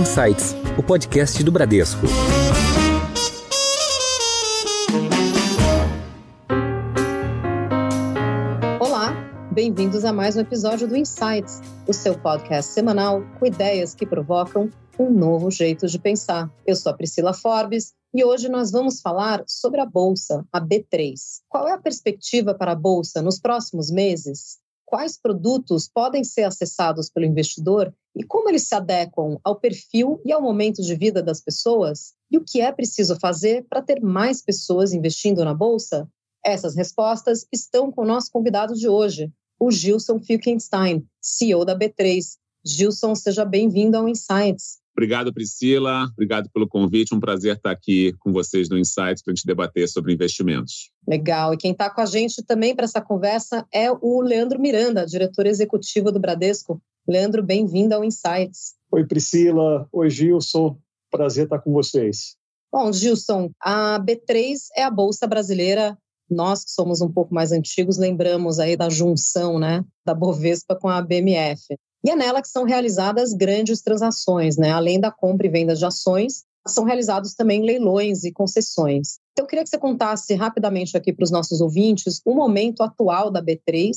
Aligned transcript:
Insights, 0.00 0.54
o 0.78 0.82
podcast 0.82 1.44
do 1.44 1.52
Bradesco. 1.52 2.06
Olá, 8.80 9.12
bem-vindos 9.52 10.06
a 10.06 10.10
mais 10.10 10.38
um 10.38 10.40
episódio 10.40 10.88
do 10.88 10.96
Insights, 10.96 11.60
o 11.86 11.92
seu 11.92 12.18
podcast 12.18 12.72
semanal 12.72 13.22
com 13.38 13.44
ideias 13.44 13.94
que 13.94 14.06
provocam 14.06 14.70
um 14.98 15.10
novo 15.10 15.50
jeito 15.50 15.86
de 15.86 15.98
pensar. 15.98 16.50
Eu 16.66 16.76
sou 16.76 16.92
a 16.92 16.96
Priscila 16.96 17.34
Forbes 17.34 17.92
e 18.14 18.24
hoje 18.24 18.48
nós 18.48 18.70
vamos 18.70 19.02
falar 19.02 19.44
sobre 19.46 19.82
a 19.82 19.86
bolsa, 19.86 20.46
a 20.50 20.62
B3. 20.62 21.12
Qual 21.46 21.68
é 21.68 21.72
a 21.72 21.78
perspectiva 21.78 22.54
para 22.54 22.72
a 22.72 22.74
bolsa 22.74 23.20
nos 23.20 23.38
próximos 23.38 23.90
meses? 23.90 24.58
Quais 24.90 25.16
produtos 25.16 25.88
podem 25.88 26.24
ser 26.24 26.42
acessados 26.42 27.08
pelo 27.08 27.24
investidor 27.24 27.94
e 28.12 28.24
como 28.24 28.48
eles 28.48 28.66
se 28.66 28.74
adequam 28.74 29.38
ao 29.44 29.54
perfil 29.54 30.20
e 30.24 30.32
ao 30.32 30.42
momento 30.42 30.82
de 30.82 30.96
vida 30.96 31.22
das 31.22 31.40
pessoas? 31.40 32.12
E 32.28 32.36
o 32.36 32.44
que 32.44 32.60
é 32.60 32.72
preciso 32.72 33.16
fazer 33.20 33.64
para 33.70 33.82
ter 33.82 34.00
mais 34.00 34.42
pessoas 34.42 34.92
investindo 34.92 35.44
na 35.44 35.54
bolsa? 35.54 36.10
Essas 36.44 36.74
respostas 36.74 37.46
estão 37.52 37.92
com 37.92 38.02
o 38.02 38.04
nosso 38.04 38.32
convidado 38.32 38.74
de 38.74 38.88
hoje, 38.88 39.32
o 39.60 39.70
Gilson 39.70 40.18
Filkenstein, 40.18 41.06
CEO 41.22 41.64
da 41.64 41.78
B3. 41.78 42.24
Gilson, 42.66 43.14
seja 43.14 43.44
bem-vindo 43.44 43.96
ao 43.96 44.08
Insights. 44.08 44.79
Obrigado, 44.96 45.32
Priscila. 45.32 46.04
Obrigado 46.12 46.50
pelo 46.50 46.68
convite. 46.68 47.14
Um 47.14 47.20
prazer 47.20 47.56
estar 47.56 47.70
aqui 47.70 48.12
com 48.18 48.32
vocês 48.32 48.68
no 48.68 48.78
Insights 48.78 49.22
para 49.22 49.32
a 49.32 49.34
gente 49.34 49.46
debater 49.46 49.88
sobre 49.88 50.12
investimentos. 50.12 50.90
Legal. 51.08 51.54
E 51.54 51.56
quem 51.56 51.72
está 51.72 51.88
com 51.88 52.00
a 52.00 52.06
gente 52.06 52.42
também 52.44 52.74
para 52.74 52.84
essa 52.84 53.00
conversa 53.00 53.66
é 53.72 53.90
o 53.90 54.20
Leandro 54.20 54.60
Miranda, 54.60 55.06
diretor 55.06 55.46
executivo 55.46 56.12
do 56.12 56.20
Bradesco. 56.20 56.82
Leandro, 57.08 57.42
bem-vindo 57.42 57.94
ao 57.94 58.04
Insights. 58.04 58.74
Oi, 58.92 59.06
Priscila. 59.06 59.88
Oi, 59.92 60.10
Gilson. 60.10 60.76
Prazer 61.10 61.44
estar 61.44 61.58
com 61.58 61.72
vocês. 61.72 62.36
Bom, 62.72 62.92
Gilson, 62.92 63.50
a 63.60 63.98
B3 63.98 64.58
é 64.76 64.84
a 64.84 64.90
bolsa 64.90 65.26
brasileira. 65.26 65.98
Nós 66.30 66.64
que 66.64 66.70
somos 66.70 67.00
um 67.00 67.10
pouco 67.10 67.34
mais 67.34 67.50
antigos 67.50 67.98
lembramos 67.98 68.60
aí 68.60 68.76
da 68.76 68.88
junção, 68.88 69.58
né, 69.58 69.84
da 70.06 70.14
Bovespa 70.14 70.76
com 70.76 70.88
a 70.88 71.02
BMF. 71.02 71.76
E 72.04 72.10
é 72.10 72.16
nela 72.16 72.40
que 72.40 72.48
são 72.48 72.64
realizadas 72.64 73.32
grandes 73.32 73.82
transações, 73.82 74.56
né? 74.56 74.70
Além 74.70 74.98
da 74.98 75.10
compra 75.10 75.46
e 75.46 75.50
venda 75.50 75.74
de 75.74 75.84
ações, 75.84 76.44
são 76.66 76.84
realizados 76.84 77.34
também 77.34 77.62
leilões 77.62 78.24
e 78.24 78.32
concessões. 78.32 79.18
Então, 79.32 79.44
eu 79.44 79.48
queria 79.48 79.64
que 79.64 79.70
você 79.70 79.78
contasse 79.78 80.34
rapidamente 80.34 80.96
aqui 80.96 81.12
para 81.12 81.24
os 81.24 81.30
nossos 81.30 81.60
ouvintes 81.60 82.20
o 82.24 82.34
momento 82.34 82.82
atual 82.82 83.30
da 83.30 83.42
B3 83.42 83.90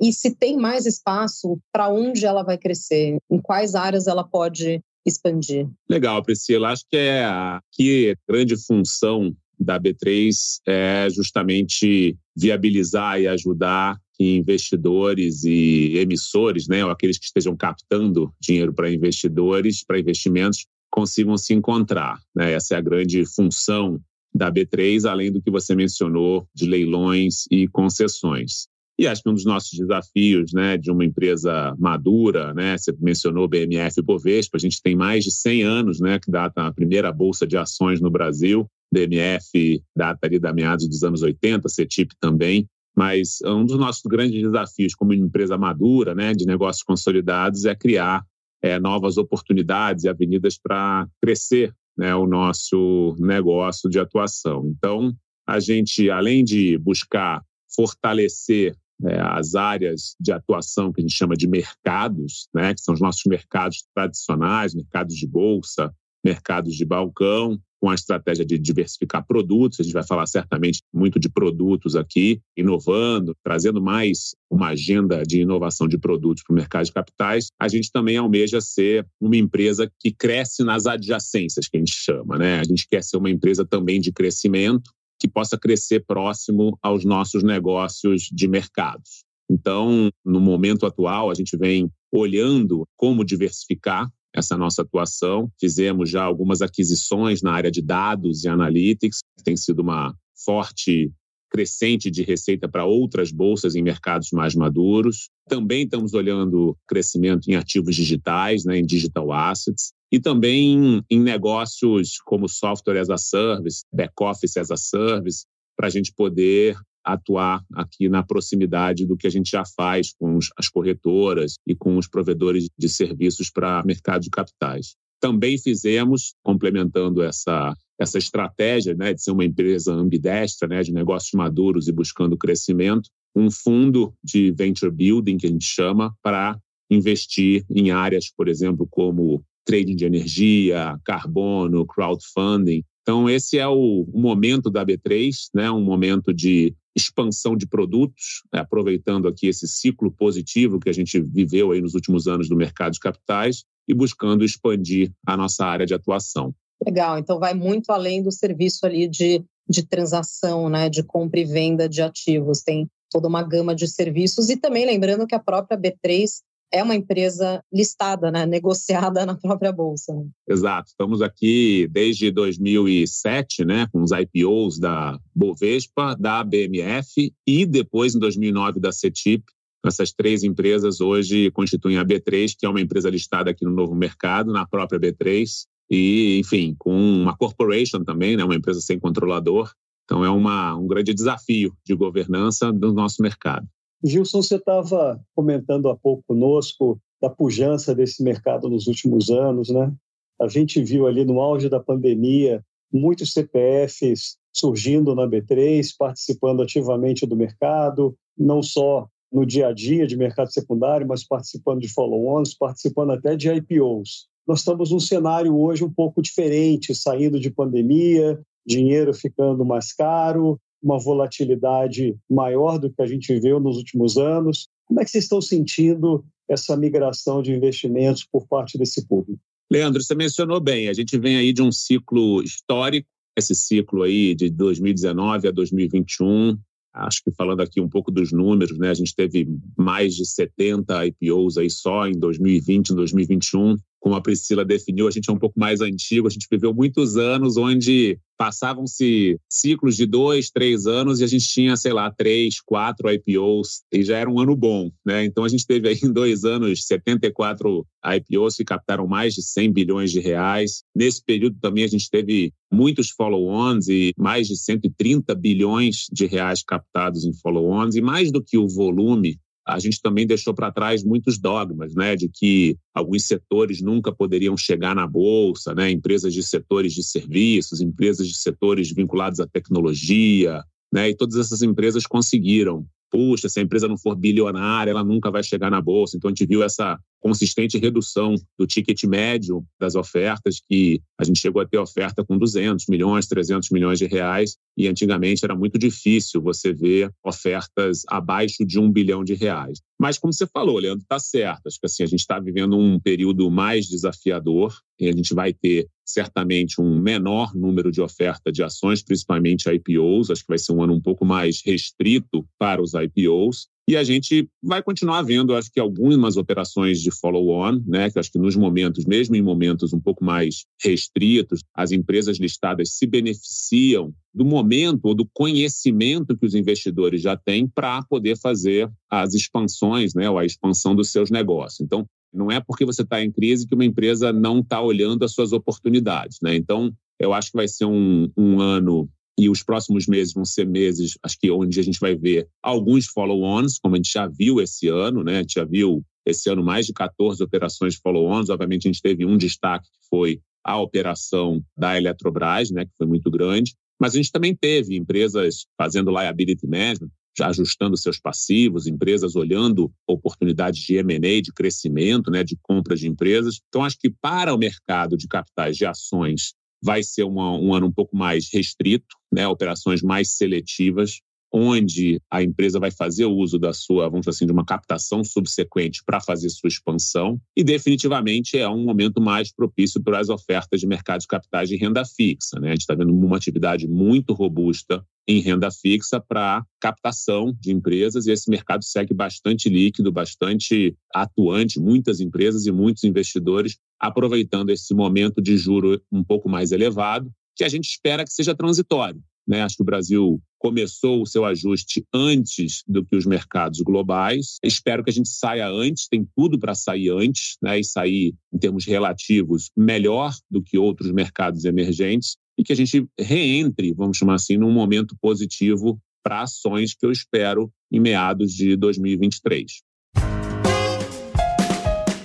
e 0.00 0.12
se 0.12 0.34
tem 0.34 0.56
mais 0.56 0.86
espaço 0.86 1.58
para 1.72 1.88
onde 1.88 2.24
ela 2.24 2.42
vai 2.42 2.56
crescer, 2.56 3.18
em 3.30 3.38
quais 3.40 3.74
áreas 3.74 4.06
ela 4.06 4.24
pode 4.24 4.82
expandir. 5.04 5.68
Legal, 5.88 6.22
Priscila. 6.22 6.70
Acho 6.70 6.84
que 6.88 6.96
é 6.96 7.24
aqui 7.24 8.10
a 8.10 8.32
grande 8.32 8.56
função 8.56 9.34
da 9.58 9.78
B3 9.78 10.30
é 10.66 11.08
justamente 11.10 12.16
viabilizar 12.34 13.20
e 13.20 13.28
ajudar 13.28 13.98
investidores 14.20 15.44
e 15.44 15.96
emissores, 15.96 16.68
né, 16.68 16.84
ou 16.84 16.90
aqueles 16.90 17.18
que 17.18 17.24
estejam 17.24 17.56
captando 17.56 18.32
dinheiro 18.40 18.72
para 18.72 18.92
investidores, 18.92 19.84
para 19.84 19.98
investimentos, 19.98 20.66
consigam 20.90 21.36
se 21.36 21.54
encontrar. 21.54 22.20
Né? 22.34 22.52
Essa 22.52 22.74
é 22.74 22.78
a 22.78 22.82
grande 22.82 23.24
função 23.24 24.00
da 24.34 24.50
B3, 24.50 25.08
além 25.08 25.32
do 25.32 25.40
que 25.40 25.50
você 25.50 25.74
mencionou 25.74 26.46
de 26.54 26.66
leilões 26.66 27.46
e 27.50 27.66
concessões. 27.68 28.68
E 28.98 29.06
acho 29.06 29.22
que 29.22 29.30
um 29.30 29.34
dos 29.34 29.46
nossos 29.46 29.78
desafios 29.78 30.52
né, 30.52 30.76
de 30.76 30.90
uma 30.90 31.04
empresa 31.04 31.74
madura, 31.78 32.52
né, 32.52 32.76
você 32.76 32.94
mencionou 33.00 33.48
BMF 33.48 34.02
Bovespa, 34.02 34.58
a 34.58 34.60
gente 34.60 34.82
tem 34.82 34.94
mais 34.94 35.24
de 35.24 35.30
100 35.30 35.62
anos 35.62 36.00
né, 36.00 36.18
que 36.18 36.30
data 36.30 36.66
a 36.66 36.72
primeira 36.72 37.10
bolsa 37.10 37.46
de 37.46 37.56
ações 37.56 37.98
no 37.98 38.10
Brasil, 38.10 38.66
BMF 38.92 39.82
data 39.96 40.26
ali 40.26 40.38
da 40.38 40.52
meados 40.52 40.86
dos 40.86 41.02
anos 41.02 41.22
80, 41.22 41.66
CETIP 41.68 42.14
também. 42.20 42.68
Mas 42.96 43.38
um 43.44 43.64
dos 43.64 43.78
nossos 43.78 44.02
grandes 44.02 44.42
desafios 44.42 44.94
como 44.94 45.12
empresa 45.12 45.56
madura, 45.56 46.14
né, 46.14 46.34
de 46.34 46.44
negócios 46.44 46.82
consolidados, 46.82 47.64
é 47.64 47.74
criar 47.74 48.24
é, 48.62 48.78
novas 48.78 49.16
oportunidades 49.16 50.04
e 50.04 50.08
avenidas 50.08 50.58
para 50.58 51.06
crescer 51.22 51.74
né, 51.96 52.14
o 52.14 52.26
nosso 52.26 53.16
negócio 53.18 53.88
de 53.88 53.98
atuação. 53.98 54.66
Então, 54.66 55.14
a 55.46 55.58
gente, 55.58 56.10
além 56.10 56.44
de 56.44 56.78
buscar 56.78 57.42
fortalecer 57.74 58.76
é, 59.04 59.20
as 59.20 59.54
áreas 59.54 60.14
de 60.20 60.32
atuação 60.32 60.92
que 60.92 61.00
a 61.00 61.02
gente 61.02 61.16
chama 61.16 61.34
de 61.34 61.48
mercados, 61.48 62.48
né, 62.54 62.74
que 62.74 62.80
são 62.80 62.94
os 62.94 63.00
nossos 63.00 63.22
mercados 63.26 63.84
tradicionais, 63.94 64.74
mercados 64.74 65.14
de 65.14 65.26
bolsa, 65.26 65.92
mercados 66.24 66.74
de 66.74 66.84
balcão, 66.84 67.58
com 67.80 67.88
a 67.88 67.94
estratégia 67.94 68.44
de 68.44 68.58
diversificar 68.58 69.26
produtos. 69.26 69.80
A 69.80 69.82
gente 69.82 69.92
vai 69.92 70.06
falar 70.06 70.26
certamente 70.26 70.82
muito 70.92 71.18
de 71.18 71.28
produtos 71.28 71.96
aqui, 71.96 72.40
inovando, 72.56 73.34
trazendo 73.42 73.80
mais 73.80 74.34
uma 74.50 74.68
agenda 74.68 75.22
de 75.22 75.40
inovação 75.40 75.88
de 75.88 75.96
produtos 75.96 76.42
para 76.44 76.52
o 76.52 76.56
mercado 76.56 76.84
de 76.84 76.92
capitais. 76.92 77.46
A 77.58 77.68
gente 77.68 77.90
também 77.90 78.16
almeja 78.16 78.60
ser 78.60 79.06
uma 79.20 79.36
empresa 79.36 79.90
que 79.98 80.12
cresce 80.12 80.62
nas 80.62 80.86
adjacências, 80.86 81.66
que 81.66 81.76
a 81.76 81.80
gente 81.80 81.94
chama. 81.94 82.36
Né? 82.36 82.60
A 82.60 82.64
gente 82.64 82.86
quer 82.86 83.02
ser 83.02 83.16
uma 83.16 83.30
empresa 83.30 83.64
também 83.64 84.00
de 84.00 84.12
crescimento, 84.12 84.90
que 85.18 85.28
possa 85.28 85.58
crescer 85.58 86.04
próximo 86.06 86.78
aos 86.82 87.04
nossos 87.04 87.42
negócios 87.42 88.28
de 88.32 88.48
mercados. 88.48 89.24
Então, 89.50 90.10
no 90.24 90.40
momento 90.40 90.86
atual, 90.86 91.30
a 91.30 91.34
gente 91.34 91.56
vem 91.56 91.90
olhando 92.12 92.86
como 92.96 93.24
diversificar 93.24 94.08
essa 94.34 94.56
nossa 94.56 94.82
atuação. 94.82 95.50
Fizemos 95.58 96.10
já 96.10 96.22
algumas 96.22 96.62
aquisições 96.62 97.42
na 97.42 97.52
área 97.52 97.70
de 97.70 97.82
dados 97.82 98.44
e 98.44 98.48
analytics, 98.48 99.18
tem 99.44 99.56
sido 99.56 99.80
uma 99.80 100.14
forte 100.44 101.12
crescente 101.50 102.10
de 102.10 102.22
receita 102.22 102.68
para 102.68 102.84
outras 102.84 103.32
bolsas 103.32 103.74
em 103.74 103.82
mercados 103.82 104.28
mais 104.32 104.54
maduros. 104.54 105.28
Também 105.48 105.82
estamos 105.82 106.14
olhando 106.14 106.76
crescimento 106.86 107.50
em 107.50 107.56
ativos 107.56 107.96
digitais, 107.96 108.64
né, 108.64 108.78
em 108.78 108.86
digital 108.86 109.32
assets, 109.32 109.92
e 110.12 110.20
também 110.20 111.02
em 111.10 111.20
negócios 111.20 112.18
como 112.24 112.48
software 112.48 113.00
as 113.00 113.10
a 113.10 113.18
service, 113.18 113.82
back 113.92 114.12
office 114.20 114.56
as 114.56 114.70
a 114.70 114.76
service, 114.76 115.44
para 115.76 115.88
a 115.88 115.90
gente 115.90 116.12
poder 116.14 116.76
atuar 117.12 117.62
aqui 117.74 118.08
na 118.08 118.22
proximidade 118.22 119.06
do 119.06 119.16
que 119.16 119.26
a 119.26 119.30
gente 119.30 119.50
já 119.50 119.64
faz 119.64 120.12
com 120.18 120.38
as 120.56 120.68
corretoras 120.68 121.54
e 121.66 121.74
com 121.74 121.96
os 121.96 122.08
provedores 122.08 122.68
de 122.78 122.88
serviços 122.88 123.50
para 123.50 123.82
mercado 123.84 124.22
de 124.22 124.30
capitais. 124.30 124.94
Também 125.20 125.58
fizemos, 125.58 126.34
complementando 126.42 127.22
essa, 127.22 127.74
essa 127.98 128.18
estratégia 128.18 128.94
né, 128.94 129.12
de 129.12 129.22
ser 129.22 129.32
uma 129.32 129.44
empresa 129.44 129.92
ambidestra, 129.92 130.66
né, 130.66 130.82
de 130.82 130.92
negócios 130.92 131.32
maduros 131.32 131.88
e 131.88 131.92
buscando 131.92 132.38
crescimento, 132.38 133.10
um 133.36 133.50
fundo 133.50 134.14
de 134.24 134.50
venture 134.52 134.90
building, 134.90 135.36
que 135.36 135.46
a 135.46 135.50
gente 135.50 135.66
chama, 135.66 136.12
para 136.22 136.58
investir 136.90 137.64
em 137.70 137.90
áreas, 137.90 138.32
por 138.34 138.48
exemplo, 138.48 138.86
como 138.90 139.44
trading 139.64 139.94
de 139.94 140.04
energia, 140.04 140.98
carbono, 141.04 141.86
crowdfunding. 141.86 142.82
Então, 143.02 143.28
esse 143.28 143.58
é 143.58 143.68
o, 143.68 144.06
momento 144.12 144.70
da 144.70 144.84
B3, 144.84 145.34
né, 145.54 145.70
um 145.70 145.82
momento 145.82 146.34
de 146.34 146.74
expansão 146.94 147.56
de 147.56 147.66
produtos, 147.66 148.42
né, 148.52 148.60
aproveitando 148.60 149.28
aqui 149.28 149.46
esse 149.46 149.66
ciclo 149.68 150.10
positivo 150.10 150.80
que 150.80 150.88
a 150.88 150.92
gente 150.92 151.20
viveu 151.20 151.72
aí 151.72 151.80
nos 151.80 151.94
últimos 151.94 152.26
anos 152.26 152.48
do 152.48 152.56
mercado 152.56 152.92
de 152.92 153.00
capitais 153.00 153.64
e 153.88 153.94
buscando 153.94 154.44
expandir 154.44 155.12
a 155.26 155.36
nossa 155.36 155.64
área 155.64 155.86
de 155.86 155.94
atuação. 155.94 156.54
Legal, 156.84 157.18
então 157.18 157.38
vai 157.38 157.54
muito 157.54 157.90
além 157.90 158.22
do 158.22 158.32
serviço 158.32 158.86
ali 158.86 159.06
de, 159.06 159.44
de 159.68 159.86
transação, 159.86 160.68
né, 160.68 160.88
de 160.88 161.02
compra 161.02 161.40
e 161.40 161.44
venda 161.44 161.88
de 161.88 162.02
ativos, 162.02 162.62
tem 162.62 162.88
toda 163.10 163.28
uma 163.28 163.42
gama 163.42 163.74
de 163.74 163.88
serviços 163.88 164.48
e 164.48 164.56
também 164.56 164.86
lembrando 164.86 165.26
que 165.26 165.34
a 165.34 165.40
própria 165.40 165.78
B3 165.78 166.40
é 166.72 166.82
uma 166.82 166.94
empresa 166.94 167.62
listada, 167.72 168.30
né, 168.30 168.46
negociada 168.46 169.26
na 169.26 169.34
própria 169.34 169.72
bolsa. 169.72 170.14
Né? 170.14 170.26
Exato. 170.48 170.90
Estamos 170.90 171.22
aqui 171.22 171.88
desde 171.90 172.30
2007, 172.30 173.64
né, 173.64 173.86
com 173.92 174.02
os 174.02 174.10
IPOs 174.12 174.78
da 174.78 175.18
Bovespa, 175.34 176.16
da 176.18 176.42
BMF 176.44 177.32
e 177.46 177.66
depois 177.66 178.14
em 178.14 178.18
2009 178.18 178.80
da 178.80 178.92
CETIP. 178.92 179.44
Essas 179.84 180.12
três 180.12 180.44
empresas 180.44 181.00
hoje 181.00 181.50
constituem 181.52 181.96
a 181.96 182.04
B3, 182.04 182.54
que 182.58 182.66
é 182.66 182.68
uma 182.68 182.82
empresa 182.82 183.08
listada 183.08 183.50
aqui 183.50 183.64
no 183.64 183.70
novo 183.70 183.94
mercado, 183.94 184.52
na 184.52 184.66
própria 184.66 185.00
B3, 185.00 185.64
e, 185.90 186.38
enfim, 186.38 186.76
com 186.78 186.92
uma 186.92 187.36
corporation 187.36 188.04
também, 188.04 188.36
né, 188.36 188.44
uma 188.44 188.54
empresa 188.54 188.80
sem 188.80 188.98
controlador. 188.98 189.72
Então, 190.04 190.24
é 190.24 190.30
uma, 190.30 190.76
um 190.76 190.86
grande 190.86 191.14
desafio 191.14 191.72
de 191.84 191.94
governança 191.94 192.72
do 192.72 192.92
nosso 192.92 193.22
mercado. 193.22 193.66
Gilson, 194.02 194.42
você 194.42 194.56
estava 194.56 195.20
comentando 195.34 195.88
há 195.88 195.96
pouco 195.96 196.24
conosco 196.26 196.98
da 197.20 197.28
pujança 197.28 197.94
desse 197.94 198.22
mercado 198.22 198.68
nos 198.68 198.86
últimos 198.86 199.30
anos, 199.30 199.68
né? 199.68 199.92
A 200.40 200.48
gente 200.48 200.82
viu 200.82 201.06
ali 201.06 201.24
no 201.24 201.38
auge 201.38 201.68
da 201.68 201.78
pandemia 201.78 202.64
muitos 202.90 203.32
CPFs 203.32 204.38
surgindo 204.52 205.14
na 205.14 205.26
B3, 205.26 205.86
participando 205.98 206.62
ativamente 206.62 207.26
do 207.26 207.36
mercado, 207.36 208.16
não 208.36 208.62
só 208.62 209.06
no 209.30 209.46
dia 209.46 209.68
a 209.68 209.72
dia 209.72 210.06
de 210.06 210.16
mercado 210.16 210.52
secundário, 210.52 211.06
mas 211.06 211.24
participando 211.24 211.80
de 211.80 211.88
follow-ons, 211.88 212.54
participando 212.54 213.12
até 213.12 213.36
de 213.36 213.48
IPOs. 213.48 214.26
nós 214.46 214.60
estamos 214.60 214.90
num 214.90 214.98
cenário 214.98 215.56
hoje 215.56 215.84
um 215.84 215.92
pouco 215.92 216.20
diferente, 216.20 216.94
saindo 216.94 217.38
de 217.38 217.50
pandemia, 217.50 218.40
dinheiro 218.66 219.14
ficando 219.14 219.64
mais 219.64 219.92
caro, 219.92 220.58
uma 220.82 220.98
volatilidade 220.98 222.16
maior 222.28 222.78
do 222.78 222.90
que 222.90 223.02
a 223.02 223.06
gente 223.06 223.32
viveu 223.32 223.60
nos 223.60 223.76
últimos 223.76 224.16
anos. 224.16 224.68
Como 224.86 225.00
é 225.00 225.04
que 225.04 225.10
vocês 225.10 225.24
estão 225.24 225.40
sentindo 225.40 226.24
essa 226.48 226.76
migração 226.76 227.42
de 227.42 227.52
investimentos 227.52 228.26
por 228.30 228.46
parte 228.46 228.76
desse 228.76 229.06
público? 229.06 229.40
Leandro, 229.70 230.02
você 230.02 230.14
mencionou 230.14 230.60
bem, 230.60 230.88
a 230.88 230.92
gente 230.92 231.16
vem 231.16 231.36
aí 231.36 231.52
de 231.52 231.62
um 231.62 231.70
ciclo 231.70 232.42
histórico, 232.42 233.08
esse 233.38 233.54
ciclo 233.54 234.02
aí 234.02 234.34
de 234.34 234.50
2019 234.50 235.46
a 235.46 235.50
2021, 235.52 236.58
acho 236.92 237.22
que 237.22 237.30
falando 237.30 237.60
aqui 237.60 237.80
um 237.80 237.88
pouco 237.88 238.10
dos 238.10 238.32
números, 238.32 238.76
né, 238.76 238.90
a 238.90 238.94
gente 238.94 239.14
teve 239.14 239.46
mais 239.78 240.16
de 240.16 240.26
70 240.26 241.06
IPOs 241.06 241.56
aí 241.56 241.70
só 241.70 242.08
em 242.08 242.18
2020, 242.18 242.90
em 242.90 242.94
2021, 242.96 243.76
como 244.00 244.14
a 244.14 244.20
Priscila 244.20 244.64
definiu, 244.64 245.06
a 245.06 245.10
gente 245.10 245.28
é 245.28 245.32
um 245.32 245.38
pouco 245.38 245.60
mais 245.60 245.80
antigo, 245.80 246.26
a 246.26 246.30
gente 246.30 246.48
viveu 246.50 246.74
muitos 246.74 247.16
anos 247.16 247.56
onde 247.56 248.18
passavam-se 248.38 249.38
ciclos 249.46 249.94
de 249.94 250.06
dois, 250.06 250.50
três 250.50 250.86
anos 250.86 251.20
e 251.20 251.24
a 251.24 251.26
gente 251.26 251.46
tinha, 251.46 251.76
sei 251.76 251.92
lá, 251.92 252.10
três, 252.10 252.58
quatro 252.58 253.10
IPOs 253.12 253.82
e 253.92 254.02
já 254.02 254.16
era 254.16 254.30
um 254.30 254.40
ano 254.40 254.56
bom, 254.56 254.90
né? 255.04 255.26
Então 255.26 255.44
a 255.44 255.48
gente 255.48 255.66
teve 255.66 255.86
aí 255.88 255.98
em 256.02 256.10
dois 256.10 256.42
anos 256.42 256.86
74 256.86 257.86
IPOs 258.02 258.56
que 258.56 258.64
captaram 258.64 259.06
mais 259.06 259.34
de 259.34 259.42
100 259.42 259.72
bilhões 259.72 260.10
de 260.10 260.20
reais. 260.20 260.82
Nesse 260.96 261.22
período 261.22 261.58
também 261.60 261.84
a 261.84 261.88
gente 261.88 262.08
teve 262.08 262.50
muitos 262.72 263.10
follow-ons 263.10 263.88
e 263.88 264.14
mais 264.16 264.48
de 264.48 264.56
130 264.56 265.34
bilhões 265.34 266.06
de 266.10 266.24
reais 266.24 266.62
captados 266.62 267.26
em 267.26 267.34
follow-ons 267.34 267.94
e 267.94 268.00
mais 268.00 268.32
do 268.32 268.42
que 268.42 268.56
o 268.56 268.66
volume 268.66 269.38
a 269.74 269.78
gente 269.78 270.00
também 270.00 270.26
deixou 270.26 270.54
para 270.54 270.72
trás 270.72 271.02
muitos 271.04 271.38
dogmas, 271.38 271.94
né, 271.94 272.16
de 272.16 272.28
que 272.28 272.76
alguns 272.94 273.26
setores 273.26 273.80
nunca 273.80 274.12
poderiam 274.12 274.56
chegar 274.56 274.94
na 274.94 275.06
bolsa, 275.06 275.74
né, 275.74 275.90
empresas 275.90 276.34
de 276.34 276.42
setores 276.42 276.92
de 276.92 277.02
serviços, 277.02 277.80
empresas 277.80 278.26
de 278.26 278.36
setores 278.36 278.92
vinculados 278.92 279.40
à 279.40 279.46
tecnologia, 279.46 280.62
né, 280.92 281.10
e 281.10 281.14
todas 281.14 281.36
essas 281.36 281.62
empresas 281.62 282.06
conseguiram. 282.06 282.84
Puxa, 283.10 283.48
se 283.48 283.58
a 283.58 283.62
empresa 283.62 283.88
não 283.88 283.98
for 283.98 284.14
bilionária, 284.14 284.92
ela 284.92 285.02
nunca 285.02 285.30
vai 285.30 285.42
chegar 285.42 285.70
na 285.70 285.80
bolsa. 285.80 286.16
Então 286.16 286.28
a 286.28 286.32
gente 286.32 286.46
viu 286.46 286.62
essa 286.62 286.96
consistente 287.20 287.78
redução 287.78 288.34
do 288.58 288.66
ticket 288.66 289.04
médio 289.04 289.64
das 289.78 289.94
ofertas, 289.94 290.60
que 290.68 291.00
a 291.18 291.24
gente 291.24 291.38
chegou 291.38 291.60
a 291.60 291.66
ter 291.66 291.78
oferta 291.78 292.24
com 292.24 292.38
200 292.38 292.86
milhões, 292.88 293.26
300 293.26 293.70
milhões 293.70 293.98
de 293.98 294.06
reais, 294.06 294.56
e 294.76 294.88
antigamente 294.88 295.44
era 295.44 295.54
muito 295.54 295.78
difícil 295.78 296.40
você 296.40 296.72
ver 296.72 297.10
ofertas 297.24 298.02
abaixo 298.08 298.64
de 298.64 298.78
um 298.78 298.90
bilhão 298.90 299.22
de 299.22 299.34
reais. 299.34 299.80
Mas, 300.00 300.18
como 300.18 300.32
você 300.32 300.46
falou, 300.46 300.78
Leandro, 300.78 301.02
está 301.02 301.18
certo. 301.18 301.66
Acho 301.66 301.78
que 301.78 301.86
assim, 301.86 302.02
a 302.02 302.06
gente 302.06 302.20
está 302.20 302.40
vivendo 302.40 302.76
um 302.78 302.98
período 302.98 303.50
mais 303.50 303.86
desafiador 303.86 304.74
e 304.98 305.08
a 305.08 305.12
gente 305.12 305.34
vai 305.34 305.52
ter 305.52 305.86
certamente 306.04 306.80
um 306.80 306.98
menor 306.98 307.54
número 307.54 307.92
de 307.92 308.00
oferta 308.00 308.50
de 308.50 308.62
ações, 308.62 309.02
principalmente 309.02 309.70
IPOs. 309.70 310.30
Acho 310.30 310.42
que 310.42 310.48
vai 310.48 310.58
ser 310.58 310.72
um 310.72 310.82
ano 310.82 310.94
um 310.94 311.00
pouco 311.00 311.24
mais 311.24 311.62
restrito 311.64 312.46
para 312.58 312.82
os 312.82 312.92
IPOs. 312.94 313.68
E 313.90 313.96
a 313.96 314.04
gente 314.04 314.48
vai 314.62 314.80
continuar 314.80 315.20
vendo, 315.22 315.52
acho 315.52 315.68
que, 315.68 315.80
algumas 315.80 316.36
operações 316.36 317.00
de 317.00 317.10
follow-on, 317.10 317.82
né? 317.84 318.08
Que 318.08 318.20
acho 318.20 318.30
que 318.30 318.38
nos 318.38 318.54
momentos, 318.54 319.04
mesmo 319.04 319.34
em 319.34 319.42
momentos 319.42 319.92
um 319.92 319.98
pouco 319.98 320.24
mais 320.24 320.64
restritos, 320.80 321.64
as 321.74 321.90
empresas 321.90 322.38
listadas 322.38 322.92
se 322.92 323.04
beneficiam 323.04 324.14
do 324.32 324.44
momento 324.44 325.06
ou 325.06 325.14
do 325.16 325.28
conhecimento 325.34 326.38
que 326.38 326.46
os 326.46 326.54
investidores 326.54 327.20
já 327.20 327.36
têm 327.36 327.66
para 327.66 328.00
poder 328.04 328.38
fazer 328.38 328.88
as 329.10 329.34
expansões, 329.34 330.14
né? 330.14 330.30
Ou 330.30 330.38
a 330.38 330.46
expansão 330.46 330.94
dos 330.94 331.10
seus 331.10 331.28
negócios. 331.28 331.80
Então, 331.80 332.06
não 332.32 332.48
é 332.48 332.60
porque 332.60 332.84
você 332.84 333.02
está 333.02 333.20
em 333.20 333.32
crise 333.32 333.66
que 333.66 333.74
uma 333.74 333.84
empresa 333.84 334.32
não 334.32 334.60
está 334.60 334.80
olhando 334.80 335.24
as 335.24 335.32
suas 335.32 335.52
oportunidades, 335.52 336.38
né? 336.40 336.54
Então, 336.54 336.92
eu 337.18 337.32
acho 337.32 337.50
que 337.50 337.56
vai 337.56 337.66
ser 337.66 337.86
um, 337.86 338.30
um 338.36 338.60
ano 338.60 339.10
e 339.40 339.48
os 339.48 339.62
próximos 339.62 340.06
meses 340.06 340.34
vão 340.34 340.44
ser 340.44 340.66
meses, 340.66 341.16
acho 341.22 341.38
que 341.40 341.50
onde 341.50 341.80
a 341.80 341.82
gente 341.82 341.98
vai 341.98 342.14
ver 342.14 342.46
alguns 342.62 343.06
follow-ons, 343.06 343.78
como 343.78 343.94
a 343.94 343.96
gente 343.96 344.12
já 344.12 344.26
viu 344.26 344.60
esse 344.60 344.86
ano, 344.88 345.24
né? 345.24 345.38
A 345.38 345.40
gente 345.40 345.54
já 345.54 345.64
viu 345.64 346.04
esse 346.26 346.50
ano 346.50 346.62
mais 346.62 346.84
de 346.84 346.92
14 346.92 347.42
operações 347.42 347.96
follow-ons. 347.96 348.50
Obviamente, 348.50 348.86
a 348.86 348.92
gente 348.92 349.00
teve 349.00 349.24
um 349.24 349.38
destaque 349.38 349.88
que 349.88 350.08
foi 350.10 350.42
a 350.62 350.78
operação 350.78 351.64
da 351.74 351.96
Eletrobras, 351.96 352.70
né, 352.70 352.84
que 352.84 352.92
foi 352.98 353.06
muito 353.06 353.30
grande. 353.30 353.74
Mas 353.98 354.12
a 354.12 354.16
gente 354.18 354.30
também 354.30 354.54
teve 354.54 354.94
empresas 354.94 355.64
fazendo 355.78 356.10
liability 356.10 356.66
management, 356.66 357.10
já 357.36 357.48
ajustando 357.48 357.96
seus 357.96 358.20
passivos, 358.20 358.86
empresas 358.86 359.36
olhando 359.36 359.90
oportunidades 360.06 360.80
de 360.80 360.96
M&A, 360.96 361.40
de 361.40 361.50
crescimento, 361.50 362.30
né, 362.30 362.44
de 362.44 362.58
compra 362.60 362.94
de 362.94 363.08
empresas. 363.08 363.58
Então, 363.68 363.82
acho 363.82 363.98
que 363.98 364.10
para 364.10 364.54
o 364.54 364.58
mercado 364.58 365.16
de 365.16 365.26
capitais 365.26 365.78
de 365.78 365.86
ações 365.86 366.52
vai 366.82 367.02
ser 367.02 367.24
uma, 367.24 367.52
um 367.52 367.74
ano 367.74 367.86
um 367.86 367.92
pouco 367.92 368.16
mais 368.16 368.48
restrito, 368.52 369.16
né, 369.32 369.46
operações 369.46 370.02
mais 370.02 370.36
seletivas, 370.36 371.20
onde 371.52 372.20
a 372.30 372.42
empresa 372.42 372.78
vai 372.78 372.90
fazer 372.90 373.24
uso 373.24 373.58
da 373.58 373.72
sua, 373.72 374.08
vamos 374.08 374.20
dizer 374.20 374.30
assim, 374.30 374.46
de 374.46 374.52
uma 374.52 374.64
captação 374.64 375.24
subsequente 375.24 376.02
para 376.04 376.20
fazer 376.20 376.48
sua 376.50 376.68
expansão, 376.68 377.40
e 377.56 377.64
definitivamente 377.64 378.58
é 378.58 378.68
um 378.68 378.84
momento 378.84 379.20
mais 379.20 379.52
propício 379.52 380.02
para 380.02 380.20
as 380.20 380.28
ofertas 380.28 380.80
de 380.80 380.86
mercado 380.86 381.20
de 381.20 381.26
capitais 381.26 381.68
de 381.68 381.76
renda 381.76 382.04
fixa. 382.04 382.58
Né? 382.60 382.68
A 382.68 382.70
gente 382.72 382.82
está 382.82 382.94
vendo 382.94 383.12
uma 383.12 383.36
atividade 383.36 383.88
muito 383.88 384.32
robusta 384.32 385.04
em 385.26 385.40
renda 385.40 385.70
fixa 385.70 386.20
para 386.20 386.64
captação 386.80 387.54
de 387.60 387.72
empresas 387.72 388.26
e 388.26 388.32
esse 388.32 388.50
mercado 388.50 388.84
segue 388.84 389.14
bastante 389.14 389.68
líquido, 389.68 390.10
bastante 390.10 390.96
atuante, 391.14 391.78
muitas 391.78 392.20
empresas 392.20 392.66
e 392.66 392.72
muitos 392.72 393.04
investidores 393.04 393.76
aproveitando 393.98 394.70
esse 394.70 394.94
momento 394.94 395.42
de 395.42 395.56
juro 395.56 396.00
um 396.10 396.24
pouco 396.24 396.48
mais 396.48 396.72
elevado, 396.72 397.30
que 397.54 397.62
a 397.62 397.68
gente 397.68 397.84
espera 397.84 398.24
que 398.24 398.32
seja 398.32 398.54
transitório. 398.54 399.22
Né? 399.46 399.62
Acho 399.62 399.76
que 399.76 399.82
o 399.82 399.86
Brasil 399.86 400.40
começou 400.60 401.22
o 401.22 401.26
seu 401.26 401.44
ajuste 401.44 402.04
antes 402.14 402.84
do 402.86 403.04
que 403.04 403.16
os 403.16 403.24
mercados 403.24 403.80
globais. 403.80 404.58
Espero 404.62 405.02
que 405.02 405.10
a 405.10 405.12
gente 405.12 405.30
saia 405.30 405.66
antes, 405.66 406.06
tem 406.06 406.28
tudo 406.36 406.58
para 406.58 406.74
sair 406.74 407.10
antes, 407.10 407.56
né? 407.62 407.80
e 407.80 407.84
sair, 407.84 408.34
em 408.52 408.58
termos 408.58 408.84
relativos, 408.84 409.70
melhor 409.74 410.32
do 410.48 410.62
que 410.62 410.78
outros 410.78 411.10
mercados 411.10 411.64
emergentes, 411.64 412.36
e 412.58 412.62
que 412.62 412.74
a 412.74 412.76
gente 412.76 413.08
reentre, 413.18 413.94
vamos 413.94 414.18
chamar 414.18 414.34
assim, 414.34 414.58
num 414.58 414.70
momento 414.70 415.16
positivo 415.18 415.98
para 416.22 416.42
ações 416.42 416.94
que 416.94 417.06
eu 417.06 417.10
espero 417.10 417.72
em 417.90 417.98
meados 417.98 418.52
de 418.52 418.76
2023. 418.76 419.80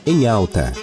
Em 0.05 0.27
alta. 0.27 0.73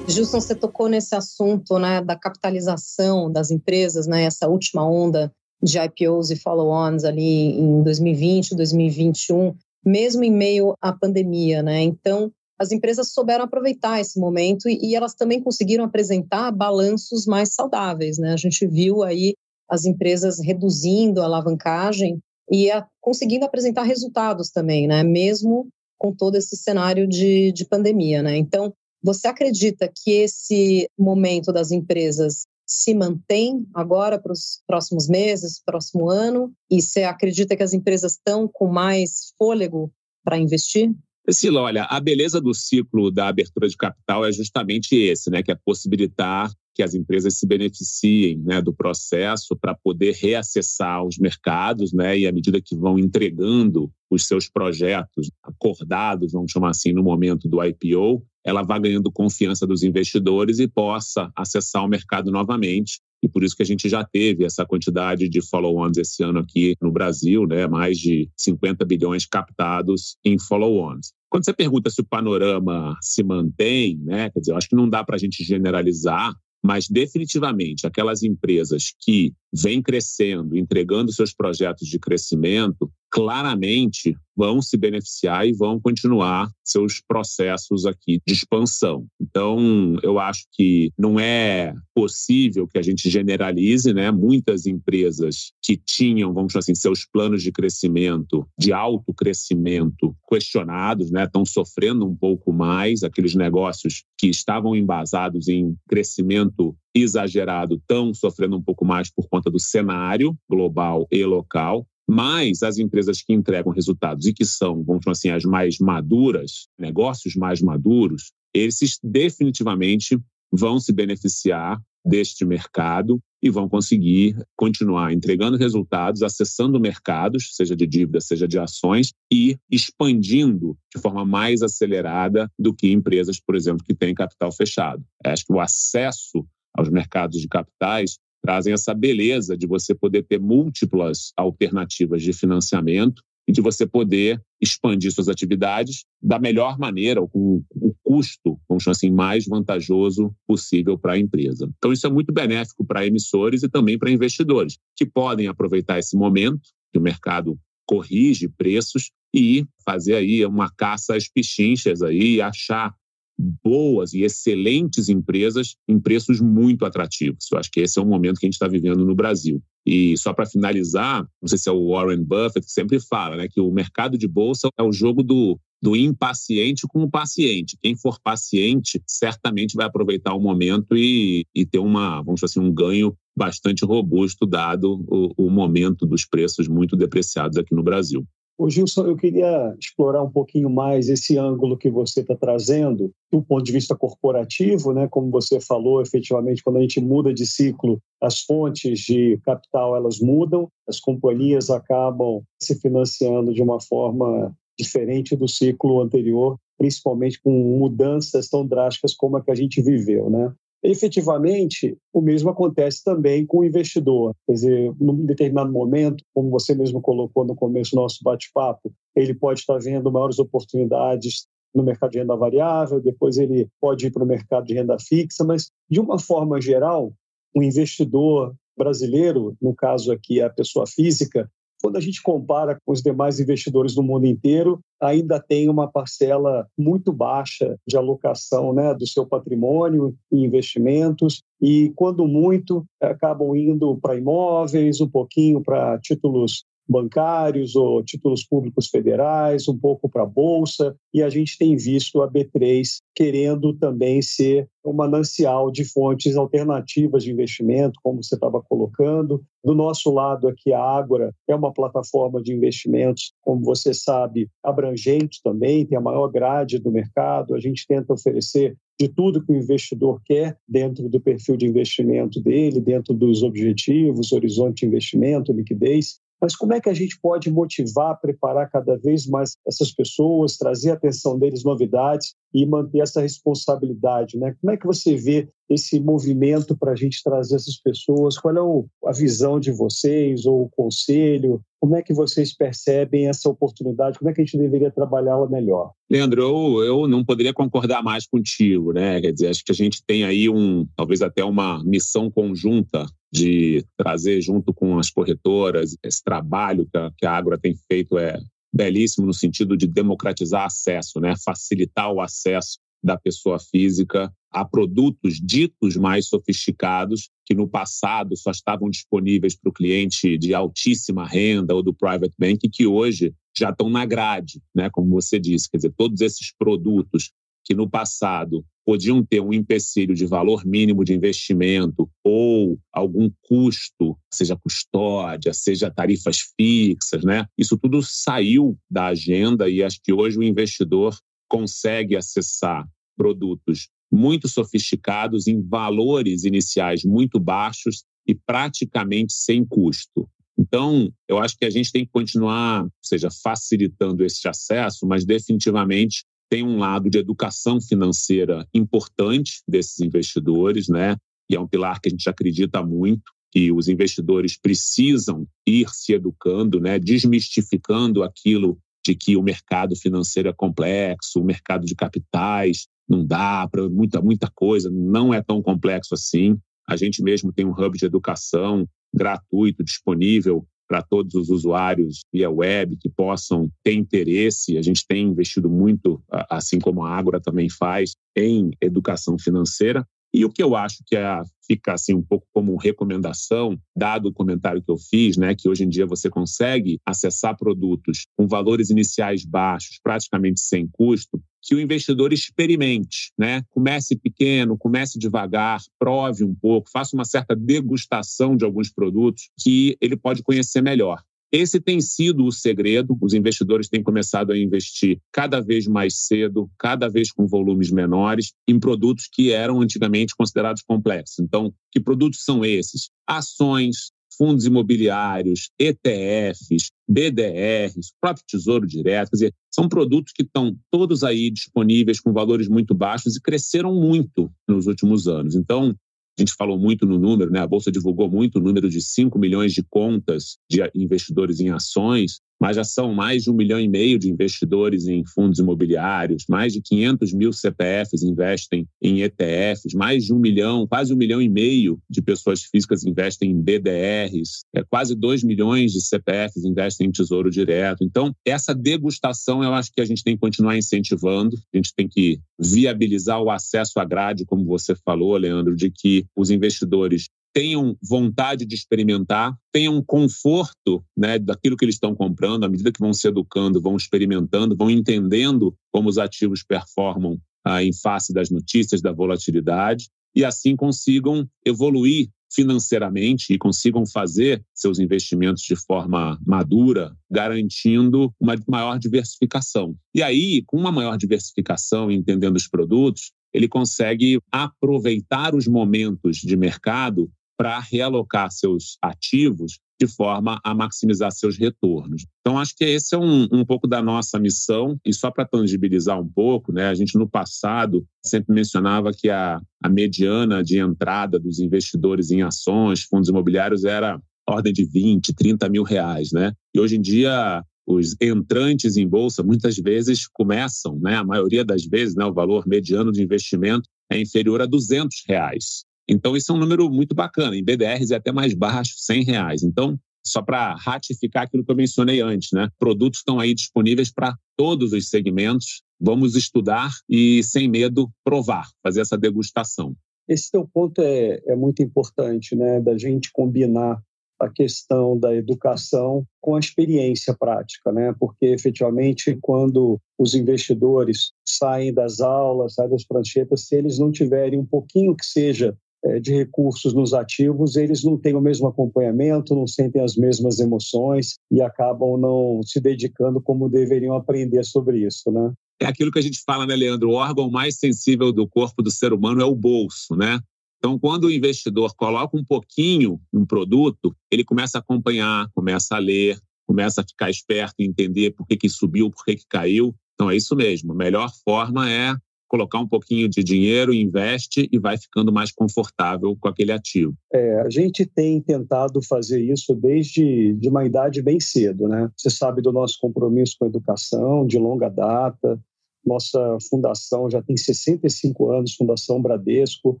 Gilson, 0.06 0.40
você 0.40 0.54
tocou 0.54 0.88
nesse 0.88 1.14
assunto 1.14 1.78
né, 1.78 2.02
da 2.02 2.16
capitalização 2.16 3.30
das 3.30 3.50
empresas, 3.50 4.06
né, 4.06 4.24
essa 4.24 4.46
última 4.48 4.86
onda 4.86 5.32
de 5.62 5.78
IPOs 5.78 6.30
e 6.30 6.36
follow-ons 6.36 7.04
ali 7.04 7.58
em 7.58 7.82
2020, 7.82 8.54
2021, 8.54 9.54
mesmo 9.84 10.22
em 10.22 10.30
meio 10.30 10.76
à 10.80 10.92
pandemia. 10.92 11.62
Né? 11.62 11.82
Então, 11.82 12.30
as 12.58 12.70
empresas 12.70 13.12
souberam 13.12 13.44
aproveitar 13.44 13.98
esse 13.98 14.20
momento 14.20 14.68
e, 14.68 14.78
e 14.82 14.94
elas 14.94 15.14
também 15.14 15.42
conseguiram 15.42 15.84
apresentar 15.84 16.52
balanços 16.52 17.26
mais 17.26 17.54
saudáveis. 17.54 18.18
Né? 18.18 18.32
A 18.32 18.36
gente 18.36 18.66
viu 18.66 19.02
aí 19.02 19.34
as 19.68 19.86
empresas 19.86 20.38
reduzindo 20.38 21.22
a 21.22 21.24
alavancagem 21.24 22.18
e 22.50 22.70
a, 22.70 22.86
conseguindo 23.00 23.46
apresentar 23.46 23.82
resultados 23.82 24.50
também, 24.50 24.86
né? 24.86 25.02
mesmo 25.02 25.66
com 25.98 26.14
todo 26.14 26.36
esse 26.36 26.56
cenário 26.56 27.08
de, 27.08 27.50
de 27.52 27.64
pandemia. 27.64 28.22
Né? 28.22 28.36
Então, 28.36 28.74
você 29.04 29.28
acredita 29.28 29.90
que 29.94 30.10
esse 30.10 30.88
momento 30.98 31.52
das 31.52 31.70
empresas 31.70 32.46
se 32.66 32.94
mantém 32.94 33.66
agora 33.74 34.18
para 34.18 34.32
os 34.32 34.62
próximos 34.66 35.06
meses, 35.06 35.62
próximo 35.62 36.08
ano? 36.08 36.50
E 36.70 36.80
você 36.80 37.02
acredita 37.02 37.54
que 37.54 37.62
as 37.62 37.74
empresas 37.74 38.12
estão 38.12 38.48
com 38.50 38.66
mais 38.66 39.34
fôlego 39.38 39.92
para 40.24 40.38
investir? 40.38 40.90
Priscila, 41.22 41.60
olha, 41.60 41.84
a 41.84 42.00
beleza 42.00 42.40
do 42.40 42.54
ciclo 42.54 43.10
da 43.10 43.28
abertura 43.28 43.68
de 43.68 43.76
capital 43.76 44.24
é 44.24 44.32
justamente 44.32 44.96
esse, 44.96 45.30
né, 45.30 45.42
que 45.42 45.52
é 45.52 45.54
possibilitar 45.54 46.50
que 46.74 46.82
as 46.82 46.94
empresas 46.94 47.38
se 47.38 47.46
beneficiem 47.46 48.38
né, 48.38 48.60
do 48.60 48.74
processo 48.74 49.56
para 49.56 49.74
poder 49.74 50.14
reacessar 50.14 51.04
os 51.04 51.18
mercados, 51.18 51.92
né, 51.92 52.18
e 52.18 52.26
à 52.26 52.32
medida 52.32 52.60
que 52.60 52.76
vão 52.76 52.98
entregando 52.98 53.90
os 54.10 54.26
seus 54.26 54.48
projetos 54.48 55.30
acordados, 55.42 56.32
vamos 56.32 56.50
chamar 56.50 56.70
assim, 56.70 56.92
no 56.92 57.02
momento 57.02 57.48
do 57.48 57.62
IPO, 57.62 58.24
ela 58.44 58.62
vá 58.62 58.78
ganhando 58.78 59.10
confiança 59.10 59.66
dos 59.66 59.82
investidores 59.82 60.58
e 60.58 60.68
possa 60.68 61.32
acessar 61.34 61.84
o 61.84 61.88
mercado 61.88 62.30
novamente. 62.30 63.00
E 63.22 63.28
por 63.28 63.42
isso 63.42 63.56
que 63.56 63.62
a 63.62 63.66
gente 63.66 63.88
já 63.88 64.04
teve 64.04 64.44
essa 64.44 64.66
quantidade 64.66 65.30
de 65.30 65.40
follow-ons 65.40 65.96
esse 65.96 66.22
ano 66.22 66.40
aqui 66.40 66.76
no 66.80 66.92
Brasil, 66.92 67.46
né? 67.46 67.66
mais 67.66 67.98
de 67.98 68.28
50 68.36 68.84
bilhões 68.84 69.24
captados 69.24 70.18
em 70.22 70.38
follow-ons. 70.38 71.14
Quando 71.30 71.46
você 71.46 71.54
pergunta 71.54 71.88
se 71.88 72.02
o 72.02 72.06
panorama 72.06 72.94
se 73.00 73.22
mantém, 73.22 73.96
né? 73.96 74.28
quer 74.28 74.40
dizer, 74.40 74.52
eu 74.52 74.56
acho 74.58 74.68
que 74.68 74.76
não 74.76 74.88
dá 74.88 75.02
para 75.02 75.16
a 75.16 75.18
gente 75.18 75.42
generalizar, 75.42 76.34
mas 76.64 76.88
definitivamente 76.88 77.86
aquelas 77.86 78.22
empresas 78.22 78.94
que 78.98 79.34
vem 79.52 79.82
crescendo, 79.82 80.56
entregando 80.56 81.12
seus 81.12 81.34
projetos 81.34 81.86
de 81.86 81.98
crescimento, 81.98 82.90
claramente 83.14 84.16
vão 84.36 84.60
se 84.60 84.76
beneficiar 84.76 85.46
e 85.46 85.52
vão 85.52 85.78
continuar 85.78 86.50
seus 86.64 87.00
processos 87.00 87.86
aqui 87.86 88.20
de 88.26 88.34
expansão. 88.34 89.06
Então, 89.20 89.96
eu 90.02 90.18
acho 90.18 90.42
que 90.52 90.90
não 90.98 91.20
é 91.20 91.72
possível 91.94 92.66
que 92.66 92.76
a 92.76 92.82
gente 92.82 93.08
generalize, 93.08 93.94
né? 93.94 94.10
Muitas 94.10 94.66
empresas 94.66 95.52
que 95.62 95.76
tinham, 95.76 96.34
vamos 96.34 96.48
dizer 96.48 96.58
assim, 96.58 96.74
seus 96.74 97.06
planos 97.06 97.40
de 97.40 97.52
crescimento, 97.52 98.44
de 98.58 98.72
alto 98.72 99.14
crescimento 99.14 100.12
questionados, 100.28 101.12
né? 101.12 101.22
Estão 101.22 101.44
sofrendo 101.44 102.04
um 102.04 102.16
pouco 102.16 102.52
mais, 102.52 103.04
aqueles 103.04 103.36
negócios 103.36 104.02
que 104.18 104.26
estavam 104.26 104.74
embasados 104.74 105.46
em 105.46 105.76
crescimento 105.88 106.76
exagerado 106.92 107.76
estão 107.76 108.12
sofrendo 108.12 108.56
um 108.56 108.62
pouco 108.62 108.84
mais 108.84 109.08
por 109.12 109.28
conta 109.28 109.50
do 109.50 109.60
cenário 109.60 110.36
global 110.48 111.06
e 111.12 111.24
local. 111.24 111.86
Mas 112.08 112.62
as 112.62 112.78
empresas 112.78 113.22
que 113.22 113.32
entregam 113.32 113.72
resultados 113.72 114.26
e 114.26 114.32
que 114.32 114.44
são, 114.44 114.82
vamos 114.82 115.00
dizer 115.00 115.10
assim, 115.10 115.30
as 115.30 115.44
mais 115.44 115.78
maduras, 115.78 116.68
negócios 116.78 117.34
mais 117.34 117.60
maduros, 117.60 118.32
esses 118.52 118.98
definitivamente 119.02 120.18
vão 120.52 120.78
se 120.78 120.92
beneficiar 120.92 121.80
deste 122.04 122.44
mercado 122.44 123.18
e 123.42 123.50
vão 123.50 123.68
conseguir 123.68 124.36
continuar 124.56 125.12
entregando 125.12 125.56
resultados, 125.56 126.22
acessando 126.22 126.78
mercados, 126.78 127.54
seja 127.54 127.74
de 127.74 127.86
dívida, 127.86 128.20
seja 128.20 128.46
de 128.46 128.58
ações, 128.58 129.12
e 129.32 129.56
expandindo 129.70 130.76
de 130.94 131.00
forma 131.00 131.24
mais 131.24 131.62
acelerada 131.62 132.50
do 132.58 132.74
que 132.74 132.92
empresas, 132.92 133.40
por 133.40 133.56
exemplo, 133.56 133.84
que 133.84 133.94
têm 133.94 134.14
capital 134.14 134.52
fechado. 134.52 135.02
Acho 135.24 135.46
que 135.46 135.52
o 135.52 135.60
acesso 135.60 136.46
aos 136.74 136.88
mercados 136.88 137.40
de 137.40 137.48
capitais 137.48 138.18
trazem 138.44 138.74
essa 138.74 138.92
beleza 138.92 139.56
de 139.56 139.66
você 139.66 139.94
poder 139.94 140.22
ter 140.24 140.38
múltiplas 140.38 141.32
alternativas 141.34 142.22
de 142.22 142.34
financiamento 142.34 143.22
e 143.48 143.52
de 143.52 143.62
você 143.62 143.86
poder 143.86 144.38
expandir 144.60 145.10
suas 145.12 145.28
atividades 145.28 146.04
da 146.22 146.38
melhor 146.38 146.78
maneira, 146.78 147.26
com 147.26 147.62
o 147.74 147.94
custo, 148.02 148.60
vamos 148.68 148.82
chamar 148.84 148.92
assim, 148.92 149.10
mais 149.10 149.46
vantajoso 149.46 150.34
possível 150.46 150.98
para 150.98 151.14
a 151.14 151.18
empresa. 151.18 151.70
Então, 151.78 151.90
isso 151.90 152.06
é 152.06 152.10
muito 152.10 152.34
benéfico 152.34 152.84
para 152.84 153.06
emissores 153.06 153.62
e 153.62 153.68
também 153.68 153.98
para 153.98 154.10
investidores, 154.10 154.76
que 154.94 155.06
podem 155.06 155.46
aproveitar 155.46 155.98
esse 155.98 156.14
momento 156.14 156.60
que 156.92 156.98
o 156.98 157.02
mercado 157.02 157.58
corrige 157.86 158.48
preços 158.48 159.10
e 159.34 159.64
fazer 159.84 160.16
aí 160.16 160.44
uma 160.44 160.70
caça 160.70 161.16
às 161.16 161.28
pichinchas 161.28 162.02
aí, 162.02 162.42
achar 162.42 162.94
boas 163.38 164.12
e 164.12 164.22
excelentes 164.22 165.08
empresas 165.08 165.76
em 165.88 165.98
preços 165.98 166.40
muito 166.40 166.84
atrativos. 166.84 167.46
Eu 167.50 167.58
acho 167.58 167.70
que 167.70 167.80
esse 167.80 167.98
é 167.98 168.02
o 168.02 168.06
momento 168.06 168.38
que 168.38 168.46
a 168.46 168.48
gente 168.48 168.54
está 168.54 168.68
vivendo 168.68 169.04
no 169.04 169.14
Brasil. 169.14 169.62
E 169.86 170.16
só 170.16 170.32
para 170.32 170.46
finalizar, 170.46 171.26
não 171.42 171.48
sei 171.48 171.58
se 171.58 171.68
é 171.68 171.72
o 171.72 171.90
Warren 171.90 172.22
Buffett 172.22 172.64
que 172.64 172.72
sempre 172.72 172.98
fala, 173.00 173.36
né, 173.36 173.48
que 173.50 173.60
o 173.60 173.70
mercado 173.70 174.16
de 174.16 174.26
bolsa 174.26 174.68
é 174.78 174.82
o 174.82 174.92
jogo 174.92 175.22
do, 175.22 175.58
do 175.82 175.94
impaciente 175.94 176.86
com 176.88 177.02
o 177.02 177.10
paciente. 177.10 177.76
Quem 177.82 177.94
for 177.96 178.18
paciente 178.22 179.02
certamente 179.06 179.74
vai 179.74 179.86
aproveitar 179.86 180.32
o 180.34 180.40
momento 180.40 180.96
e, 180.96 181.44
e 181.54 181.66
ter 181.66 181.78
uma, 181.78 182.22
vamos 182.22 182.40
dizer 182.40 182.46
assim, 182.46 182.60
um 182.60 182.72
ganho 182.72 183.14
bastante 183.36 183.84
robusto 183.84 184.46
dado 184.46 185.04
o, 185.08 185.46
o 185.46 185.50
momento 185.50 186.06
dos 186.06 186.24
preços 186.24 186.68
muito 186.68 186.96
depreciados 186.96 187.58
aqui 187.58 187.74
no 187.74 187.82
Brasil. 187.82 188.26
Ô 188.56 188.70
Gilson, 188.70 189.06
eu 189.06 189.16
queria 189.16 189.74
explorar 189.80 190.22
um 190.22 190.30
pouquinho 190.30 190.70
mais 190.70 191.08
esse 191.08 191.36
ângulo 191.36 191.76
que 191.76 191.90
você 191.90 192.20
está 192.20 192.36
trazendo, 192.36 193.10
do 193.32 193.42
ponto 193.42 193.64
de 193.64 193.72
vista 193.72 193.96
corporativo, 193.96 194.92
né? 194.92 195.08
como 195.08 195.28
você 195.28 195.58
falou, 195.60 196.00
efetivamente, 196.00 196.62
quando 196.62 196.76
a 196.76 196.80
gente 196.80 197.00
muda 197.00 197.34
de 197.34 197.44
ciclo, 197.46 198.00
as 198.22 198.42
fontes 198.42 199.00
de 199.00 199.40
capital 199.44 199.96
elas 199.96 200.20
mudam, 200.20 200.68
as 200.88 201.00
companhias 201.00 201.68
acabam 201.68 202.42
se 202.62 202.78
financiando 202.78 203.52
de 203.52 203.60
uma 203.60 203.80
forma 203.80 204.54
diferente 204.78 205.34
do 205.34 205.48
ciclo 205.48 206.00
anterior, 206.00 206.56
principalmente 206.78 207.40
com 207.42 207.50
mudanças 207.50 208.48
tão 208.48 208.64
drásticas 208.64 209.14
como 209.14 209.36
a 209.36 209.42
que 209.42 209.50
a 209.50 209.54
gente 209.54 209.82
viveu. 209.82 210.30
Né? 210.30 210.52
Efetivamente, 210.86 211.96
o 212.12 212.20
mesmo 212.20 212.50
acontece 212.50 213.02
também 213.02 213.46
com 213.46 213.60
o 213.60 213.64
investidor. 213.64 214.34
Quer 214.46 214.52
dizer, 214.52 214.94
num 215.00 215.24
determinado 215.24 215.72
momento, 215.72 216.22
como 216.34 216.50
você 216.50 216.74
mesmo 216.74 217.00
colocou 217.00 217.42
no 217.42 217.54
começo 217.54 217.92
do 217.92 218.02
nosso 218.02 218.18
bate-papo, 218.22 218.92
ele 219.16 219.32
pode 219.32 219.60
estar 219.60 219.78
vendo 219.78 220.12
maiores 220.12 220.38
oportunidades 220.38 221.46
no 221.74 221.82
mercado 221.82 222.10
de 222.10 222.18
renda 222.18 222.36
variável, 222.36 223.00
depois 223.00 223.38
ele 223.38 223.66
pode 223.80 224.06
ir 224.06 224.10
para 224.10 224.22
o 224.22 224.26
mercado 224.26 224.66
de 224.66 224.74
renda 224.74 224.98
fixa, 224.98 225.42
mas, 225.42 225.70
de 225.90 225.98
uma 225.98 226.18
forma 226.18 226.60
geral, 226.60 227.12
o 227.54 227.62
investidor 227.62 228.54
brasileiro, 228.76 229.56
no 229.62 229.74
caso 229.74 230.12
aqui 230.12 230.42
a 230.42 230.50
pessoa 230.50 230.86
física, 230.86 231.50
quando 231.84 231.96
a 231.96 232.00
gente 232.00 232.22
compara 232.22 232.78
com 232.82 232.94
os 232.94 233.02
demais 233.02 233.38
investidores 233.38 233.94
do 233.94 234.02
mundo 234.02 234.24
inteiro, 234.24 234.80
ainda 234.98 235.38
tem 235.38 235.68
uma 235.68 235.86
parcela 235.86 236.66
muito 236.78 237.12
baixa 237.12 237.76
de 237.86 237.94
alocação 237.94 238.72
né, 238.72 238.94
do 238.94 239.06
seu 239.06 239.26
patrimônio 239.26 240.14
em 240.32 240.46
investimentos. 240.46 241.42
E, 241.60 241.92
quando 241.94 242.26
muito, 242.26 242.86
acabam 243.02 243.54
indo 243.54 243.98
para 244.00 244.16
imóveis, 244.16 244.98
um 245.02 245.10
pouquinho 245.10 245.60
para 245.62 245.98
títulos 245.98 246.64
bancários 246.88 247.74
ou 247.76 248.02
títulos 248.02 248.44
públicos 248.44 248.88
federais, 248.88 249.68
um 249.68 249.78
pouco 249.78 250.08
para 250.08 250.22
a 250.22 250.26
bolsa, 250.26 250.96
e 251.12 251.22
a 251.22 251.28
gente 251.28 251.56
tem 251.58 251.76
visto 251.76 252.22
a 252.22 252.30
B3 252.30 253.00
querendo 253.14 253.72
também 253.74 254.20
ser 254.20 254.68
um 254.84 254.92
manancial 254.92 255.70
de 255.70 255.84
fontes 255.84 256.36
alternativas 256.36 257.24
de 257.24 257.32
investimento, 257.32 257.98
como 258.02 258.22
você 258.22 258.34
estava 258.34 258.60
colocando. 258.60 259.42
Do 259.64 259.74
nosso 259.74 260.12
lado 260.12 260.46
aqui, 260.46 260.72
a 260.72 260.80
Ágora 260.80 261.32
é 261.48 261.54
uma 261.54 261.72
plataforma 261.72 262.42
de 262.42 262.52
investimentos, 262.52 263.32
como 263.40 263.64
você 263.64 263.94
sabe, 263.94 264.50
abrangente 264.62 265.40
também, 265.42 265.86
tem 265.86 265.96
a 265.96 266.02
maior 266.02 266.28
grade 266.28 266.78
do 266.78 266.90
mercado. 266.90 267.54
A 267.54 267.60
gente 267.60 267.86
tenta 267.86 268.12
oferecer 268.12 268.76
de 269.00 269.08
tudo 269.08 269.42
que 269.44 269.52
o 269.52 269.56
investidor 269.56 270.20
quer 270.24 270.56
dentro 270.68 271.08
do 271.08 271.20
perfil 271.20 271.56
de 271.56 271.66
investimento 271.66 272.40
dele, 272.40 272.80
dentro 272.80 273.14
dos 273.14 273.42
objetivos, 273.42 274.32
horizonte 274.32 274.80
de 274.80 274.86
investimento, 274.86 275.52
liquidez. 275.52 276.20
Mas 276.44 276.54
como 276.54 276.74
é 276.74 276.80
que 276.80 276.90
a 276.90 276.92
gente 276.92 277.18
pode 277.22 277.50
motivar, 277.50 278.20
preparar 278.20 278.70
cada 278.70 278.98
vez 278.98 279.26
mais 279.26 279.56
essas 279.66 279.90
pessoas, 279.90 280.58
trazer 280.58 280.90
a 280.90 280.92
atenção 280.92 281.38
deles 281.38 281.64
novidades 281.64 282.34
e 282.52 282.66
manter 282.66 282.98
essa 282.98 283.22
responsabilidade, 283.22 284.36
né? 284.36 284.54
Como 284.60 284.70
é 284.70 284.76
que 284.76 284.86
você 284.86 285.16
vê 285.16 285.48
esse 285.70 285.98
movimento 285.98 286.76
para 286.76 286.92
a 286.92 286.94
gente 286.94 287.22
trazer 287.24 287.56
essas 287.56 287.80
pessoas? 287.80 288.36
Qual 288.36 288.54
é 288.54 289.08
a 289.08 289.12
visão 289.12 289.58
de 289.58 289.72
vocês 289.72 290.44
ou 290.44 290.64
o 290.64 290.68
conselho? 290.68 291.62
Como 291.80 291.96
é 291.96 292.02
que 292.02 292.12
vocês 292.12 292.54
percebem 292.54 293.26
essa 293.26 293.48
oportunidade? 293.48 294.18
Como 294.18 294.30
é 294.30 294.34
que 294.34 294.42
a 294.42 294.44
gente 294.44 294.58
deveria 294.58 294.90
trabalhá-la 294.90 295.48
melhor? 295.48 295.92
Leandro, 296.10 296.42
eu, 296.42 296.84
eu 296.84 297.08
não 297.08 297.24
poderia 297.24 297.54
concordar 297.54 298.02
mais 298.02 298.26
contigo, 298.26 298.92
né? 298.92 299.18
Quer 299.22 299.32
dizer, 299.32 299.48
acho 299.48 299.64
que 299.64 299.72
a 299.72 299.74
gente 299.74 300.04
tem 300.06 300.24
aí 300.24 300.50
um, 300.50 300.86
talvez 300.94 301.22
até 301.22 301.42
uma 301.42 301.82
missão 301.82 302.30
conjunta 302.30 303.06
de 303.34 303.84
trazer 303.96 304.40
junto 304.40 304.72
com 304.72 304.96
as 304.96 305.10
corretoras 305.10 305.96
esse 306.04 306.22
trabalho 306.22 306.86
que 306.86 306.96
a, 306.96 307.10
que 307.18 307.26
a 307.26 307.58
tem 307.60 307.74
feito 307.90 308.16
é 308.16 308.38
belíssimo 308.72 309.26
no 309.26 309.34
sentido 309.34 309.76
de 309.76 309.88
democratizar 309.88 310.66
acesso, 310.66 311.18
né? 311.20 311.34
facilitar 311.44 312.12
o 312.12 312.20
acesso 312.20 312.78
da 313.02 313.18
pessoa 313.18 313.58
física 313.58 314.32
a 314.52 314.64
produtos 314.64 315.40
ditos 315.40 315.96
mais 315.96 316.28
sofisticados 316.28 317.28
que 317.44 317.54
no 317.54 317.68
passado 317.68 318.36
só 318.36 318.52
estavam 318.52 318.88
disponíveis 318.88 319.56
para 319.56 319.68
o 319.68 319.72
cliente 319.72 320.38
de 320.38 320.54
altíssima 320.54 321.26
renda 321.26 321.74
ou 321.74 321.82
do 321.82 321.92
private 321.92 322.34
bank 322.38 322.68
que 322.72 322.86
hoje 322.86 323.34
já 323.56 323.70
estão 323.70 323.90
na 323.90 324.06
grade, 324.06 324.62
né? 324.74 324.88
Como 324.90 325.10
você 325.10 325.38
disse, 325.38 325.68
quer 325.68 325.78
dizer, 325.78 325.92
todos 325.96 326.20
esses 326.20 326.52
produtos 326.56 327.30
que 327.64 327.74
no 327.74 327.88
passado 327.88 328.64
podiam 328.84 329.24
ter 329.24 329.40
um 329.40 329.52
empecilho 329.52 330.14
de 330.14 330.26
valor 330.26 330.64
mínimo 330.66 331.04
de 331.04 331.14
investimento 331.14 332.08
ou 332.22 332.78
algum 332.92 333.30
custo, 333.42 334.16
seja 334.32 334.56
custódia, 334.56 335.54
seja 335.54 335.90
tarifas 335.90 336.38
fixas, 336.56 337.24
né? 337.24 337.46
Isso 337.56 337.78
tudo 337.78 338.02
saiu 338.02 338.78
da 338.90 339.06
agenda 339.06 339.68
e 339.68 339.82
acho 339.82 340.00
que 340.04 340.12
hoje 340.12 340.38
o 340.38 340.42
investidor 340.42 341.16
consegue 341.48 342.14
acessar 342.16 342.86
produtos 343.16 343.88
muito 344.12 344.48
sofisticados 344.48 345.46
em 345.46 345.62
valores 345.62 346.44
iniciais 346.44 347.04
muito 347.04 347.40
baixos 347.40 348.04
e 348.26 348.34
praticamente 348.34 349.32
sem 349.32 349.64
custo. 349.64 350.28
Então, 350.56 351.12
eu 351.28 351.38
acho 351.38 351.56
que 351.58 351.64
a 351.64 351.70
gente 351.70 351.90
tem 351.90 352.04
que 352.04 352.12
continuar, 352.12 352.84
ou 352.84 352.90
seja, 353.02 353.28
facilitando 353.42 354.24
esse 354.24 354.46
acesso, 354.46 355.06
mas 355.06 355.24
definitivamente 355.24 356.24
tem 356.54 356.62
um 356.62 356.78
lado 356.78 357.10
de 357.10 357.18
educação 357.18 357.80
financeira 357.80 358.64
importante 358.72 359.60
desses 359.66 359.98
investidores, 359.98 360.86
né? 360.86 361.16
E 361.50 361.56
é 361.56 361.60
um 361.60 361.66
pilar 361.66 362.00
que 362.00 362.08
a 362.08 362.10
gente 362.10 362.28
acredita 362.28 362.80
muito 362.80 363.24
que 363.50 363.72
os 363.72 363.88
investidores 363.88 364.56
precisam 364.56 365.48
ir 365.66 365.88
se 365.88 366.12
educando, 366.12 366.78
né? 366.78 366.96
Desmistificando 366.96 368.22
aquilo 368.22 368.78
de 369.04 369.16
que 369.16 369.36
o 369.36 369.42
mercado 369.42 369.96
financeiro 369.96 370.48
é 370.48 370.52
complexo, 370.52 371.40
o 371.40 371.44
mercado 371.44 371.86
de 371.86 371.96
capitais 371.96 372.86
não 373.08 373.26
dá 373.26 373.66
para 373.66 373.88
muita 373.88 374.22
muita 374.22 374.48
coisa, 374.54 374.88
não 374.88 375.34
é 375.34 375.42
tão 375.42 375.60
complexo 375.60 376.14
assim. 376.14 376.56
A 376.88 376.94
gente 376.94 377.20
mesmo 377.20 377.52
tem 377.52 377.66
um 377.66 377.72
hub 377.72 377.98
de 377.98 378.06
educação 378.06 378.88
gratuito, 379.12 379.82
disponível 379.82 380.64
para 380.88 381.02
todos 381.02 381.34
os 381.34 381.50
usuários 381.50 382.20
via 382.32 382.50
web 382.50 382.96
que 382.96 383.08
possam 383.08 383.70
ter 383.82 383.94
interesse. 383.94 384.78
A 384.78 384.82
gente 384.82 385.06
tem 385.06 385.26
investido 385.26 385.68
muito, 385.68 386.22
assim 386.50 386.78
como 386.78 387.04
a 387.04 387.10
Ágora 387.10 387.40
também 387.40 387.68
faz, 387.68 388.14
em 388.36 388.70
educação 388.80 389.38
financeira. 389.38 390.06
E 390.34 390.44
o 390.44 390.50
que 390.50 390.62
eu 390.62 390.74
acho 390.74 390.98
que 391.06 391.14
é, 391.14 391.42
fica 391.64 391.92
assim 391.92 392.12
um 392.12 392.22
pouco 392.22 392.44
como 392.52 392.76
recomendação, 392.76 393.78
dado 393.96 394.28
o 394.28 394.32
comentário 394.32 394.82
que 394.82 394.90
eu 394.90 394.98
fiz, 394.98 395.36
né, 395.36 395.54
que 395.54 395.68
hoje 395.68 395.84
em 395.84 395.88
dia 395.88 396.04
você 396.06 396.28
consegue 396.28 396.98
acessar 397.06 397.56
produtos 397.56 398.26
com 398.36 398.48
valores 398.48 398.90
iniciais 398.90 399.44
baixos, 399.44 400.00
praticamente 400.02 400.58
sem 400.58 400.88
custo, 400.88 401.40
que 401.64 401.74
o 401.74 401.80
investidor 401.80 402.32
experimente, 402.32 403.32
né? 403.38 403.62
Comece 403.70 404.14
pequeno, 404.16 404.76
comece 404.76 405.18
devagar, 405.18 405.80
prove 405.98 406.44
um 406.44 406.54
pouco, 406.54 406.90
faça 406.90 407.16
uma 407.16 407.24
certa 407.24 407.56
degustação 407.56 408.56
de 408.56 408.64
alguns 408.64 408.92
produtos 408.92 409.48
que 409.58 409.96
ele 410.00 410.16
pode 410.16 410.42
conhecer 410.42 410.82
melhor. 410.82 411.22
Esse 411.56 411.80
tem 411.80 412.00
sido 412.00 412.44
o 412.44 412.50
segredo. 412.50 413.16
Os 413.20 413.32
investidores 413.32 413.88
têm 413.88 414.02
começado 414.02 414.50
a 414.50 414.58
investir 414.58 415.20
cada 415.30 415.60
vez 415.60 415.86
mais 415.86 416.26
cedo, 416.26 416.68
cada 416.76 417.08
vez 417.08 417.30
com 417.30 417.46
volumes 417.46 417.92
menores, 417.92 418.52
em 418.66 418.76
produtos 418.76 419.28
que 419.32 419.52
eram 419.52 419.80
antigamente 419.80 420.34
considerados 420.36 420.82
complexos. 420.82 421.38
Então, 421.38 421.72
que 421.92 422.00
produtos 422.00 422.42
são 422.44 422.64
esses? 422.64 423.08
Ações, 423.24 424.10
fundos 424.36 424.66
imobiliários, 424.66 425.70
ETFs, 425.78 426.90
BDRs, 427.08 428.12
próprio 428.20 428.44
Tesouro 428.46 428.86
Direto, 428.86 429.30
quer 429.30 429.36
dizer, 429.36 429.54
são 429.72 429.88
produtos 429.88 430.32
que 430.32 430.42
estão 430.42 430.76
todos 430.90 431.22
aí 431.22 431.50
disponíveis 431.50 432.20
com 432.20 432.32
valores 432.32 432.68
muito 432.68 432.94
baixos 432.94 433.36
e 433.36 433.40
cresceram 433.40 433.94
muito 433.94 434.50
nos 434.68 434.86
últimos 434.86 435.28
anos. 435.28 435.54
Então, 435.54 435.94
a 436.36 436.42
gente 436.42 436.54
falou 436.54 436.78
muito 436.78 437.06
no 437.06 437.18
número, 437.18 437.50
né? 437.50 437.60
A 437.60 437.66
Bolsa 437.66 437.92
divulgou 437.92 438.28
muito 438.28 438.58
o 438.58 438.62
número 438.62 438.88
de 438.88 439.00
5 439.00 439.38
milhões 439.38 439.72
de 439.72 439.84
contas 439.84 440.58
de 440.68 440.82
investidores 440.94 441.60
em 441.60 441.70
ações 441.70 442.40
mas 442.60 442.76
já 442.76 442.84
são 442.84 443.12
mais 443.12 443.42
de 443.42 443.50
um 443.50 443.54
milhão 443.54 443.80
e 443.80 443.88
meio 443.88 444.18
de 444.18 444.30
investidores 444.30 445.06
em 445.06 445.24
fundos 445.24 445.58
imobiliários, 445.58 446.44
mais 446.48 446.72
de 446.72 446.80
500 446.80 447.32
mil 447.32 447.52
CPFs 447.52 448.22
investem 448.22 448.86
em 449.02 449.22
ETFs, 449.22 449.94
mais 449.94 450.24
de 450.24 450.32
um 450.32 450.38
milhão, 450.38 450.86
quase 450.86 451.12
um 451.12 451.16
milhão 451.16 451.40
e 451.40 451.48
meio 451.48 451.98
de 452.08 452.22
pessoas 452.22 452.62
físicas 452.62 453.04
investem 453.04 453.50
em 453.50 453.60
BDRs, 453.60 454.64
é, 454.74 454.82
quase 454.84 455.14
dois 455.14 455.42
milhões 455.42 455.92
de 455.92 456.00
CPFs 456.00 456.64
investem 456.64 457.08
em 457.08 457.12
tesouro 457.12 457.50
direto. 457.50 458.02
Então, 458.02 458.34
essa 458.44 458.74
degustação 458.74 459.62
eu 459.62 459.72
acho 459.74 459.92
que 459.92 460.00
a 460.00 460.04
gente 460.04 460.22
tem 460.22 460.34
que 460.34 460.40
continuar 460.40 460.76
incentivando, 460.76 461.56
a 461.72 461.76
gente 461.76 461.92
tem 461.94 462.08
que 462.08 462.40
viabilizar 462.58 463.40
o 463.40 463.50
acesso 463.50 463.98
à 463.98 464.04
grade, 464.04 464.44
como 464.44 464.64
você 464.64 464.94
falou, 464.94 465.36
Leandro, 465.36 465.74
de 465.74 465.90
que 465.90 466.24
os 466.36 466.50
investidores 466.50 467.28
tenham 467.54 467.96
vontade 468.02 468.66
de 468.66 468.74
experimentar, 468.74 469.56
tenham 469.72 470.02
conforto 470.04 471.04
né, 471.16 471.38
daquilo 471.38 471.76
que 471.76 471.84
eles 471.84 471.94
estão 471.94 472.14
comprando, 472.14 472.64
à 472.64 472.68
medida 472.68 472.90
que 472.90 473.00
vão 473.00 473.12
se 473.14 473.28
educando, 473.28 473.80
vão 473.80 473.96
experimentando, 473.96 474.76
vão 474.76 474.90
entendendo 474.90 475.74
como 475.92 476.08
os 476.08 476.18
ativos 476.18 476.64
performam 476.64 477.38
ah, 477.64 477.82
em 477.82 477.92
face 477.92 478.34
das 478.34 478.50
notícias, 478.50 479.00
da 479.00 479.12
volatilidade, 479.12 480.08
e 480.34 480.44
assim 480.44 480.74
consigam 480.74 481.48
evoluir 481.64 482.28
financeiramente 482.52 483.52
e 483.52 483.58
consigam 483.58 484.04
fazer 484.06 484.62
seus 484.74 484.98
investimentos 484.98 485.62
de 485.62 485.76
forma 485.76 486.38
madura, 486.44 487.16
garantindo 487.30 488.32
uma 488.40 488.54
maior 488.68 488.98
diversificação. 488.98 489.96
E 490.14 490.22
aí, 490.22 490.62
com 490.66 490.76
uma 490.76 490.92
maior 490.92 491.16
diversificação, 491.16 492.10
entendendo 492.10 492.56
os 492.56 492.68
produtos, 492.68 493.32
ele 493.52 493.68
consegue 493.68 494.40
aproveitar 494.50 495.54
os 495.54 495.66
momentos 495.66 496.38
de 496.38 496.56
mercado 496.56 497.30
para 497.56 497.78
realocar 497.78 498.50
seus 498.50 498.96
ativos 499.02 499.78
de 500.00 500.08
forma 500.08 500.60
a 500.64 500.74
maximizar 500.74 501.30
seus 501.32 501.56
retornos. 501.56 502.26
Então, 502.40 502.58
acho 502.58 502.74
que 502.76 502.84
esse 502.84 503.14
é 503.14 503.18
um, 503.18 503.46
um 503.52 503.64
pouco 503.64 503.86
da 503.86 504.02
nossa 504.02 504.38
missão. 504.38 504.98
E 505.04 505.12
só 505.12 505.30
para 505.30 505.46
tangibilizar 505.46 506.20
um 506.20 506.28
pouco, 506.28 506.72
né, 506.72 506.86
a 506.88 506.94
gente 506.94 507.16
no 507.16 507.28
passado 507.28 508.04
sempre 508.24 508.52
mencionava 508.52 509.12
que 509.12 509.30
a, 509.30 509.60
a 509.82 509.88
mediana 509.88 510.62
de 510.62 510.78
entrada 510.78 511.38
dos 511.38 511.60
investidores 511.60 512.30
em 512.30 512.42
ações, 512.42 513.04
fundos 513.04 513.28
imobiliários, 513.28 513.84
era 513.84 514.20
ordem 514.48 514.72
de 514.72 514.84
20, 514.84 515.32
30 515.32 515.68
mil 515.68 515.84
reais. 515.84 516.30
Né? 516.32 516.52
E 516.74 516.80
hoje 516.80 516.96
em 516.96 517.00
dia, 517.00 517.62
os 517.86 518.16
entrantes 518.20 518.96
em 518.96 519.06
bolsa 519.06 519.42
muitas 519.42 519.76
vezes 519.76 520.26
começam, 520.26 520.98
né, 521.00 521.16
a 521.16 521.24
maioria 521.24 521.64
das 521.64 521.84
vezes, 521.84 522.14
né, 522.14 522.24
o 522.24 522.32
valor 522.32 522.66
mediano 522.66 523.12
de 523.12 523.22
investimento 523.22 523.88
é 524.10 524.18
inferior 524.18 524.60
a 524.60 524.66
200 524.66 525.22
reais. 525.28 525.84
Então, 526.08 526.36
isso 526.36 526.52
é 526.52 526.54
um 526.54 526.58
número 526.58 526.90
muito 526.90 527.14
bacana. 527.14 527.56
Em 527.56 527.64
BDRs 527.64 528.10
é 528.10 528.16
até 528.16 528.32
mais 528.32 528.54
baixo, 528.54 528.94
100 528.96 529.24
reais. 529.24 529.62
Então, 529.62 529.98
só 530.26 530.42
para 530.42 530.74
ratificar 530.74 531.44
aquilo 531.44 531.64
que 531.64 531.70
eu 531.70 531.76
mencionei 531.76 532.20
antes, 532.20 532.50
né? 532.52 532.68
Produtos 532.78 533.20
estão 533.20 533.38
aí 533.38 533.54
disponíveis 533.54 534.12
para 534.12 534.34
todos 534.56 534.92
os 534.92 535.08
segmentos. 535.08 535.82
Vamos 536.00 536.34
estudar 536.34 536.90
e, 537.08 537.42
sem 537.42 537.68
medo, 537.68 538.10
provar, 538.24 538.68
fazer 538.82 539.00
essa 539.00 539.18
degustação. 539.18 539.94
Esse 540.26 540.50
teu 540.50 540.66
ponto 540.66 541.00
é, 541.02 541.42
é 541.46 541.54
muito 541.54 541.82
importante, 541.82 542.56
né? 542.56 542.80
Da 542.80 542.96
gente 542.96 543.30
combinar 543.32 544.00
a 544.40 544.48
questão 544.48 545.18
da 545.18 545.34
educação 545.34 546.24
com 546.40 546.56
a 546.56 546.60
experiência 546.60 547.34
prática, 547.38 547.92
né? 547.92 548.14
Porque 548.18 548.46
efetivamente 548.46 549.36
quando 549.40 550.00
os 550.18 550.34
investidores 550.34 551.32
saem 551.46 551.92
das 551.92 552.20
aulas, 552.20 552.74
saem 552.74 552.90
das 552.90 553.04
pranchetas, 553.04 553.66
se 553.66 553.76
eles 553.76 553.98
não 553.98 554.10
tiverem 554.10 554.58
um 554.58 554.66
pouquinho 554.66 555.14
que 555.14 555.24
seja 555.24 555.76
de 556.20 556.34
recursos 556.34 556.92
nos 556.92 557.14
ativos, 557.14 557.76
eles 557.76 558.04
não 558.04 558.18
têm 558.18 558.34
o 558.34 558.40
mesmo 558.40 558.66
acompanhamento, 558.66 559.54
não 559.54 559.66
sentem 559.66 560.02
as 560.02 560.16
mesmas 560.16 560.60
emoções 560.60 561.36
e 561.50 561.62
acabam 561.62 562.18
não 562.18 562.60
se 562.62 562.80
dedicando 562.80 563.40
como 563.40 563.68
deveriam 563.68 564.14
aprender 564.14 564.64
sobre 564.64 565.06
isso, 565.06 565.30
né? 565.30 565.52
É 565.80 565.86
aquilo 565.86 566.12
que 566.12 566.18
a 566.18 566.22
gente 566.22 566.42
fala, 566.46 566.66
né, 566.66 566.76
Leandro? 566.76 567.10
O 567.10 567.14
órgão 567.14 567.50
mais 567.50 567.78
sensível 567.78 568.32
do 568.32 568.46
corpo 568.46 568.82
do 568.82 568.90
ser 568.90 569.12
humano 569.12 569.40
é 569.40 569.44
o 569.44 569.54
bolso, 569.54 570.14
né? 570.14 570.38
Então, 570.78 570.98
quando 570.98 571.24
o 571.24 571.32
investidor 571.32 571.94
coloca 571.96 572.36
um 572.36 572.44
pouquinho 572.44 573.18
no 573.32 573.46
produto, 573.46 574.14
ele 574.30 574.44
começa 574.44 574.78
a 574.78 574.80
acompanhar, 574.80 575.48
começa 575.54 575.96
a 575.96 575.98
ler, 575.98 576.38
começa 576.66 577.00
a 577.00 577.04
ficar 577.04 577.30
esperto 577.30 577.76
e 577.78 577.86
entender 577.86 578.32
por 578.32 578.46
que, 578.46 578.56
que 578.56 578.68
subiu, 578.68 579.10
por 579.10 579.24
que, 579.24 579.36
que 579.36 579.46
caiu. 579.48 579.94
Então, 580.14 580.30
é 580.30 580.36
isso 580.36 580.54
mesmo. 580.54 580.92
A 580.92 580.96
melhor 580.96 581.30
forma 581.42 581.90
é 581.90 582.14
colocar 582.48 582.78
um 582.78 582.86
pouquinho 582.86 583.28
de 583.28 583.42
dinheiro, 583.42 583.92
investe 583.92 584.68
e 584.70 584.78
vai 584.78 584.96
ficando 584.96 585.32
mais 585.32 585.50
confortável 585.50 586.36
com 586.38 586.48
aquele 586.48 586.72
ativo. 586.72 587.14
É, 587.32 587.60
a 587.60 587.70
gente 587.70 588.06
tem 588.06 588.40
tentado 588.40 589.02
fazer 589.02 589.40
isso 589.40 589.74
desde 589.74 590.54
de 590.54 590.68
uma 590.68 590.84
idade 590.84 591.22
bem 591.22 591.40
cedo, 591.40 591.88
né? 591.88 592.10
Você 592.16 592.30
sabe 592.30 592.62
do 592.62 592.72
nosso 592.72 592.98
compromisso 593.00 593.56
com 593.58 593.64
a 593.64 593.68
educação 593.68 594.46
de 594.46 594.58
longa 594.58 594.88
data. 594.88 595.58
Nossa 596.04 596.58
fundação 596.68 597.30
já 597.30 597.42
tem 597.42 597.56
65 597.56 598.50
anos, 598.50 598.74
Fundação 598.74 599.20
Bradesco. 599.20 600.00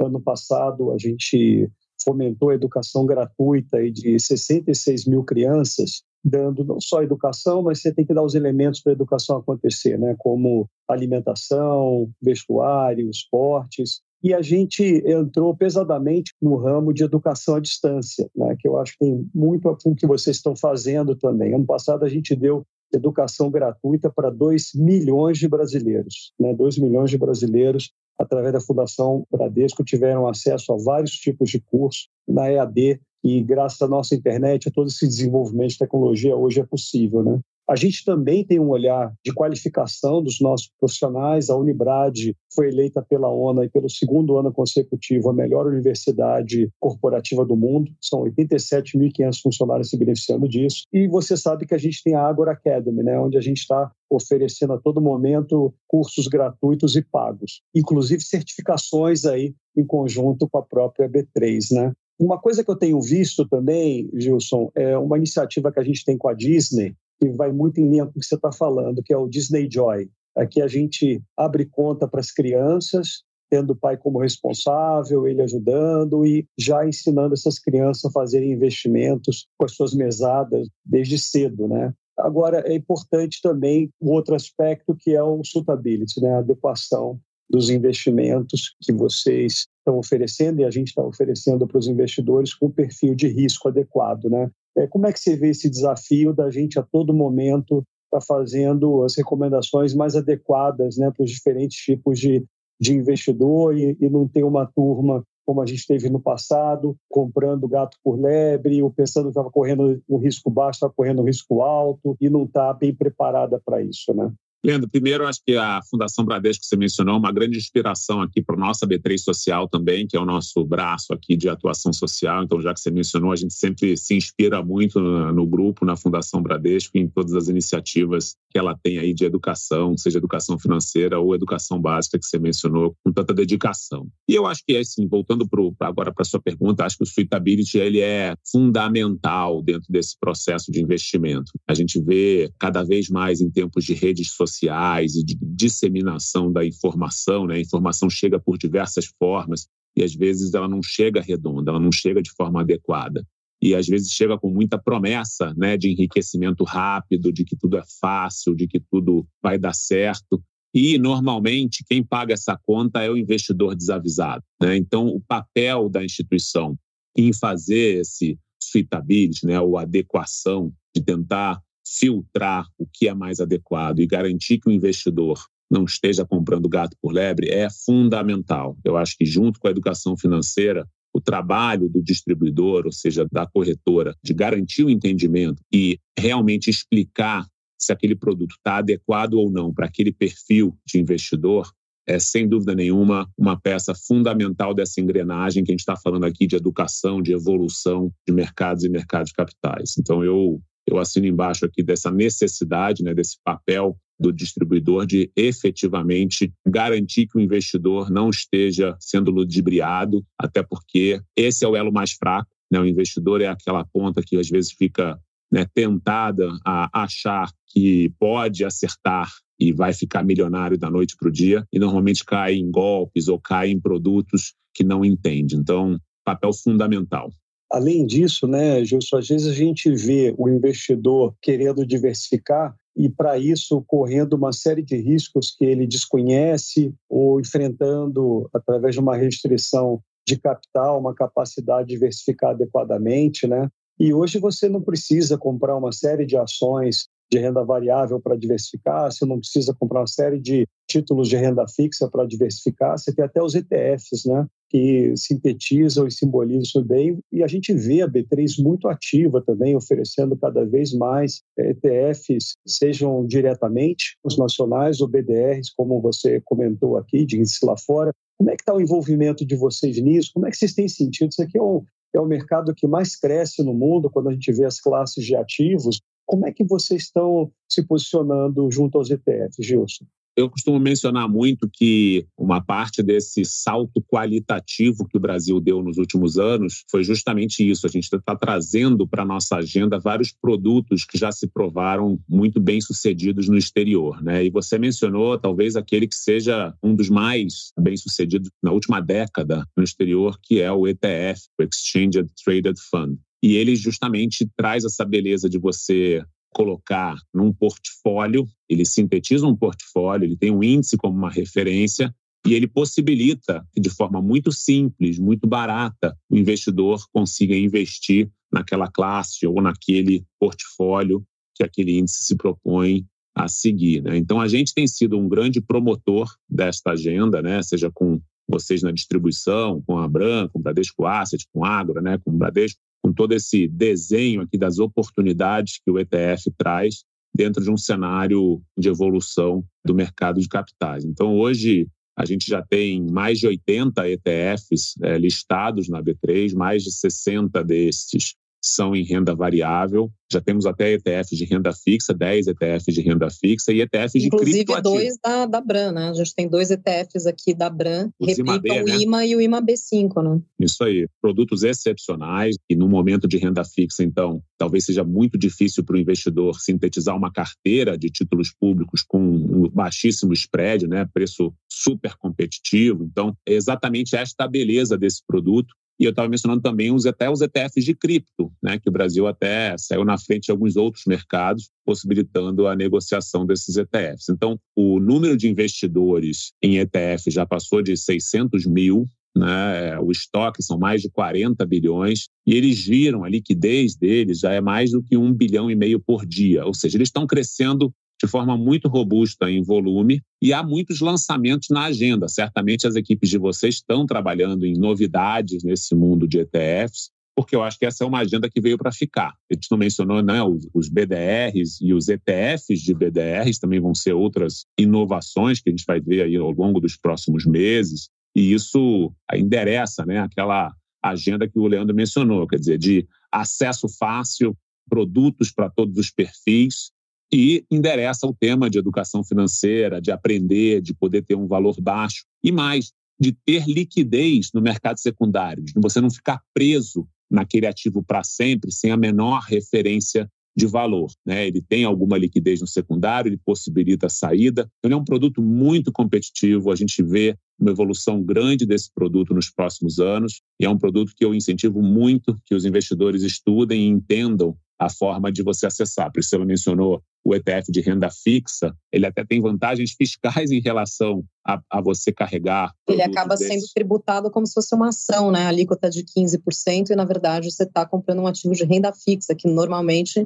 Ano 0.00 0.20
passado 0.20 0.92
a 0.92 0.98
gente 0.98 1.68
fomentou 2.02 2.50
a 2.50 2.54
educação 2.54 3.04
gratuita 3.04 3.78
de 3.90 4.18
66 4.18 5.06
mil 5.06 5.24
crianças 5.24 6.02
dando 6.26 6.64
não 6.64 6.80
só 6.80 7.02
educação, 7.02 7.62
mas 7.62 7.80
você 7.80 7.94
tem 7.94 8.04
que 8.04 8.12
dar 8.12 8.24
os 8.24 8.34
elementos 8.34 8.80
para 8.80 8.92
a 8.92 8.94
educação 8.94 9.36
acontecer, 9.36 9.96
né? 9.96 10.16
como 10.18 10.68
alimentação, 10.88 12.10
vestuário, 12.20 13.08
esportes. 13.08 14.00
E 14.24 14.34
a 14.34 14.42
gente 14.42 14.82
entrou 15.06 15.56
pesadamente 15.56 16.32
no 16.42 16.56
ramo 16.56 16.92
de 16.92 17.04
educação 17.04 17.54
à 17.54 17.60
distância, 17.60 18.28
né? 18.34 18.56
que 18.58 18.66
eu 18.66 18.76
acho 18.76 18.92
que 18.94 18.98
tem 18.98 19.30
muito 19.32 19.62
com 19.82 19.92
o 19.92 19.94
que 19.94 20.06
vocês 20.06 20.36
estão 20.36 20.56
fazendo 20.56 21.14
também. 21.14 21.54
Ano 21.54 21.64
passado 21.64 22.04
a 22.04 22.08
gente 22.08 22.34
deu 22.34 22.66
educação 22.92 23.48
gratuita 23.48 24.10
para 24.10 24.28
2 24.28 24.72
milhões 24.74 25.38
de 25.38 25.48
brasileiros. 25.48 26.32
Né? 26.40 26.52
2 26.54 26.78
milhões 26.78 27.10
de 27.10 27.18
brasileiros, 27.18 27.92
através 28.18 28.52
da 28.52 28.60
Fundação 28.60 29.24
Bradesco, 29.30 29.84
tiveram 29.84 30.26
acesso 30.26 30.72
a 30.72 30.76
vários 30.76 31.12
tipos 31.12 31.50
de 31.50 31.60
cursos 31.60 32.08
na 32.26 32.50
EAD 32.50 33.00
e 33.22 33.42
graças 33.42 33.80
à 33.82 33.88
nossa 33.88 34.14
internet, 34.14 34.68
a 34.68 34.72
todo 34.72 34.88
esse 34.88 35.06
desenvolvimento 35.06 35.70
de 35.70 35.78
tecnologia 35.78 36.36
hoje 36.36 36.60
é 36.60 36.64
possível, 36.64 37.22
né? 37.22 37.40
A 37.68 37.74
gente 37.74 38.04
também 38.04 38.44
tem 38.44 38.60
um 38.60 38.68
olhar 38.68 39.12
de 39.24 39.34
qualificação 39.34 40.22
dos 40.22 40.40
nossos 40.40 40.70
profissionais. 40.78 41.50
A 41.50 41.56
Unibrad 41.56 42.32
foi 42.54 42.68
eleita 42.68 43.02
pela 43.02 43.28
ONU 43.28 43.64
e 43.64 43.68
pelo 43.68 43.90
segundo 43.90 44.38
ano 44.38 44.52
consecutivo 44.52 45.30
a 45.30 45.34
melhor 45.34 45.66
universidade 45.66 46.70
corporativa 46.78 47.44
do 47.44 47.56
mundo. 47.56 47.90
São 48.00 48.22
87.500 48.22 49.40
funcionários 49.42 49.90
se 49.90 49.98
beneficiando 49.98 50.48
disso. 50.48 50.84
E 50.92 51.08
você 51.08 51.36
sabe 51.36 51.66
que 51.66 51.74
a 51.74 51.78
gente 51.78 52.04
tem 52.04 52.14
a 52.14 52.28
Agora 52.28 52.52
Academy, 52.52 53.02
né, 53.02 53.18
onde 53.18 53.36
a 53.36 53.40
gente 53.40 53.58
está 53.58 53.90
oferecendo 54.08 54.74
a 54.74 54.78
todo 54.78 55.00
momento 55.00 55.74
cursos 55.88 56.28
gratuitos 56.28 56.94
e 56.94 57.02
pagos, 57.02 57.62
inclusive 57.74 58.22
certificações 58.22 59.24
aí 59.24 59.52
em 59.76 59.84
conjunto 59.84 60.48
com 60.48 60.58
a 60.58 60.62
própria 60.62 61.08
B3, 61.08 61.72
né? 61.72 61.92
Uma 62.18 62.38
coisa 62.40 62.64
que 62.64 62.70
eu 62.70 62.76
tenho 62.76 63.00
visto 63.00 63.46
também, 63.46 64.08
Gilson, 64.14 64.70
é 64.74 64.96
uma 64.96 65.18
iniciativa 65.18 65.70
que 65.70 65.80
a 65.80 65.84
gente 65.84 66.04
tem 66.04 66.16
com 66.16 66.28
a 66.28 66.34
Disney, 66.34 66.94
que 67.20 67.28
vai 67.30 67.52
muito 67.52 67.80
em 67.80 67.88
linha 67.88 68.04
com 68.04 68.10
o 68.10 68.20
que 68.20 68.26
você 68.26 68.36
está 68.36 68.50
falando, 68.50 69.02
que 69.02 69.12
é 69.12 69.16
o 69.16 69.28
Disney 69.28 69.68
Joy. 69.70 70.08
Aqui 70.36 70.62
a 70.62 70.68
gente 70.68 71.22
abre 71.36 71.66
conta 71.66 72.08
para 72.08 72.20
as 72.20 72.30
crianças 72.30 73.24
tendo 73.48 73.72
o 73.72 73.76
pai 73.76 73.96
como 73.96 74.18
responsável, 74.18 75.26
ele 75.26 75.42
ajudando 75.42 76.26
e 76.26 76.46
já 76.58 76.86
ensinando 76.86 77.34
essas 77.34 77.58
crianças 77.58 78.04
a 78.06 78.10
fazerem 78.10 78.52
investimentos 78.52 79.46
com 79.56 79.64
as 79.64 79.72
suas 79.72 79.94
mesadas 79.94 80.68
desde 80.84 81.18
cedo, 81.18 81.68
né? 81.68 81.92
Agora, 82.18 82.60
é 82.66 82.74
importante 82.74 83.40
também 83.42 83.90
o 84.00 84.10
outro 84.10 84.34
aspecto 84.34 84.96
que 84.98 85.14
é 85.14 85.22
o 85.22 85.44
suitability, 85.44 86.20
né? 86.20 86.34
a 86.34 86.38
adequação 86.38 87.20
dos 87.48 87.68
investimentos 87.68 88.74
que 88.82 88.92
vocês 88.92 89.66
estão 89.86 89.98
oferecendo 89.98 90.60
e 90.60 90.64
a 90.64 90.70
gente 90.70 90.88
está 90.88 91.02
oferecendo 91.02 91.66
para 91.66 91.78
os 91.78 91.86
investidores 91.86 92.52
com 92.52 92.68
perfil 92.68 93.14
de 93.14 93.28
risco 93.28 93.68
adequado. 93.68 94.24
Né? 94.24 94.50
É, 94.76 94.86
como 94.88 95.06
é 95.06 95.12
que 95.12 95.20
você 95.20 95.36
vê 95.36 95.50
esse 95.50 95.70
desafio 95.70 96.34
da 96.34 96.50
gente 96.50 96.78
a 96.78 96.82
todo 96.82 97.14
momento 97.14 97.84
estar 98.06 98.18
tá 98.18 98.26
fazendo 98.26 99.04
as 99.04 99.16
recomendações 99.16 99.94
mais 99.94 100.16
adequadas 100.16 100.96
né, 100.96 101.10
para 101.10 101.24
os 101.24 101.30
diferentes 101.30 101.78
tipos 101.78 102.18
de, 102.18 102.44
de 102.80 102.94
investidor 102.94 103.76
e, 103.76 103.96
e 104.00 104.10
não 104.10 104.26
ter 104.26 104.42
uma 104.42 104.66
turma 104.66 105.22
como 105.46 105.62
a 105.62 105.66
gente 105.66 105.86
teve 105.86 106.10
no 106.10 106.20
passado, 106.20 106.96
comprando 107.08 107.68
gato 107.68 107.96
por 108.02 108.18
lebre, 108.18 108.82
ou 108.82 108.90
pensando 108.90 109.26
que 109.26 109.30
estava 109.30 109.48
correndo 109.48 110.02
um 110.08 110.18
risco 110.18 110.50
baixo, 110.50 110.78
estava 110.78 110.92
correndo 110.92 111.22
um 111.22 111.24
risco 111.24 111.62
alto, 111.62 112.16
e 112.20 112.28
não 112.28 112.42
está 112.42 112.72
bem 112.72 112.92
preparada 112.92 113.62
para 113.64 113.80
isso, 113.80 114.12
né? 114.12 114.32
Leandro, 114.66 114.90
primeiro, 114.90 115.24
acho 115.28 115.40
que 115.46 115.56
a 115.56 115.80
Fundação 115.88 116.24
Bradesco 116.24 116.62
que 116.62 116.66
você 116.66 116.76
mencionou 116.76 117.14
é 117.14 117.18
uma 117.18 117.30
grande 117.30 117.56
inspiração 117.56 118.20
aqui 118.20 118.42
para 118.42 118.56
a 118.56 118.58
nossa 118.58 118.84
B3 118.84 119.16
Social 119.16 119.68
também, 119.68 120.08
que 120.08 120.16
é 120.16 120.20
o 120.20 120.24
nosso 120.24 120.64
braço 120.64 121.12
aqui 121.12 121.36
de 121.36 121.48
atuação 121.48 121.92
social. 121.92 122.42
Então, 122.42 122.60
já 122.60 122.74
que 122.74 122.80
você 122.80 122.90
mencionou, 122.90 123.30
a 123.30 123.36
gente 123.36 123.54
sempre 123.54 123.96
se 123.96 124.16
inspira 124.16 124.64
muito 124.64 124.98
no, 124.98 125.46
grupo, 125.46 125.84
na 125.84 125.94
Fundação 125.94 126.42
Bradesco, 126.42 126.98
em 126.98 127.08
todas 127.08 127.34
as 127.34 127.46
iniciativas 127.46 128.34
que 128.50 128.58
ela 128.58 128.76
tem 128.82 128.98
aí 128.98 129.14
de 129.14 129.24
educação, 129.24 129.96
seja 129.96 130.18
educação 130.18 130.58
financeira 130.58 131.20
ou 131.20 131.32
educação 131.32 131.80
básica 131.80 132.18
que 132.18 132.26
você 132.26 132.36
mencionou, 132.36 132.96
com 133.04 133.12
tanta 133.12 133.32
dedicação. 133.32 134.08
E 134.28 134.34
eu 134.34 134.48
acho 134.48 134.64
que, 134.66 134.76
assim, 134.76 135.06
voltando 135.06 135.48
pro, 135.48 135.72
agora 135.78 136.12
para 136.12 136.24
sua 136.24 136.42
pergunta, 136.42 136.84
acho 136.84 136.96
que 136.96 137.04
o 137.04 137.06
suitability 137.06 137.78
ele 137.78 138.00
é 138.00 138.34
fundamental 138.50 139.62
dentro 139.62 139.92
desse 139.92 140.18
processo 140.18 140.72
de 140.72 140.82
investimento. 140.82 141.52
A 141.68 141.74
gente 141.74 142.00
vê 142.00 142.50
cada 142.58 142.82
vez 142.82 143.08
mais 143.08 143.40
em 143.40 143.48
tempos 143.48 143.84
de 143.84 143.94
redes 143.94 144.32
sociais 144.32 144.55
sociais 144.56 145.14
e 145.14 145.24
de 145.24 145.36
disseminação 145.40 146.50
da 146.50 146.64
informação, 146.64 147.46
né? 147.46 147.56
A 147.56 147.60
informação 147.60 148.08
chega 148.08 148.40
por 148.40 148.56
diversas 148.58 149.06
formas 149.18 149.68
e 149.96 150.02
às 150.02 150.14
vezes 150.14 150.54
ela 150.54 150.68
não 150.68 150.82
chega 150.82 151.20
redonda, 151.20 151.70
ela 151.70 151.80
não 151.80 151.92
chega 151.92 152.22
de 152.22 152.30
forma 152.32 152.60
adequada. 152.60 153.24
E 153.62 153.74
às 153.74 153.86
vezes 153.86 154.12
chega 154.12 154.38
com 154.38 154.50
muita 154.50 154.78
promessa, 154.78 155.54
né, 155.56 155.78
de 155.78 155.90
enriquecimento 155.90 156.62
rápido, 156.62 157.32
de 157.32 157.42
que 157.42 157.56
tudo 157.56 157.78
é 157.78 157.82
fácil, 158.00 158.54
de 158.54 158.66
que 158.66 158.78
tudo 158.78 159.26
vai 159.42 159.58
dar 159.58 159.74
certo. 159.74 160.42
E 160.74 160.98
normalmente 160.98 161.82
quem 161.88 162.04
paga 162.04 162.34
essa 162.34 162.58
conta 162.66 163.02
é 163.02 163.10
o 163.10 163.16
investidor 163.16 163.74
desavisado, 163.74 164.44
né? 164.60 164.76
Então 164.76 165.06
o 165.06 165.20
papel 165.20 165.88
da 165.88 166.04
instituição 166.04 166.76
em 167.16 167.32
fazer 167.32 168.00
esse 168.00 168.38
suitability, 168.60 169.46
né, 169.46 169.58
ou 169.58 169.78
adequação 169.78 170.70
de 170.94 171.02
tentar 171.02 171.58
filtrar 171.86 172.66
o 172.76 172.86
que 172.92 173.08
é 173.08 173.14
mais 173.14 173.40
adequado 173.40 174.00
e 174.00 174.06
garantir 174.06 174.58
que 174.58 174.68
o 174.68 174.72
investidor 174.72 175.38
não 175.70 175.84
esteja 175.84 176.24
comprando 176.24 176.68
gato 176.68 176.96
por 177.00 177.12
lebre 177.12 177.48
é 177.48 177.68
fundamental. 177.84 178.76
Eu 178.84 178.96
acho 178.96 179.16
que, 179.16 179.24
junto 179.24 179.58
com 179.58 179.68
a 179.68 179.70
educação 179.70 180.16
financeira, 180.16 180.86
o 181.14 181.20
trabalho 181.20 181.88
do 181.88 182.02
distribuidor, 182.02 182.84
ou 182.84 182.92
seja, 182.92 183.26
da 183.32 183.46
corretora, 183.46 184.14
de 184.22 184.34
garantir 184.34 184.84
o 184.84 184.90
entendimento 184.90 185.62
e 185.72 185.98
realmente 186.18 186.68
explicar 186.68 187.46
se 187.78 187.92
aquele 187.92 188.14
produto 188.14 188.52
está 188.52 188.78
adequado 188.78 189.34
ou 189.34 189.50
não 189.50 189.72
para 189.72 189.86
aquele 189.86 190.12
perfil 190.12 190.76
de 190.86 190.98
investidor, 190.98 191.70
é 192.06 192.18
sem 192.18 192.48
dúvida 192.48 192.74
nenhuma 192.74 193.28
uma 193.36 193.58
peça 193.58 193.94
fundamental 193.94 194.72
dessa 194.72 195.00
engrenagem 195.00 195.64
que 195.64 195.72
a 195.72 195.74
gente 195.74 195.80
está 195.80 195.96
falando 195.96 196.24
aqui 196.24 196.46
de 196.46 196.54
educação, 196.54 197.20
de 197.20 197.32
evolução 197.32 198.12
de 198.26 198.32
mercados 198.32 198.84
e 198.84 198.88
mercados 198.88 199.32
capitais. 199.32 199.94
Então, 199.98 200.22
eu 200.22 200.60
eu 200.86 200.98
assino 200.98 201.26
embaixo 201.26 201.64
aqui 201.64 201.82
dessa 201.82 202.10
necessidade, 202.10 203.02
né, 203.02 203.12
desse 203.12 203.36
papel 203.44 203.96
do 204.18 204.32
distribuidor 204.32 205.06
de 205.06 205.30
efetivamente 205.36 206.52
garantir 206.66 207.26
que 207.26 207.36
o 207.36 207.40
investidor 207.40 208.10
não 208.10 208.30
esteja 208.30 208.96
sendo 208.98 209.30
ludibriado, 209.30 210.24
até 210.38 210.62
porque 210.62 211.20
esse 211.36 211.64
é 211.64 211.68
o 211.68 211.76
elo 211.76 211.92
mais 211.92 212.12
fraco. 212.12 212.48
Né? 212.70 212.80
O 212.80 212.86
investidor 212.86 213.42
é 213.42 213.46
aquela 213.46 213.84
ponta 213.84 214.22
que 214.24 214.38
às 214.38 214.48
vezes 214.48 214.72
fica 214.72 215.18
né, 215.52 215.66
tentada 215.74 216.48
a 216.64 217.02
achar 217.02 217.50
que 217.68 218.10
pode 218.18 218.64
acertar 218.64 219.30
e 219.58 219.72
vai 219.72 219.92
ficar 219.92 220.22
milionário 220.22 220.78
da 220.78 220.90
noite 220.90 221.14
para 221.18 221.28
o 221.28 221.32
dia, 221.32 221.66
e 221.72 221.78
normalmente 221.78 222.24
cai 222.24 222.54
em 222.54 222.70
golpes 222.70 223.28
ou 223.28 223.40
cai 223.40 223.70
em 223.70 223.80
produtos 223.80 224.54
que 224.74 224.84
não 224.84 225.04
entende. 225.04 225.56
Então, 225.56 225.98
papel 226.24 226.52
fundamental. 226.52 227.30
Além 227.70 228.06
disso, 228.06 228.46
né, 228.46 228.84
Gilson, 228.84 229.18
às 229.18 229.28
vezes 229.28 229.46
a 229.48 229.52
gente 229.52 229.90
vê 229.90 230.34
o 230.38 230.48
investidor 230.48 231.34
querendo 231.42 231.84
diversificar 231.84 232.76
e, 232.96 233.08
para 233.08 233.36
isso, 233.38 233.82
correndo 233.86 234.34
uma 234.34 234.52
série 234.52 234.82
de 234.82 234.96
riscos 234.96 235.54
que 235.56 235.64
ele 235.64 235.86
desconhece 235.86 236.94
ou 237.08 237.40
enfrentando, 237.40 238.48
através 238.54 238.94
de 238.94 239.00
uma 239.00 239.16
restrição 239.16 240.00
de 240.26 240.38
capital, 240.38 240.98
uma 240.98 241.14
capacidade 241.14 241.88
de 241.88 241.94
diversificar 241.94 242.50
adequadamente. 242.50 243.46
Né? 243.46 243.68
E 243.98 244.14
hoje 244.14 244.38
você 244.38 244.68
não 244.68 244.80
precisa 244.80 245.36
comprar 245.36 245.76
uma 245.76 245.92
série 245.92 246.24
de 246.24 246.36
ações 246.36 247.08
de 247.30 247.38
renda 247.38 247.64
variável 247.64 248.20
para 248.20 248.36
diversificar, 248.36 249.10
você 249.10 249.24
não 249.24 249.38
precisa 249.38 249.74
comprar 249.74 250.00
uma 250.00 250.06
série 250.06 250.38
de 250.38 250.66
títulos 250.88 251.28
de 251.28 251.36
renda 251.36 251.66
fixa 251.66 252.08
para 252.08 252.26
diversificar, 252.26 252.98
você 252.98 253.12
tem 253.12 253.24
até 253.24 253.42
os 253.42 253.54
ETFs, 253.54 254.24
né? 254.26 254.46
que 254.68 255.14
sintetizam 255.16 256.06
e 256.06 256.10
simbolizam 256.10 256.82
bem. 256.82 257.18
E 257.32 257.42
a 257.42 257.46
gente 257.46 257.72
vê 257.72 258.02
a 258.02 258.08
B3 258.08 258.62
muito 258.62 258.88
ativa 258.88 259.42
também, 259.42 259.76
oferecendo 259.76 260.36
cada 260.36 260.64
vez 260.64 260.92
mais 260.92 261.42
ETFs, 261.56 262.56
sejam 262.66 263.26
diretamente 263.26 264.16
os 264.24 264.36
nacionais 264.36 265.00
ou 265.00 265.08
BDRs, 265.08 265.72
como 265.76 266.00
você 266.00 266.40
comentou 266.44 266.96
aqui, 266.96 267.24
de 267.24 267.38
índice 267.38 267.64
lá 267.64 267.76
fora. 267.76 268.12
Como 268.38 268.50
é 268.50 268.56
que 268.56 268.62
está 268.62 268.74
o 268.74 268.80
envolvimento 268.80 269.46
de 269.46 269.56
vocês 269.56 269.98
nisso? 269.98 270.30
Como 270.34 270.46
é 270.46 270.50
que 270.50 270.56
vocês 270.56 270.74
têm 270.74 270.88
sentido? 270.88 271.30
Isso 271.30 271.42
aqui 271.42 271.56
é 271.56 271.62
o, 271.62 271.84
é 272.14 272.20
o 272.20 272.26
mercado 272.26 272.74
que 272.74 272.86
mais 272.86 273.16
cresce 273.16 273.62
no 273.62 273.72
mundo 273.72 274.10
quando 274.10 274.28
a 274.28 274.32
gente 274.32 274.52
vê 274.52 274.64
as 274.64 274.80
classes 274.80 275.24
de 275.24 275.34
ativos. 275.36 276.00
Como 276.26 276.46
é 276.46 276.52
que 276.52 276.64
vocês 276.64 277.04
estão 277.04 277.50
se 277.68 277.82
posicionando 277.86 278.70
junto 278.70 278.98
aos 278.98 279.10
ETFs, 279.10 279.64
Gilson? 279.64 280.04
Eu 280.36 280.50
costumo 280.50 280.78
mencionar 280.78 281.26
muito 281.26 281.66
que 281.72 282.26
uma 282.36 282.62
parte 282.62 283.02
desse 283.02 283.42
salto 283.42 284.02
qualitativo 284.02 285.08
que 285.08 285.16
o 285.16 285.20
Brasil 285.20 285.58
deu 285.58 285.82
nos 285.82 285.96
últimos 285.96 286.36
anos 286.36 286.84
foi 286.90 287.02
justamente 287.02 287.66
isso. 287.66 287.86
A 287.86 287.88
gente 287.88 288.04
está 288.04 288.36
trazendo 288.36 289.08
para 289.08 289.22
a 289.22 289.26
nossa 289.26 289.56
agenda 289.56 289.98
vários 289.98 290.32
produtos 290.32 291.06
que 291.06 291.16
já 291.16 291.32
se 291.32 291.46
provaram 291.46 292.20
muito 292.28 292.60
bem 292.60 292.82
sucedidos 292.82 293.48
no 293.48 293.56
exterior. 293.56 294.22
Né? 294.22 294.44
E 294.44 294.50
você 294.50 294.78
mencionou 294.78 295.38
talvez 295.38 295.74
aquele 295.74 296.06
que 296.06 296.16
seja 296.16 296.74
um 296.82 296.94
dos 296.94 297.08
mais 297.08 297.72
bem 297.80 297.96
sucedidos 297.96 298.50
na 298.62 298.72
última 298.72 299.00
década 299.00 299.66
no 299.74 299.82
exterior, 299.82 300.38
que 300.42 300.60
é 300.60 300.70
o 300.70 300.86
ETF, 300.86 301.40
o 301.58 301.62
Exchange 301.62 302.26
Traded 302.44 302.78
Fund. 302.90 303.18
E 303.46 303.54
ele 303.54 303.76
justamente 303.76 304.44
traz 304.56 304.84
essa 304.84 305.04
beleza 305.04 305.48
de 305.48 305.56
você 305.56 306.20
colocar 306.52 307.16
num 307.32 307.52
portfólio, 307.52 308.44
ele 308.68 308.84
sintetiza 308.84 309.46
um 309.46 309.54
portfólio, 309.54 310.26
ele 310.26 310.36
tem 310.36 310.50
um 310.50 310.64
índice 310.64 310.96
como 310.96 311.16
uma 311.16 311.30
referência 311.30 312.12
e 312.44 312.54
ele 312.54 312.66
possibilita 312.66 313.64
que, 313.72 313.80
de 313.80 313.88
forma 313.88 314.20
muito 314.20 314.50
simples, 314.50 315.20
muito 315.20 315.46
barata, 315.46 316.18
o 316.28 316.36
investidor 316.36 317.06
consiga 317.12 317.54
investir 317.54 318.28
naquela 318.52 318.90
classe 318.90 319.46
ou 319.46 319.62
naquele 319.62 320.24
portfólio 320.40 321.24
que 321.54 321.62
aquele 321.62 321.96
índice 322.00 322.24
se 322.24 322.34
propõe 322.34 323.06
a 323.32 323.46
seguir. 323.46 324.02
Né? 324.02 324.16
Então, 324.16 324.40
a 324.40 324.48
gente 324.48 324.74
tem 324.74 324.88
sido 324.88 325.16
um 325.16 325.28
grande 325.28 325.60
promotor 325.60 326.28
desta 326.48 326.90
agenda, 326.90 327.40
né? 327.40 327.62
seja 327.62 327.92
com 327.94 328.20
vocês 328.48 328.82
na 328.82 328.90
distribuição, 328.90 329.80
com 329.86 329.98
a 329.98 330.08
Bran, 330.08 330.48
com 330.48 330.58
o 330.58 330.62
Bradesco 330.62 331.06
Asset, 331.06 331.46
com 331.52 331.64
a 331.64 331.68
Agro, 331.68 332.02
né? 332.02 332.18
com 332.24 332.32
o 332.32 332.36
Bradesco, 332.36 332.80
com 333.06 333.12
todo 333.12 333.34
esse 333.34 333.68
desenho 333.68 334.40
aqui 334.40 334.58
das 334.58 334.80
oportunidades 334.80 335.78
que 335.78 335.88
o 335.88 335.96
ETF 335.96 336.50
traz 336.58 337.04
dentro 337.32 337.62
de 337.62 337.70
um 337.70 337.76
cenário 337.76 338.60
de 338.76 338.88
evolução 338.88 339.64
do 339.86 339.94
mercado 339.94 340.40
de 340.40 340.48
capitais. 340.48 341.04
Então, 341.04 341.38
hoje, 341.38 341.86
a 342.18 342.24
gente 342.24 342.48
já 342.48 342.60
tem 342.62 343.00
mais 343.08 343.38
de 343.38 343.46
80 343.46 344.10
ETFs 344.10 344.96
é, 345.02 345.18
listados 345.18 345.88
na 345.88 346.02
B3, 346.02 346.52
mais 346.56 346.82
de 346.82 346.90
60 346.90 347.62
destes 347.62 348.34
são 348.66 348.94
em 348.94 349.04
renda 349.04 349.34
variável. 349.34 350.10
Já 350.32 350.40
temos 350.40 350.66
até 350.66 350.92
ETFs 350.92 351.36
de 351.36 351.44
renda 351.44 351.72
fixa, 351.72 352.12
10 352.12 352.48
ETFs 352.48 352.92
de 352.92 353.00
renda 353.00 353.30
fixa 353.30 353.72
e 353.72 353.80
ETFs 353.80 354.12
de 354.12 354.26
Inclusive 354.26 354.64
dois 354.82 355.16
da, 355.22 355.46
da 355.46 355.60
Bran, 355.60 355.92
né? 355.92 356.08
A 356.08 356.14
gente 356.14 356.34
tem 356.34 356.48
dois 356.48 356.70
ETFs 356.70 357.26
aqui 357.26 357.54
da 357.54 357.70
Bran, 357.70 358.10
Os 358.18 358.26
replicam 358.26 358.56
IMAB, 358.56 358.82
o 358.82 358.84
né? 358.84 358.96
IMA 359.02 359.26
e 359.26 359.36
o 359.36 359.40
IMA 359.40 359.62
B5, 359.62 360.22
né? 360.22 360.42
Isso 360.58 360.82
aí, 360.82 361.06
produtos 361.22 361.62
excepcionais 361.62 362.56
e 362.68 362.74
no 362.74 362.88
momento 362.88 363.28
de 363.28 363.36
renda 363.36 363.64
fixa, 363.64 364.02
então, 364.02 364.42
talvez 364.58 364.84
seja 364.84 365.04
muito 365.04 365.38
difícil 365.38 365.84
para 365.84 365.94
o 365.94 365.98
investidor 365.98 366.58
sintetizar 366.60 367.16
uma 367.16 367.32
carteira 367.32 367.96
de 367.96 368.10
títulos 368.10 368.52
públicos 368.58 369.04
com 369.06 369.20
um 369.20 369.68
baixíssimo 369.68 370.32
spread, 370.32 370.88
né, 370.88 371.06
preço 371.14 371.54
super 371.70 372.16
competitivo. 372.16 373.04
Então, 373.04 373.36
é 373.46 373.52
exatamente 373.52 374.16
esta 374.16 374.46
a 374.46 374.48
beleza 374.48 374.96
desse 374.98 375.22
produto. 375.26 375.74
E 375.98 376.04
eu 376.04 376.10
estava 376.10 376.28
mencionando 376.28 376.60
também 376.60 376.92
os, 376.92 377.06
até 377.06 377.30
os 377.30 377.40
ETFs 377.40 377.84
de 377.84 377.94
cripto, 377.94 378.52
né, 378.62 378.78
que 378.78 378.88
o 378.88 378.92
Brasil 378.92 379.26
até 379.26 379.76
saiu 379.78 380.04
na 380.04 380.18
frente 380.18 380.46
de 380.46 380.50
alguns 380.50 380.76
outros 380.76 381.04
mercados, 381.06 381.70
possibilitando 381.84 382.66
a 382.66 382.76
negociação 382.76 383.46
desses 383.46 383.76
ETFs. 383.76 384.28
Então, 384.28 384.58
o 384.74 385.00
número 385.00 385.36
de 385.36 385.48
investidores 385.48 386.52
em 386.62 386.78
ETF 386.78 387.30
já 387.30 387.46
passou 387.46 387.82
de 387.82 387.96
600 387.96 388.66
mil, 388.66 389.08
né? 389.36 389.98
O 390.00 390.10
estoque 390.10 390.62
são 390.62 390.78
mais 390.78 391.02
de 391.02 391.10
40 391.10 391.64
bilhões 391.66 392.28
e 392.46 392.54
eles 392.54 392.84
viram 392.84 393.22
a 393.22 393.28
liquidez 393.28 393.94
deles 393.94 394.40
já 394.40 394.52
é 394.52 394.60
mais 394.60 394.90
do 394.90 395.02
que 395.02 395.16
um 395.16 395.32
bilhão 395.32 395.70
e 395.70 395.76
meio 395.76 396.00
por 396.00 396.24
dia, 396.24 396.64
ou 396.64 396.72
seja, 396.72 396.96
eles 396.96 397.08
estão 397.08 397.26
crescendo 397.26 397.92
de 398.22 398.28
forma 398.28 398.56
muito 398.56 398.88
robusta 398.88 399.50
em 399.50 399.62
volume 399.62 400.22
e 400.42 400.52
há 400.52 400.62
muitos 400.62 401.00
lançamentos 401.00 401.68
na 401.70 401.84
agenda. 401.84 402.28
Certamente 402.28 402.86
as 402.86 402.96
equipes 402.96 403.28
de 403.28 403.38
vocês 403.38 403.76
estão 403.76 404.06
trabalhando 404.06 404.64
em 404.64 404.78
novidades 404.78 405.62
nesse 405.62 405.94
mundo 405.94 406.26
de 406.26 406.38
ETFs, 406.38 407.10
porque 407.36 407.54
eu 407.54 407.62
acho 407.62 407.78
que 407.78 407.84
essa 407.84 408.02
é 408.02 408.06
uma 408.06 408.20
agenda 408.20 408.48
que 408.48 408.60
veio 408.60 408.78
para 408.78 408.90
ficar. 408.90 409.34
A 409.50 409.54
gente 409.54 409.70
não 409.70 409.76
mencionou 409.76 410.22
né, 410.22 410.42
os, 410.72 410.88
BDRs 410.88 411.78
e 411.82 411.92
os 411.92 412.08
ETFs 412.08 412.80
de 412.80 412.94
BDRs 412.94 413.58
também 413.58 413.78
vão 413.78 413.94
ser 413.94 414.14
outras 414.14 414.64
inovações 414.78 415.60
que 415.60 415.68
a 415.68 415.72
gente 415.72 415.84
vai 415.86 416.00
ver 416.00 416.22
aí 416.22 416.36
ao 416.36 416.50
longo 416.50 416.80
dos 416.80 416.96
próximos 416.96 417.44
meses. 417.44 418.08
E 418.34 418.54
isso 418.54 419.12
endereça 419.34 420.06
né, 420.06 420.20
aquela 420.20 420.72
agenda 421.02 421.46
que 421.46 421.58
o 421.58 421.66
Leandro 421.66 421.94
mencionou, 421.94 422.46
quer 422.46 422.58
dizer, 422.58 422.78
de 422.78 423.06
acesso 423.30 423.86
fácil, 423.86 424.56
produtos 424.88 425.52
para 425.52 425.68
todos 425.68 425.98
os 425.98 426.10
perfis, 426.10 426.90
e 427.32 427.64
endereça 427.70 428.26
o 428.26 428.34
tema 428.34 428.70
de 428.70 428.78
educação 428.78 429.24
financeira, 429.24 430.00
de 430.00 430.10
aprender, 430.10 430.80
de 430.80 430.94
poder 430.94 431.22
ter 431.22 431.34
um 431.34 431.46
valor 431.46 431.80
baixo 431.80 432.24
e 432.42 432.52
mais, 432.52 432.92
de 433.18 433.32
ter 433.32 433.66
liquidez 433.66 434.50
no 434.54 434.60
mercado 434.60 434.98
secundário, 434.98 435.64
de 435.64 435.72
você 435.76 436.00
não 436.00 436.10
ficar 436.10 436.40
preso 436.54 437.06
naquele 437.30 437.66
ativo 437.66 438.02
para 438.02 438.22
sempre, 438.22 438.70
sem 438.70 438.90
a 438.90 438.96
menor 438.96 439.40
referência 439.40 440.28
de 440.56 440.66
valor. 440.66 441.10
Né? 441.24 441.46
Ele 441.46 441.60
tem 441.60 441.84
alguma 441.84 442.16
liquidez 442.16 442.60
no 442.60 442.66
secundário, 442.66 443.28
ele 443.28 443.40
possibilita 443.44 444.06
a 444.06 444.10
saída. 444.10 444.70
Ele 444.82 444.94
é 444.94 444.96
um 444.96 445.04
produto 445.04 445.42
muito 445.42 445.92
competitivo, 445.92 446.72
a 446.72 446.76
gente 446.76 447.02
vê 447.02 447.36
uma 447.58 447.70
evolução 447.70 448.22
grande 448.22 448.64
desse 448.64 448.90
produto 448.92 449.34
nos 449.34 449.50
próximos 449.50 449.98
anos, 449.98 450.40
e 450.60 450.64
é 450.64 450.70
um 450.70 450.78
produto 450.78 451.12
que 451.16 451.24
eu 451.24 451.34
incentivo 451.34 451.82
muito 451.82 452.38
que 452.44 452.54
os 452.54 452.64
investidores 452.64 453.22
estudem 453.22 453.82
e 453.82 453.88
entendam 453.88 454.56
a 454.78 454.90
forma 454.90 455.32
de 455.32 455.42
você 455.42 455.66
acessar. 455.66 456.06
A 456.06 456.10
Priscila 456.10 456.44
mencionou 456.44 457.02
o 457.24 457.34
ETF 457.34 457.72
de 457.72 457.80
renda 457.80 458.08
fixa, 458.08 458.72
ele 458.92 459.04
até 459.04 459.24
tem 459.24 459.40
vantagens 459.40 459.92
fiscais 459.98 460.50
em 460.52 460.60
relação 460.60 461.24
a, 461.44 461.60
a 461.70 461.80
você 461.80 462.12
carregar. 462.12 462.72
Ele 462.88 463.02
acaba 463.02 463.36
sendo 463.36 463.64
tributado 463.74 464.30
como 464.30 464.46
se 464.46 464.54
fosse 464.54 464.74
uma 464.74 464.88
ação, 464.88 465.32
né? 465.32 465.44
A 465.44 465.48
alíquota 465.48 465.90
de 465.90 466.04
15%, 466.04 466.90
e 466.90 466.94
na 466.94 467.04
verdade 467.04 467.50
você 467.50 467.64
está 467.64 467.84
comprando 467.84 468.20
um 468.20 468.26
ativo 468.26 468.54
de 468.54 468.64
renda 468.64 468.92
fixa, 468.92 469.34
que 469.34 469.48
normalmente 469.48 470.24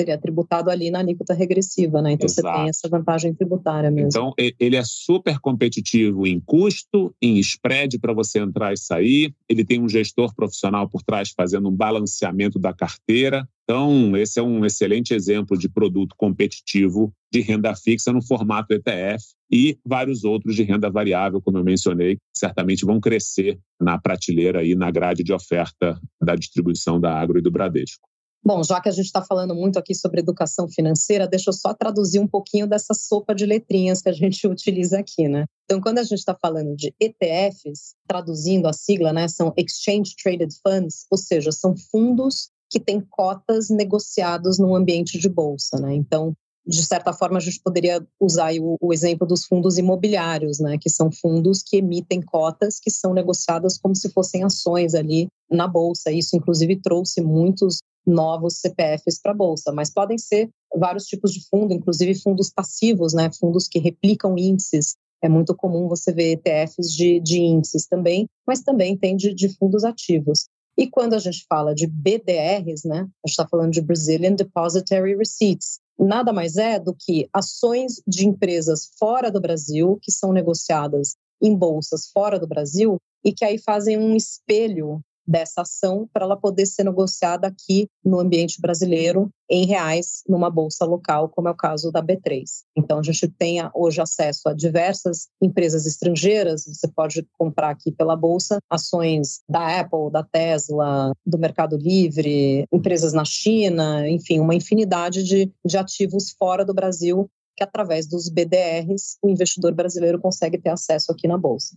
seria 0.00 0.18
tributado 0.18 0.70
ali 0.70 0.90
na 0.90 1.00
alíquota 1.00 1.34
regressiva, 1.34 2.00
né? 2.00 2.12
Então 2.12 2.26
Exato. 2.26 2.48
você 2.48 2.54
tem 2.54 2.68
essa 2.68 2.88
vantagem 2.88 3.34
tributária 3.34 3.90
mesmo. 3.90 4.08
Então, 4.08 4.32
ele 4.58 4.76
é 4.76 4.82
super 4.84 5.38
competitivo 5.38 6.26
em 6.26 6.40
custo, 6.40 7.14
em 7.20 7.38
spread 7.38 7.98
para 7.98 8.12
você 8.12 8.38
entrar 8.38 8.72
e 8.72 8.76
sair. 8.76 9.34
Ele 9.48 9.64
tem 9.64 9.80
um 9.80 9.88
gestor 9.88 10.34
profissional 10.34 10.88
por 10.88 11.02
trás 11.02 11.32
fazendo 11.36 11.68
um 11.68 11.76
balanceamento 11.76 12.58
da 12.58 12.72
carteira. 12.72 13.46
Então, 13.64 14.16
esse 14.16 14.40
é 14.40 14.42
um 14.42 14.64
excelente 14.64 15.14
exemplo 15.14 15.56
de 15.56 15.68
produto 15.68 16.14
competitivo 16.16 17.12
de 17.32 17.40
renda 17.40 17.74
fixa 17.76 18.12
no 18.12 18.20
formato 18.20 18.74
ETF 18.74 19.22
e 19.52 19.78
vários 19.86 20.24
outros 20.24 20.56
de 20.56 20.64
renda 20.64 20.90
variável, 20.90 21.40
como 21.40 21.58
eu 21.58 21.64
mencionei, 21.64 22.18
certamente 22.36 22.84
vão 22.84 23.00
crescer 23.00 23.58
na 23.80 23.96
prateleira 23.96 24.64
e 24.64 24.74
na 24.74 24.90
grade 24.90 25.22
de 25.22 25.32
oferta 25.32 26.00
da 26.20 26.34
distribuição 26.34 27.00
da 27.00 27.16
Agro 27.16 27.38
e 27.38 27.42
do 27.42 27.50
Bradesco. 27.50 28.09
Bom, 28.42 28.64
já 28.64 28.80
que 28.80 28.88
a 28.88 28.92
gente 28.92 29.04
está 29.04 29.22
falando 29.22 29.54
muito 29.54 29.78
aqui 29.78 29.94
sobre 29.94 30.20
educação 30.20 30.66
financeira, 30.66 31.28
deixa 31.28 31.50
eu 31.50 31.54
só 31.54 31.74
traduzir 31.74 32.18
um 32.18 32.26
pouquinho 32.26 32.66
dessa 32.66 32.94
sopa 32.94 33.34
de 33.34 33.44
letrinhas 33.44 34.00
que 34.00 34.08
a 34.08 34.12
gente 34.12 34.46
utiliza 34.48 34.98
aqui, 34.98 35.28
né? 35.28 35.44
Então, 35.64 35.80
quando 35.80 35.98
a 35.98 36.02
gente 36.02 36.18
está 36.18 36.34
falando 36.34 36.74
de 36.74 36.94
ETFs, 36.98 37.94
traduzindo 38.08 38.66
a 38.66 38.72
sigla, 38.72 39.12
né, 39.12 39.28
são 39.28 39.52
Exchange 39.56 40.14
Traded 40.22 40.52
Funds, 40.66 41.04
ou 41.10 41.18
seja, 41.18 41.52
são 41.52 41.76
fundos 41.76 42.50
que 42.70 42.80
têm 42.80 43.00
cotas 43.00 43.68
negociados 43.68 44.58
no 44.58 44.74
ambiente 44.74 45.18
de 45.18 45.28
bolsa, 45.28 45.78
né? 45.78 45.94
Então, 45.94 46.34
de 46.66 46.84
certa 46.84 47.12
forma, 47.12 47.38
a 47.38 47.40
gente 47.40 47.60
poderia 47.60 48.06
usar 48.20 48.52
o, 48.60 48.76
o, 48.80 48.92
exemplo 48.92 49.26
dos 49.26 49.44
fundos 49.44 49.78
imobiliários, 49.78 50.60
né, 50.60 50.76
que 50.78 50.90
são 50.90 51.10
fundos 51.10 51.62
que 51.62 51.78
emitem 51.78 52.20
cotas 52.20 52.78
que 52.78 52.90
são 52.90 53.14
negociadas 53.14 53.78
como 53.78 53.94
se 53.94 54.10
fossem 54.10 54.44
ações 54.44 54.94
ali 54.94 55.28
na 55.50 55.66
bolsa. 55.66 56.12
Isso, 56.12 56.36
inclusive, 56.36 56.76
trouxe 56.76 57.20
muitos 57.20 57.78
novos 58.06 58.58
CPFs 58.58 59.20
para 59.22 59.32
a 59.32 59.36
bolsa, 59.36 59.72
mas 59.72 59.90
podem 59.90 60.18
ser 60.18 60.48
vários 60.74 61.04
tipos 61.06 61.32
de 61.32 61.46
fundo, 61.48 61.74
inclusive 61.74 62.14
fundos 62.14 62.50
passivos, 62.50 63.12
né, 63.12 63.30
fundos 63.32 63.66
que 63.66 63.78
replicam 63.78 64.36
índices. 64.36 64.94
É 65.22 65.28
muito 65.28 65.54
comum 65.54 65.88
você 65.88 66.12
ver 66.12 66.32
ETFs 66.32 66.92
de, 66.94 67.20
de 67.20 67.40
índices 67.40 67.86
também, 67.86 68.26
mas 68.46 68.62
também 68.62 68.96
tem 68.96 69.16
de, 69.16 69.34
de 69.34 69.48
fundos 69.56 69.84
ativos. 69.84 70.46
E 70.78 70.88
quando 70.88 71.14
a 71.14 71.18
gente 71.18 71.44
fala 71.46 71.74
de 71.74 71.86
BDRs, 71.86 72.84
né, 72.84 73.00
a 73.00 73.28
gente 73.28 73.32
está 73.32 73.46
falando 73.46 73.72
de 73.72 73.82
Brazilian 73.82 74.34
Depositary 74.34 75.14
Receipts, 75.14 75.78
nada 76.04 76.32
mais 76.32 76.56
é 76.56 76.78
do 76.78 76.94
que 76.94 77.28
ações 77.32 78.02
de 78.06 78.26
empresas 78.26 78.90
fora 78.98 79.30
do 79.30 79.40
Brasil 79.40 79.98
que 80.02 80.10
são 80.10 80.32
negociadas 80.32 81.16
em 81.42 81.54
bolsas 81.54 82.10
fora 82.12 82.38
do 82.38 82.46
Brasil 82.46 82.98
e 83.24 83.32
que 83.32 83.44
aí 83.44 83.58
fazem 83.58 83.98
um 83.98 84.16
espelho 84.16 85.00
dessa 85.30 85.62
ação 85.62 86.08
para 86.12 86.24
ela 86.24 86.36
poder 86.36 86.66
ser 86.66 86.82
negociada 86.82 87.46
aqui 87.46 87.86
no 88.04 88.18
ambiente 88.18 88.60
brasileiro 88.60 89.30
em 89.48 89.64
reais 89.64 90.22
numa 90.28 90.50
bolsa 90.50 90.84
local, 90.84 91.28
como 91.28 91.46
é 91.46 91.52
o 91.52 91.56
caso 91.56 91.92
da 91.92 92.02
B3. 92.02 92.42
Então 92.76 92.98
a 92.98 93.02
gente 93.02 93.28
tem 93.28 93.60
hoje 93.72 94.00
acesso 94.00 94.48
a 94.48 94.52
diversas 94.52 95.28
empresas 95.40 95.86
estrangeiras, 95.86 96.64
você 96.64 96.88
pode 96.88 97.24
comprar 97.38 97.70
aqui 97.70 97.92
pela 97.92 98.16
bolsa 98.16 98.58
ações 98.68 99.40
da 99.48 99.80
Apple, 99.80 100.10
da 100.10 100.24
Tesla, 100.24 101.12
do 101.24 101.38
Mercado 101.38 101.76
Livre, 101.76 102.64
empresas 102.72 103.12
na 103.12 103.24
China, 103.24 104.08
enfim, 104.08 104.40
uma 104.40 104.54
infinidade 104.54 105.22
de, 105.22 105.52
de 105.64 105.78
ativos 105.78 106.32
fora 106.36 106.64
do 106.64 106.74
Brasil 106.74 107.30
que 107.56 107.64
através 107.64 108.06
dos 108.06 108.28
BDRs 108.28 109.18
o 109.22 109.28
investidor 109.28 109.74
brasileiro 109.74 110.18
consegue 110.18 110.56
ter 110.56 110.70
acesso 110.70 111.12
aqui 111.12 111.28
na 111.28 111.36
bolsa. 111.36 111.76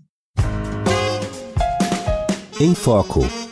Em 2.62 2.74
Foco. 2.74 3.43